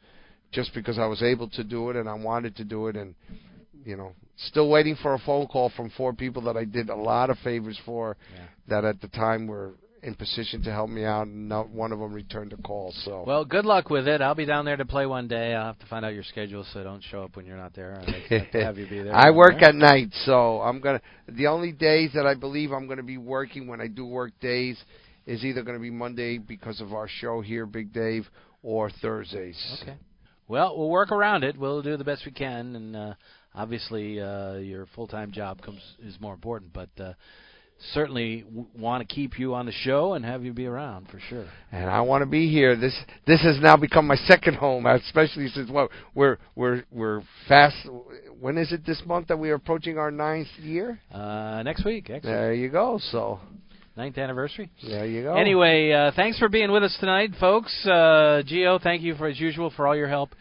just 0.52 0.74
because 0.74 0.98
I 0.98 1.06
was 1.06 1.22
able 1.22 1.50
to 1.50 1.64
do 1.64 1.90
it 1.90 1.96
and 1.96 2.08
I 2.10 2.14
wanted 2.14 2.56
to 2.58 2.64
do 2.64 2.88
it, 2.88 2.96
and 2.96 3.16
you 3.86 3.96
know, 3.96 4.14
still 4.38 4.70
waiting 4.70 4.96
for 5.02 5.14
a 5.14 5.20
phone 5.20 5.48
call 5.48 5.70
from 5.76 5.92
four 5.92 6.14
people 6.14 6.42
that 6.44 6.58
I 6.58 6.66
did 6.66 6.90
a 6.90 6.96
lot 6.96 7.30
of 7.30 7.38
favors 7.40 7.80
for, 7.86 8.18
that 8.68 8.84
at 8.84 9.00
the 9.00 9.08
time 9.10 9.48
were 9.48 9.76
in 10.06 10.14
position 10.16 10.62
to 10.64 10.72
help 10.72 10.90
me 10.90 11.04
out, 11.04 11.28
and 11.28 11.50
not 11.50 11.70
one 11.70 11.92
of 11.92 12.00
them 12.00 12.14
returned 12.14 12.54
a 12.54 12.58
call. 12.58 12.94
So 13.04 13.24
Well, 13.26 13.44
good 13.44 13.66
luck 13.66 13.90
with 13.90 14.08
it. 14.08 14.22
I'll 14.22 14.36
be 14.36 14.46
down 14.46 14.64
there 14.66 14.78
to 14.78 14.86
play 14.86 15.06
one 15.06 15.28
day. 15.28 15.54
I'll 15.56 15.68
have 15.68 15.80
to 15.80 15.86
find 15.88 16.06
out 16.06 16.14
your 16.14 16.24
schedule, 16.24 16.64
so 16.74 16.84
don't 16.84 17.04
show 17.04 17.24
up 17.24 17.36
when 17.36 17.46
you're 17.46 17.58
not 17.58 17.74
there. 17.74 18.00
I'd 18.00 18.08
like 18.08 18.52
to 18.52 18.64
have 18.64 18.78
you 18.78 18.88
be 18.88 19.02
there. 19.02 19.16
I 19.16 19.32
work 19.32 19.56
Okay? 19.56 19.66
at 19.66 19.76
night, 19.76 20.10
so 20.26 20.62
I'm 20.62 20.80
gonna. 20.80 21.02
The 21.28 21.48
only 21.48 21.72
days 21.72 22.12
that 22.14 22.26
I 22.26 22.36
believe 22.36 22.72
I'm 22.72 22.88
gonna 22.88 23.04
be 23.04 23.18
working 23.18 23.68
when 23.68 23.82
I 23.82 23.88
do 23.88 24.06
work 24.06 24.32
days 24.40 24.78
is 25.26 25.44
either 25.44 25.64
gonna 25.64 25.80
be 25.80 25.90
Monday 25.92 26.38
because 26.38 26.80
of 26.82 26.94
our 26.94 27.08
show 27.08 27.42
here, 27.42 27.66
Big 27.66 27.92
Dave, 27.92 28.28
or 28.62 28.90
Thursdays. 29.02 29.80
Okay. 29.82 29.98
Well, 30.48 30.78
we'll 30.78 30.90
work 30.92 31.12
around 31.12 31.44
it. 31.44 31.58
We'll 31.58 31.82
do 31.82 31.98
the 31.98 32.04
best 32.04 32.24
we 32.26 32.32
can, 32.32 32.76
and 32.76 32.96
uh, 32.96 33.14
obviously, 33.56 34.22
uh, 34.22 34.58
your 34.58 34.86
full-time 34.94 35.32
job 35.32 35.64
comes 35.64 35.82
is 36.04 36.20
more 36.22 36.36
important. 36.36 36.72
But 36.72 36.90
uh, 37.00 37.14
certainly 37.94 38.42
w- 38.42 38.66
want 38.78 39.08
to 39.08 39.14
keep 39.16 39.38
you 39.38 39.54
on 39.54 39.66
the 39.66 39.72
show 39.72 40.14
and 40.14 40.24
have 40.26 40.44
you 40.44 40.54
be 40.54 40.66
around 40.66 41.08
for 41.10 41.20
sure. 41.30 41.46
And 41.72 41.90
I 41.90 42.02
want 42.02 42.22
to 42.22 42.26
be 42.26 42.50
here. 42.50 42.76
This 42.76 42.98
this 43.28 43.42
has 43.44 43.58
now 43.62 43.76
become 43.78 44.08
my 44.08 44.16
second 44.16 44.56
home, 44.56 44.86
especially 44.86 45.48
since 45.50 45.70
what 45.70 45.90
we're 46.14 46.38
we're 46.56 46.84
we're 46.92 47.22
fast. 47.48 47.76
When 48.40 48.58
is 48.58 48.72
it 48.72 48.86
this 48.86 49.02
month 49.06 49.28
that 49.28 49.38
we 49.38 49.50
are 49.50 49.56
approaching 49.56 49.98
our 49.98 50.12
ninth 50.12 50.48
year? 50.60 51.00
Uh, 51.14 51.62
next 51.64 51.86
week, 51.86 52.10
actually. 52.10 52.32
There 52.32 52.54
you 52.54 52.70
go. 52.70 53.00
So 53.12 53.40
ninth 53.98 54.18
anniversary. 54.18 54.70
there 54.88 55.06
you 55.06 55.24
go. 55.24 55.36
Anyway, 55.36 55.92
uh, 55.92 56.12
thanks 56.16 56.38
for 56.40 56.50
being 56.50 56.72
with 56.72 56.84
us 56.84 56.96
tonight, 57.00 57.32
folks. 57.40 57.74
Uh, 57.86 58.42
Gio, 58.46 58.82
thank 58.82 59.02
you 59.02 59.16
for 59.16 59.28
as 59.28 59.40
usual 59.40 59.72
for 59.76 59.88
all 59.88 59.96
your 59.96 60.10
help. 60.10 60.32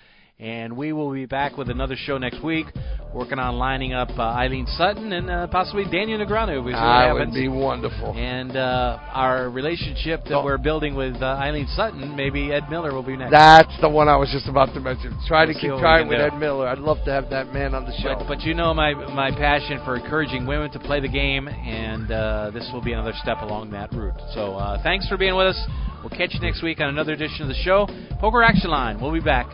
And 0.40 0.76
we 0.76 0.92
will 0.92 1.12
be 1.12 1.26
back 1.26 1.56
with 1.56 1.70
another 1.70 1.94
show 1.96 2.18
next 2.18 2.42
week, 2.42 2.66
working 3.14 3.38
on 3.38 3.54
lining 3.54 3.92
up 3.94 4.10
uh, 4.18 4.22
Eileen 4.22 4.66
Sutton 4.66 5.12
and 5.12 5.30
uh, 5.30 5.46
possibly 5.46 5.84
Daniel 5.84 6.18
Negreanu. 6.18 6.58
We'll 6.62 6.74
see 6.74 6.76
what 6.76 6.80
that 6.82 7.06
happens. 7.14 7.34
would 7.34 7.40
be 7.40 7.46
wonderful. 7.46 8.14
And 8.18 8.56
uh, 8.56 8.98
our 9.12 9.48
relationship 9.48 10.24
that 10.24 10.34
Oh. 10.38 10.44
we're 10.44 10.58
building 10.58 10.96
with 10.96 11.22
uh, 11.22 11.26
Eileen 11.38 11.68
Sutton, 11.68 12.16
maybe 12.16 12.52
Ed 12.52 12.68
Miller 12.68 12.92
will 12.92 13.04
be 13.04 13.16
next. 13.16 13.30
That's 13.30 13.80
the 13.80 13.88
one 13.88 14.08
I 14.08 14.16
was 14.16 14.28
just 14.32 14.48
about 14.48 14.74
to 14.74 14.80
mention. 14.80 15.16
Try 15.28 15.44
We'll 15.44 15.54
to 15.54 15.60
keep 15.60 15.70
trying 15.78 16.08
with 16.08 16.18
do. 16.18 16.24
Ed 16.24 16.36
Miller. 16.36 16.66
I'd 16.66 16.78
love 16.80 16.98
to 17.04 17.12
have 17.12 17.30
that 17.30 17.52
man 17.52 17.72
on 17.72 17.84
the 17.84 17.94
show. 18.02 18.16
But, 18.18 18.26
but 18.26 18.40
you 18.40 18.54
know 18.54 18.74
my 18.74 18.92
my 19.14 19.30
passion 19.30 19.80
for 19.84 19.94
encouraging 19.94 20.46
women 20.48 20.68
to 20.72 20.80
play 20.80 20.98
the 20.98 21.08
game, 21.08 21.46
and 21.46 22.10
uh, 22.10 22.50
this 22.52 22.68
will 22.72 22.82
be 22.82 22.92
another 22.92 23.12
step 23.22 23.38
along 23.42 23.70
that 23.70 23.92
route. 23.92 24.18
So 24.34 24.56
uh, 24.56 24.82
thanks 24.82 25.06
for 25.08 25.16
being 25.16 25.36
with 25.36 25.46
us. 25.54 25.60
We'll 26.02 26.10
catch 26.10 26.34
you 26.34 26.40
next 26.40 26.60
week 26.60 26.80
on 26.80 26.88
another 26.88 27.12
edition 27.12 27.42
of 27.42 27.48
the 27.48 27.54
show. 27.62 27.86
Poker 28.20 28.42
Action 28.42 28.68
Line. 28.70 29.00
We'll 29.00 29.12
be 29.12 29.20
back 29.20 29.46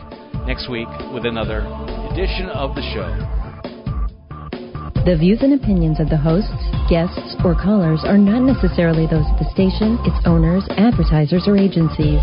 next 0.45 0.69
week 0.69 0.87
with 1.13 1.25
another 1.25 1.59
edition 2.11 2.49
of 2.49 2.75
the 2.75 2.81
show. 2.93 3.09
The 5.05 5.17
views 5.17 5.41
and 5.41 5.53
opinions 5.53 5.99
of 5.99 6.09
the 6.09 6.17
hosts, 6.17 6.53
guests, 6.89 7.35
or 7.43 7.55
callers 7.55 8.01
are 8.05 8.17
not 8.17 8.45
necessarily 8.45 9.07
those 9.07 9.25
of 9.25 9.39
the 9.41 9.49
station, 9.49 9.97
its 10.05 10.21
owners, 10.25 10.61
advertisers, 10.77 11.47
or 11.47 11.57
agencies. 11.57 12.21